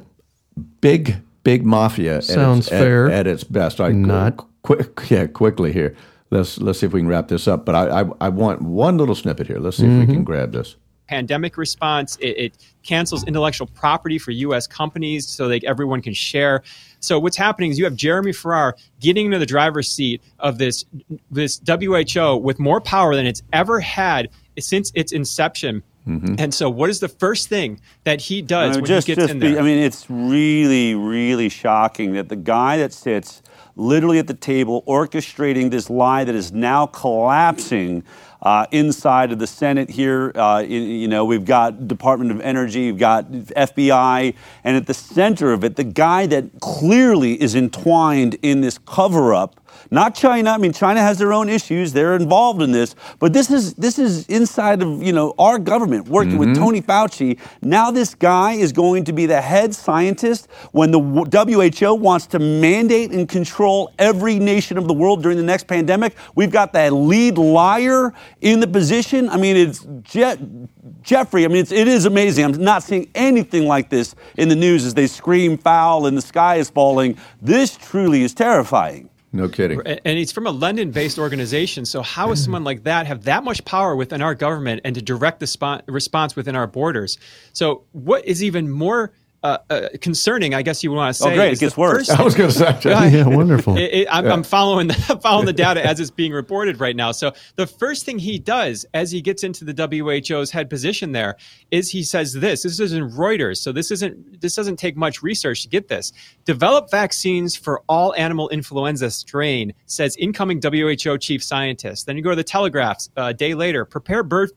big 0.81 1.15
big 1.43 1.65
mafia 1.65 2.21
Sounds 2.21 2.67
at 2.67 2.73
its, 2.73 2.83
fair. 2.83 3.05
at, 3.07 3.13
at 3.13 3.27
its 3.27 3.43
best. 3.43 3.79
I 3.81 3.89
Not. 3.91 4.45
quick 4.63 5.09
yeah 5.09 5.27
quickly 5.27 5.71
here. 5.73 5.95
Let's 6.29 6.57
let's 6.59 6.79
see 6.79 6.85
if 6.85 6.93
we 6.93 6.99
can 6.99 7.07
wrap 7.07 7.29
this 7.29 7.47
up. 7.47 7.65
But 7.65 7.75
I 7.75 8.01
I, 8.01 8.05
I 8.21 8.29
want 8.29 8.61
one 8.61 8.97
little 8.97 9.15
snippet 9.15 9.47
here. 9.47 9.59
Let's 9.59 9.77
see 9.77 9.85
if 9.85 9.91
we 9.91 10.03
Mm-hmm. 10.03 10.13
can 10.13 10.23
grab 10.25 10.51
this. 10.51 10.75
pandemic 11.07 11.55
response. 11.57 12.17
It, 12.17 12.37
it 12.37 12.57
cancels 12.83 13.23
intellectual 13.25 13.67
property 13.67 14.17
for 14.17 14.31
U.S. 14.31 14.67
companies 14.67 15.25
so 15.25 15.47
that 15.47 15.63
everyone 15.63 16.01
can 16.01 16.13
share. 16.13 16.63
So 16.99 17.17
what's 17.17 17.37
happening 17.37 17.71
is 17.71 17.79
you 17.79 17.85
have 17.85 17.95
Jeremy 17.95 18.33
Farrar 18.33 18.75
getting 18.99 19.27
into 19.27 19.39
the 19.39 19.45
driver's 19.45 19.87
seat 19.87 20.21
of 20.39 20.57
this 20.57 20.83
this 21.31 21.61
WHO 21.65 22.35
with 22.37 22.59
more 22.59 22.81
power 22.81 23.15
than 23.15 23.25
it's 23.25 23.41
ever 23.53 23.79
had 23.79 24.27
since 24.59 24.91
its 24.95 25.13
inception. 25.13 25.81
And 26.07 26.53
so, 26.53 26.69
what 26.69 26.89
is 26.89 26.99
the 27.01 27.09
first 27.09 27.49
thing 27.49 27.79
that 28.05 28.21
he 28.21 28.41
does 28.41 28.75
No, 28.77 28.81
when 28.81 28.85
just, 28.85 29.07
he 29.07 29.15
gets 29.15 29.31
in 29.31 29.39
be- 29.39 29.51
there? 29.51 29.59
I 29.59 29.61
mean, 29.63 29.77
it's 29.77 30.05
really, 30.09 30.95
really 30.95 31.49
shocking 31.49 32.13
that 32.13 32.29
the 32.29 32.35
guy 32.37 32.77
that 32.77 32.93
sits 32.93 33.41
literally 33.75 34.17
at 34.17 34.27
the 34.27 34.33
table 34.33 34.83
orchestrating 34.87 35.69
this 35.69 35.89
lie 35.89 36.23
that 36.23 36.33
is 36.33 36.51
now 36.51 36.85
collapsing 36.87 38.03
uh, 38.41 38.65
inside 38.71 39.31
of 39.31 39.39
the 39.39 39.47
Senate 39.47 39.89
here. 39.89 40.31
Uh, 40.35 40.63
in- 40.63 40.69
you 40.87 41.07
know, 41.07 41.25
we've 41.25 41.45
got 41.45 41.87
Department 41.87 42.31
of 42.31 42.39
Energy, 42.41 42.81
you've 42.81 42.97
got 42.97 43.29
FBI, 43.31 44.33
and 44.63 44.77
at 44.77 44.87
the 44.87 44.93
center 44.93 45.51
of 45.51 45.63
it, 45.63 45.75
the 45.75 45.83
guy 45.83 46.25
that 46.27 46.59
clearly 46.61 47.39
is 47.41 47.53
entwined 47.55 48.35
in 48.41 48.61
this 48.61 48.77
cover 48.77 49.33
up. 49.33 49.59
Not 49.89 50.15
China. 50.15 50.51
I 50.51 50.57
mean, 50.57 50.73
China 50.73 51.01
has 51.01 51.17
their 51.17 51.33
own 51.33 51.49
issues. 51.49 51.93
They're 51.93 52.15
involved 52.15 52.61
in 52.61 52.71
this, 52.71 52.95
but 53.19 53.33
this 53.33 53.49
is 53.49 53.73
this 53.75 53.97
is 53.97 54.25
inside 54.27 54.81
of 54.81 55.01
you 55.01 55.13
know 55.13 55.33
our 55.39 55.57
government 55.57 56.07
working 56.07 56.37
with 56.37 56.49
mm-hmm. 56.49 56.63
Tony 56.63 56.81
Fauci. 56.81 57.39
Now 57.61 57.91
this 57.91 58.13
guy 58.13 58.53
is 58.53 58.71
going 58.71 59.05
to 59.05 59.13
be 59.13 59.25
the 59.25 59.41
head 59.41 59.73
scientist 59.73 60.47
when 60.71 60.91
the 60.91 60.99
WHO 60.99 61.95
wants 61.95 62.27
to 62.27 62.39
mandate 62.39 63.11
and 63.11 63.27
control 63.29 63.93
every 63.97 64.39
nation 64.39 64.77
of 64.77 64.87
the 64.87 64.93
world 64.93 65.23
during 65.23 65.37
the 65.37 65.43
next 65.43 65.67
pandemic. 65.67 66.15
We've 66.35 66.51
got 66.51 66.73
that 66.73 66.93
lead 66.93 67.37
liar 67.37 68.13
in 68.41 68.59
the 68.59 68.67
position. 68.67 69.29
I 69.29 69.37
mean, 69.37 69.55
it's 69.55 69.85
Je- 70.03 70.67
Jefferey. 71.01 71.45
I 71.45 71.47
mean, 71.47 71.57
it's, 71.57 71.71
it 71.71 71.87
is 71.87 72.05
amazing. 72.05 72.45
I'm 72.45 72.63
not 72.63 72.83
seeing 72.83 73.09
anything 73.15 73.67
like 73.67 73.89
this 73.89 74.15
in 74.35 74.49
the 74.49 74.55
news 74.55 74.85
as 74.85 74.93
they 74.93 75.07
scream 75.07 75.57
foul 75.57 76.05
and 76.07 76.17
the 76.17 76.21
sky 76.21 76.55
is 76.55 76.69
falling. 76.69 77.17
This 77.41 77.77
truly 77.77 78.23
is 78.23 78.33
terrifying. 78.33 79.09
No 79.37 79.47
kidding. 79.47 79.79
and 79.85 80.17
it's 80.17 80.31
from 80.31 80.47
a 80.47 80.51
London-based 80.51 81.19
organization. 81.19 81.85
So 81.85 82.01
how 82.01 82.27
does 82.29 82.43
someone 82.43 82.63
like 82.63 82.83
that 82.83 83.05
have 83.05 83.25
that 83.25 83.43
much 83.43 83.63
power 83.65 83.95
within 83.95 84.21
our 84.21 84.33
government 84.33 84.81
and 84.83 84.95
to 84.95 85.01
direct 85.01 85.39
the 85.39 85.47
spon- 85.47 85.83
response 85.87 86.35
within 86.35 86.55
our 86.55 86.65
borders? 86.65 87.19
So 87.53 87.83
what 87.91 88.25
is 88.25 88.43
even 88.43 88.69
more 88.69 89.13
uh, 89.43 89.57
uh, 89.69 89.87
concerning, 90.01 90.53
I 90.55 90.61
guess 90.63 90.83
you 90.83 90.91
want 90.91 91.15
to 91.15 91.21
say, 91.21 91.31
Oh, 91.31 91.35
great. 91.35 91.53
It 91.53 91.59
gets 91.59 91.77
worse. 91.77 92.07
first- 92.07 92.19
I 92.19 92.23
was 92.23 92.33
going 92.35 92.49
to 92.49 92.55
say. 92.55 92.79
Yeah. 92.89 93.05
Yeah, 93.05 93.27
wonderful. 93.27 93.77
It- 93.77 93.93
it- 93.93 94.07
I'm, 94.11 94.25
I'm 94.27 94.43
following 94.43 94.87
the 94.87 94.93
following 95.21 95.45
the 95.45 95.53
data 95.53 95.85
as 95.85 95.99
it's 95.99 96.09
being 96.11 96.31
reported 96.31 96.79
right 96.79 96.95
now. 96.95 97.11
So 97.11 97.33
the 97.55 97.67
first 97.67 98.05
thing 98.05 98.17
he 98.19 98.39
does 98.39 98.85
as 98.93 99.11
he 99.11 99.21
gets 99.21 99.43
into 99.43 99.63
the 99.65 99.73
WHO's 99.73 100.51
head 100.51 100.69
position 100.69 101.11
there 101.11 101.35
is 101.71 101.89
he 101.91 102.03
says 102.03 102.33
this. 102.33 102.63
This 102.63 102.79
is 102.79 102.93
in 102.93 103.09
Reuters, 103.11 103.57
so 103.57 103.71
this 103.71 103.91
isn't 103.91 104.41
this 104.41 104.55
doesn't 104.55 104.77
take 104.77 104.97
much 104.97 105.21
research 105.21 105.63
to 105.63 105.69
get 105.69 105.87
this. 105.87 106.11
Develop 106.45 106.89
vaccines 106.89 107.55
for 107.55 107.81
all 107.87 108.15
animal 108.15 108.49
influenza 108.49 109.11
strain, 109.11 109.73
says 109.85 110.15
incoming 110.17 110.61
WHO 110.61 111.17
chief 111.17 111.43
scientist. 111.43 112.05
Then 112.05 112.17
you 112.17 112.23
go 112.23 112.29
to 112.31 112.35
the 112.35 112.43
Telegraphs 112.43 113.09
uh, 113.17 113.25
a 113.27 113.33
day 113.33 113.53
later. 113.53 113.85
Prepare 113.85 114.23
bird 114.23 114.51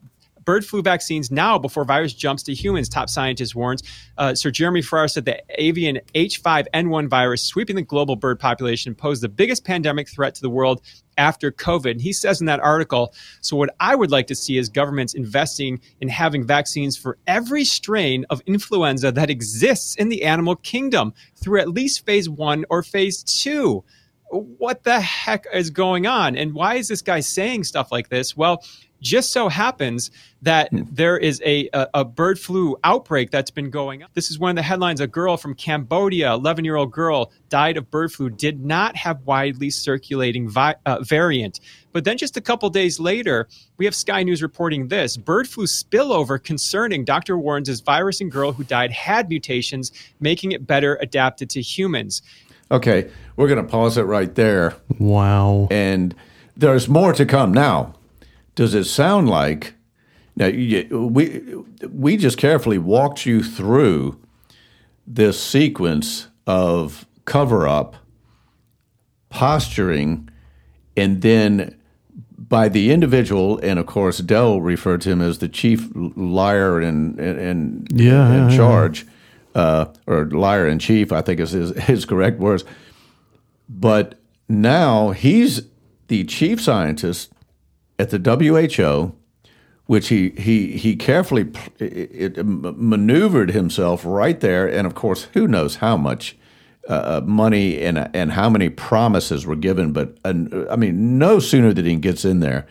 bird 0.44 0.64
flu 0.64 0.82
vaccines 0.82 1.30
now 1.30 1.58
before 1.58 1.84
virus 1.84 2.12
jumps 2.12 2.42
to 2.44 2.54
humans, 2.54 2.88
top 2.88 3.08
scientist 3.08 3.54
warns. 3.54 3.82
Uh, 4.18 4.34
Sir 4.34 4.50
Jeremy 4.50 4.82
Farrar 4.82 5.08
said 5.08 5.24
the 5.24 5.42
avian 5.60 6.00
H5N1 6.14 7.08
virus 7.08 7.42
sweeping 7.42 7.76
the 7.76 7.82
global 7.82 8.16
bird 8.16 8.38
population 8.38 8.94
posed 8.94 9.22
the 9.22 9.28
biggest 9.28 9.64
pandemic 9.64 10.08
threat 10.08 10.34
to 10.34 10.42
the 10.42 10.50
world 10.50 10.82
after 11.18 11.52
COVID. 11.52 11.90
And 11.92 12.00
he 12.00 12.12
says 12.12 12.40
in 12.40 12.46
that 12.46 12.60
article 12.60 13.14
so, 13.40 13.56
what 13.56 13.74
I 13.78 13.94
would 13.94 14.10
like 14.10 14.26
to 14.28 14.34
see 14.34 14.56
is 14.56 14.68
governments 14.68 15.14
investing 15.14 15.80
in 16.00 16.08
having 16.08 16.46
vaccines 16.46 16.96
for 16.96 17.18
every 17.26 17.64
strain 17.64 18.24
of 18.30 18.42
influenza 18.46 19.12
that 19.12 19.30
exists 19.30 19.94
in 19.96 20.08
the 20.08 20.24
animal 20.24 20.56
kingdom 20.56 21.12
through 21.36 21.60
at 21.60 21.68
least 21.68 22.06
phase 22.06 22.28
one 22.28 22.64
or 22.70 22.82
phase 22.82 23.22
two. 23.22 23.84
What 24.30 24.84
the 24.84 25.00
heck 25.00 25.46
is 25.52 25.70
going 25.70 26.06
on? 26.06 26.36
And 26.36 26.54
why 26.54 26.76
is 26.76 26.86
this 26.88 27.02
guy 27.02 27.20
saying 27.20 27.64
stuff 27.64 27.90
like 27.90 28.08
this? 28.08 28.36
Well, 28.36 28.62
just 29.00 29.32
so 29.32 29.48
happens 29.48 30.10
that 30.42 30.70
hmm. 30.70 30.82
there 30.90 31.16
is 31.16 31.40
a, 31.44 31.68
a, 31.72 31.88
a, 31.94 32.04
bird 32.04 32.38
flu 32.38 32.76
outbreak 32.84 33.30
that's 33.30 33.50
been 33.50 33.70
going 33.70 34.02
on. 34.02 34.08
This 34.14 34.30
is 34.30 34.38
one 34.38 34.50
of 34.50 34.56
the 34.56 34.62
headlines. 34.62 35.00
A 35.00 35.06
girl 35.06 35.36
from 35.36 35.54
Cambodia, 35.54 36.32
11 36.32 36.64
year 36.64 36.76
old 36.76 36.92
girl, 36.92 37.30
died 37.48 37.76
of 37.76 37.90
bird 37.90 38.12
flu, 38.12 38.30
did 38.30 38.64
not 38.64 38.96
have 38.96 39.22
widely 39.26 39.70
circulating 39.70 40.48
vi- 40.48 40.76
uh, 40.86 41.00
variant. 41.02 41.60
But 41.92 42.04
then 42.04 42.18
just 42.18 42.36
a 42.36 42.40
couple 42.40 42.70
days 42.70 43.00
later, 43.00 43.48
we 43.76 43.84
have 43.84 43.94
Sky 43.94 44.22
News 44.22 44.42
reporting 44.42 44.88
this 44.88 45.16
bird 45.16 45.48
flu 45.48 45.66
spillover 45.66 46.42
concerning 46.42 47.04
Dr. 47.04 47.36
Warren's 47.36 47.80
virus 47.80 48.20
and 48.20 48.30
girl 48.30 48.52
who 48.52 48.64
died 48.64 48.92
had 48.92 49.28
mutations, 49.28 49.92
making 50.20 50.52
it 50.52 50.66
better 50.66 50.96
adapted 51.00 51.50
to 51.50 51.60
humans. 51.60 52.22
Okay, 52.70 53.10
we're 53.34 53.48
going 53.48 53.62
to 53.62 53.68
pause 53.68 53.98
it 53.98 54.02
right 54.02 54.32
there. 54.36 54.76
Wow. 55.00 55.66
And 55.72 56.14
there's 56.56 56.88
more 56.88 57.12
to 57.12 57.26
come 57.26 57.52
now 57.52 57.94
does 58.60 58.74
it 58.74 58.84
sound 58.84 59.26
like 59.26 59.72
now 60.36 60.50
we 60.50 61.42
we 61.88 62.18
just 62.18 62.36
carefully 62.36 62.76
walked 62.76 63.24
you 63.24 63.42
through 63.42 64.20
this 65.06 65.42
sequence 65.42 66.28
of 66.46 67.06
cover 67.24 67.66
up 67.66 67.96
posturing 69.30 70.28
and 70.94 71.22
then 71.22 71.74
by 72.36 72.68
the 72.68 72.92
individual 72.92 73.58
and 73.62 73.78
of 73.78 73.86
course 73.86 74.18
Del 74.18 74.60
referred 74.60 75.00
to 75.00 75.08
him 75.08 75.22
as 75.22 75.38
the 75.38 75.48
chief 75.48 75.88
liar 75.94 76.82
and 76.82 77.18
and 77.18 77.88
yeah, 77.94 78.44
in 78.44 78.54
charge 78.54 79.06
yeah. 79.56 79.62
Uh, 79.62 79.92
or 80.06 80.26
liar 80.26 80.68
in 80.68 80.78
chief 80.78 81.12
I 81.12 81.22
think 81.22 81.40
is 81.40 81.52
his, 81.52 81.70
his 81.84 82.04
correct 82.04 82.38
words 82.38 82.64
but 83.70 84.16
now 84.50 85.12
he's 85.12 85.62
the 86.08 86.24
chief 86.24 86.60
scientist 86.60 87.32
at 88.00 88.10
the 88.10 88.18
WHO, 88.18 89.14
which 89.84 90.08
he 90.08 90.30
he 90.30 90.76
he 90.78 90.96
carefully 90.96 91.50
it, 91.78 92.38
it 92.38 92.44
maneuvered 92.44 93.50
himself 93.50 94.02
right 94.04 94.40
there, 94.40 94.66
and 94.66 94.86
of 94.86 94.94
course, 94.94 95.24
who 95.34 95.46
knows 95.46 95.76
how 95.76 95.96
much 95.96 96.36
uh, 96.88 96.92
uh, 96.92 97.20
money 97.24 97.82
and 97.82 98.10
and 98.14 98.32
how 98.32 98.48
many 98.48 98.70
promises 98.70 99.44
were 99.44 99.56
given, 99.56 99.92
but 99.92 100.16
uh, 100.24 100.34
I 100.70 100.76
mean, 100.76 101.18
no 101.18 101.38
sooner 101.38 101.74
than 101.74 101.84
he 101.84 101.96
gets 101.96 102.24
in 102.24 102.40
there. 102.40 102.66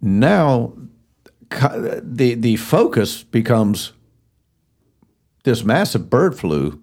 Now, 0.00 0.74
the 1.50 2.34
the 2.34 2.56
focus 2.56 3.24
becomes 3.24 3.92
this 5.42 5.64
massive 5.64 6.08
bird 6.08 6.38
flu 6.38 6.80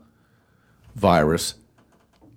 virus 0.95 1.55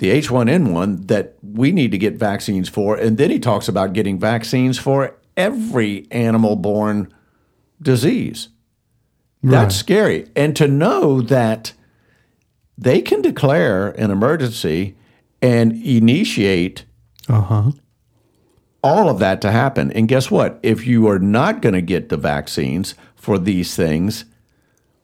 the 0.02 0.10
H1N1 0.10 1.06
that 1.06 1.36
we 1.42 1.70
need 1.70 1.92
to 1.92 1.96
get 1.96 2.14
vaccines 2.14 2.68
for. 2.68 2.96
And 2.96 3.18
then 3.18 3.30
he 3.30 3.38
talks 3.38 3.68
about 3.68 3.92
getting 3.92 4.18
vaccines 4.18 4.76
for 4.76 5.16
every 5.36 6.08
animal 6.10 6.56
born 6.56 7.14
disease. 7.80 8.48
Right. 9.44 9.52
That's 9.52 9.76
scary. 9.76 10.28
And 10.34 10.56
to 10.56 10.66
know 10.66 11.20
that 11.20 11.72
they 12.76 13.00
can 13.00 13.22
declare 13.22 13.90
an 13.90 14.10
emergency 14.10 14.96
and 15.40 15.72
initiate 15.84 16.84
uh-huh. 17.28 17.70
all 18.82 19.08
of 19.08 19.20
that 19.20 19.40
to 19.42 19.52
happen. 19.52 19.92
And 19.92 20.08
guess 20.08 20.32
what? 20.32 20.58
If 20.64 20.84
you 20.84 21.06
are 21.06 21.20
not 21.20 21.62
going 21.62 21.74
to 21.74 21.80
get 21.80 22.08
the 22.08 22.16
vaccines 22.16 22.96
for 23.14 23.38
these 23.38 23.76
things, 23.76 24.24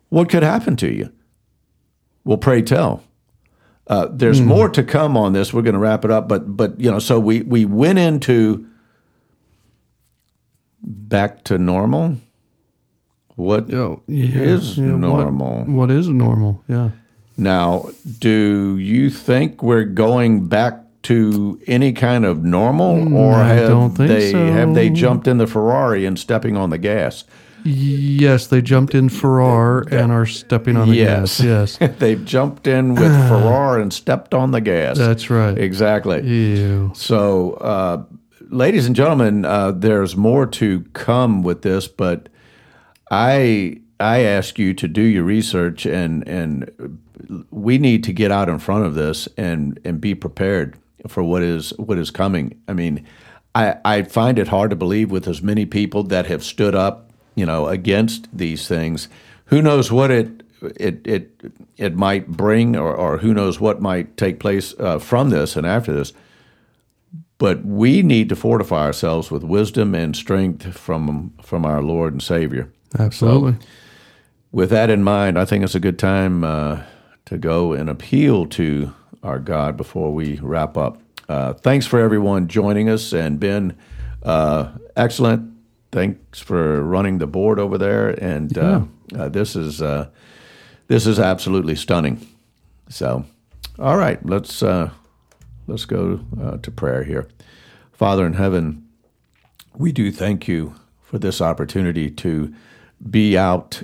what 0.09 0.29
could 0.29 0.43
happen 0.43 0.75
to 0.75 0.93
you? 0.93 1.13
Well, 2.25 2.37
pray 2.37 2.63
tell. 2.63 3.05
Uh, 3.89 4.07
there's 4.11 4.41
mm. 4.41 4.47
more 4.47 4.69
to 4.69 4.83
come 4.83 5.17
on 5.17 5.33
this. 5.33 5.53
We're 5.53 5.63
going 5.63 5.75
to 5.75 5.81
wrap 5.81 6.05
it 6.05 6.11
up, 6.11 6.29
but 6.29 6.57
but 6.57 6.79
you 6.79 6.91
know, 6.91 6.99
so 6.99 7.19
we 7.19 7.41
we 7.41 7.65
went 7.65 7.99
into 7.99 8.67
back 10.83 11.45
to 11.45 11.59
normal. 11.59 12.19
What 13.37 13.73
oh, 13.73 14.03
yeah, 14.07 14.41
is 14.41 14.77
yeah, 14.77 14.87
normal? 14.87 15.61
What, 15.61 15.69
what 15.69 15.91
is 15.91 16.09
normal? 16.09 16.63
Yeah. 16.69 16.91
Now, 17.39 17.89
do 18.19 18.77
you 18.79 19.11
think 19.11 19.63
we're 19.63 19.85
going 19.85 20.49
back 20.49 20.81
to 21.05 21.59
any 21.67 21.93
kind 21.93 22.27
of 22.27 22.43
normal, 22.43 22.97
mm, 22.97 23.15
or 23.15 23.35
have 23.35 23.97
they 23.97 24.33
so. 24.33 24.47
have 24.47 24.75
they 24.75 24.91
jumped 24.91 25.27
in 25.27 25.39
the 25.39 25.47
Ferrari 25.47 26.05
and 26.05 26.19
stepping 26.19 26.57
on 26.57 26.71
the 26.71 26.79
gas? 26.79 27.25
Yes, 27.65 28.47
they 28.47 28.63
jumped 28.63 28.95
in 28.95 29.09
Farrar 29.09 29.81
and 29.91 30.13
are 30.13 30.27
stepping 30.27 30.77
on 30.77 30.89
the 30.89 30.97
yes. 30.97 31.41
gas. 31.41 31.79
Yes, 31.81 31.93
they've 31.99 32.25
jumped 32.25 32.67
in 32.67 32.95
with 32.95 33.13
Farrar 33.29 33.81
and 33.81 33.93
stepped 33.93 34.35
on 34.35 34.51
the 34.51 34.61
gas. 34.61 34.99
That's 34.99 35.31
right. 35.31 35.57
Exactly. 35.57 36.27
Ew. 36.27 36.93
So, 36.95 37.55
uh, 37.55 38.05
ladies 38.51 38.87
and 38.87 38.97
gentlemen, 38.97 39.45
uh, 39.45 39.73
there's 39.73 40.17
more 40.17 40.47
to 40.47 40.81
come 40.93 41.43
with 41.43 41.63
this, 41.63 41.89
but 41.89 42.29
I 43.11 43.81
I 44.01 44.21
ask 44.21 44.59
you 44.59 44.75
to 44.75 44.89
do 44.89 45.03
your 45.03 45.25
research 45.25 45.87
and 45.87 46.27
and 46.29 46.99
we 47.51 47.79
need 47.79 48.05
to 48.05 48.13
get 48.13 48.31
out 48.31 48.49
in 48.49 48.59
front 48.59 48.87
of 48.87 48.95
this 48.95 49.29
and 49.37 49.79
and 49.85 50.01
be 50.01 50.15
prepared 50.15 50.77
for 51.07 51.23
what 51.23 51.43
is 51.43 51.71
what 51.79 51.99
is 51.99 52.11
coming. 52.11 52.61
I 52.69 52.73
mean, 52.75 53.05
I 53.55 53.77
I 53.85 54.03
find 54.03 54.39
it 54.39 54.49
hard 54.49 54.71
to 54.71 54.77
believe 54.77 55.11
with 55.11 55.27
as 55.27 55.43
many 55.43 55.67
people 55.67 56.03
that 56.05 56.27
have 56.27 56.45
stood 56.45 56.75
up 56.75 57.08
you 57.39 57.47
know, 57.47 57.69
against 57.69 58.29
these 58.37 58.67
things. 58.67 59.09
Who 59.47 59.63
knows 59.63 59.93
what 59.93 60.11
it 60.11 60.43
it 60.61 61.07
it 61.07 61.31
it 61.77 61.95
might 61.95 62.27
bring, 62.27 62.77
or, 62.77 62.93
or 62.95 63.19
who 63.19 63.33
knows 63.33 63.61
what 63.61 63.81
might 63.81 64.17
take 64.17 64.41
place 64.41 64.75
uh, 64.81 64.99
from 64.99 65.31
this 65.31 65.55
and 65.55 65.65
after 65.65 65.93
this. 65.93 66.13
But 67.39 67.65
we 67.65 68.03
need 68.03 68.29
to 68.31 68.37
fortify 68.37 68.85
ourselves 68.85 69.31
with 69.31 69.45
wisdom 69.45 69.95
and 69.95 70.17
strength 70.17 70.77
from 70.77 71.33
from 71.41 71.65
our 71.65 71.81
Lord 71.81 72.13
and 72.13 72.23
Savior. 72.23 72.73
Absolutely. 72.99 73.53
So, 73.53 73.67
with 74.51 74.71
that 74.71 74.91
in 74.91 75.05
mind, 75.05 75.39
I 75.39 75.45
think 75.45 75.63
it's 75.63 75.77
a 75.77 75.81
good 75.81 75.99
time 75.99 76.43
uh, 76.43 76.83
to 77.27 77.39
go 77.39 77.73
and 77.73 77.89
appeal 77.89 78.47
to 78.47 78.93
our 79.23 79.39
God 79.39 79.77
before 79.77 80.13
we 80.13 80.41
wrap 80.43 80.77
up. 80.77 81.01
Uh, 81.29 81.53
thanks 81.53 81.87
for 81.87 82.01
everyone 82.01 82.49
joining 82.49 82.89
us, 82.89 83.13
and 83.13 83.39
Ben, 83.39 83.77
uh, 84.25 84.73
excellent 84.97 85.58
thanks 85.93 86.41
for 86.41 86.83
running 86.83 87.19
the 87.19 87.27
board 87.27 87.59
over 87.59 87.79
there. 87.79 88.11
And 88.11 88.57
uh, 88.57 88.83
yeah. 89.13 89.19
uh, 89.19 89.25
uh, 89.25 89.29
this 89.29 89.57
is 89.57 89.83
uh, 89.83 90.09
this 90.89 91.07
is 91.07 91.19
absolutely 91.19 91.77
stunning. 91.77 92.27
So, 92.89 93.25
all 93.79 93.97
right, 93.97 94.25
let's 94.25 94.63
uh, 94.63 94.91
let's 95.67 95.85
go 95.85 96.21
uh, 96.41 96.59
to 96.59 96.71
prayer 96.71 97.05
here. 97.05 97.29
Father 97.93 98.27
in 98.27 98.35
heaven, 98.35 98.87
we 99.75 99.93
do 99.93 100.13
thank 100.13 100.49
you 100.49 100.75
for 101.03 101.19
this 101.19 101.41
opportunity 101.41 102.11
to 102.11 102.55
be 103.11 103.37
out 103.37 103.83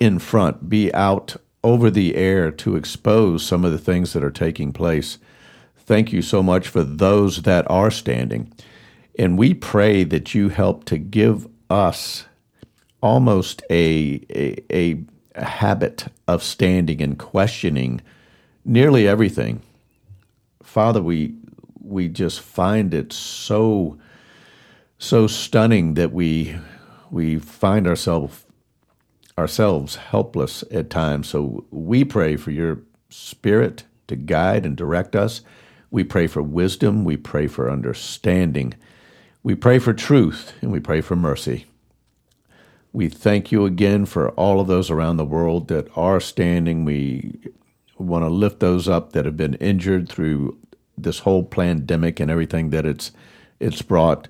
in 0.00 0.18
front, 0.18 0.68
be 0.68 0.92
out 0.94 1.36
over 1.62 1.90
the 1.90 2.14
air 2.14 2.50
to 2.50 2.76
expose 2.76 3.44
some 3.44 3.64
of 3.64 3.72
the 3.72 3.78
things 3.78 4.12
that 4.12 4.22
are 4.24 4.30
taking 4.30 4.72
place. 4.72 5.18
Thank 5.76 6.12
you 6.12 6.22
so 6.22 6.42
much 6.42 6.68
for 6.68 6.82
those 6.82 7.42
that 7.42 7.68
are 7.70 7.90
standing. 7.90 8.52
And 9.18 9.38
we 9.38 9.54
pray 9.54 10.04
that 10.04 10.34
you 10.34 10.48
help 10.48 10.84
to 10.86 10.98
give 10.98 11.46
us 11.70 12.24
almost 13.02 13.62
a, 13.70 14.20
a, 14.30 14.64
a 14.70 15.04
habit 15.44 16.06
of 16.26 16.42
standing 16.42 17.02
and 17.02 17.18
questioning 17.18 18.00
nearly 18.64 19.06
everything. 19.06 19.62
Father, 20.62 21.02
we 21.02 21.34
we 21.80 22.08
just 22.08 22.40
find 22.40 22.94
it 22.94 23.12
so 23.12 23.98
so 24.98 25.26
stunning 25.26 25.94
that 25.94 26.12
we 26.12 26.56
we 27.10 27.38
find 27.38 27.86
ourselves 27.86 28.44
ourselves 29.38 29.96
helpless 29.96 30.64
at 30.70 30.90
times. 30.90 31.28
So 31.28 31.64
we 31.70 32.04
pray 32.04 32.36
for 32.36 32.50
your 32.50 32.80
spirit 33.10 33.84
to 34.06 34.16
guide 34.16 34.64
and 34.64 34.76
direct 34.76 35.14
us. 35.16 35.42
We 35.90 36.04
pray 36.04 36.26
for 36.26 36.42
wisdom, 36.42 37.04
we 37.04 37.16
pray 37.16 37.46
for 37.46 37.70
understanding. 37.70 38.74
We 39.44 39.54
pray 39.54 39.78
for 39.78 39.92
truth 39.92 40.54
and 40.62 40.72
we 40.72 40.80
pray 40.80 41.02
for 41.02 41.16
mercy. 41.16 41.66
We 42.94 43.10
thank 43.10 43.52
you 43.52 43.66
again 43.66 44.06
for 44.06 44.30
all 44.30 44.58
of 44.58 44.68
those 44.68 44.90
around 44.90 45.18
the 45.18 45.24
world 45.26 45.68
that 45.68 45.86
are 45.94 46.18
standing. 46.18 46.86
We 46.86 47.40
want 47.98 48.24
to 48.24 48.30
lift 48.30 48.60
those 48.60 48.88
up 48.88 49.12
that 49.12 49.26
have 49.26 49.36
been 49.36 49.52
injured 49.56 50.08
through 50.08 50.56
this 50.96 51.18
whole 51.18 51.44
pandemic 51.44 52.20
and 52.20 52.30
everything 52.30 52.70
that 52.70 52.86
it's 52.86 53.12
it's 53.60 53.82
brought. 53.82 54.28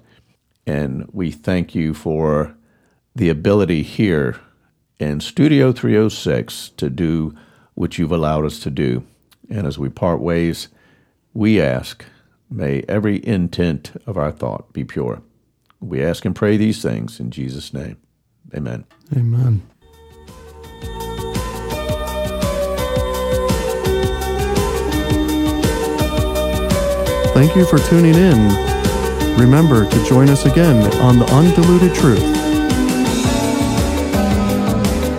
And 0.67 1.09
we 1.13 1.31
thank 1.31 1.77
you 1.77 1.95
for 1.95 2.57
the 3.15 3.29
ability 3.29 3.85
here 3.85 4.41
in 4.99 5.21
Studio 5.21 5.71
306 5.71 6.71
to 6.71 6.91
do 6.91 7.37
what 7.75 7.99
you've 7.99 8.11
allowed 8.11 8.47
us 8.47 8.59
to 8.61 8.71
do. 8.71 9.05
And 9.49 9.65
as 9.65 9.79
we 9.79 9.91
part 9.91 10.21
ways, 10.21 10.69
we 11.33 11.61
ask, 11.61 12.05
may 12.51 12.85
every 12.89 13.25
intent 13.27 13.93
of 14.07 14.17
our 14.17 14.31
thought 14.31 14.73
be 14.73 14.85
pure. 14.85 15.23
We 15.81 16.03
ask 16.03 16.25
and 16.25 16.35
pray 16.35 16.57
these 16.57 16.83
things 16.83 17.21
in 17.21 17.31
Jesus' 17.31 17.75
name. 17.75 17.99
Amen. 18.55 18.85
Amen. 19.17 19.63
Thank 27.35 27.57
you 27.57 27.67
for 27.67 27.79
tuning 27.79 28.15
in. 28.15 28.75
Remember 29.37 29.91
to 29.91 30.05
join 30.05 30.29
us 30.31 30.47
again 30.47 30.85
on 31.01 31.19
The 31.19 31.27
Undiluted 31.35 31.93
Truth. 31.97 32.23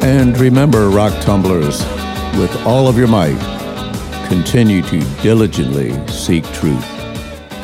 And 0.01 0.37
remember, 0.37 0.89
rock 0.89 1.13
tumblers, 1.21 1.79
with 2.39 2.55
all 2.65 2.87
of 2.87 2.97
your 2.97 3.09
might, 3.09 3.37
continue 4.29 4.81
to 4.83 4.99
diligently 5.21 5.91
seek 6.07 6.45
truth. 6.53 6.94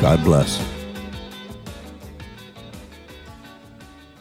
God 0.02 0.24
bless. 0.24 0.71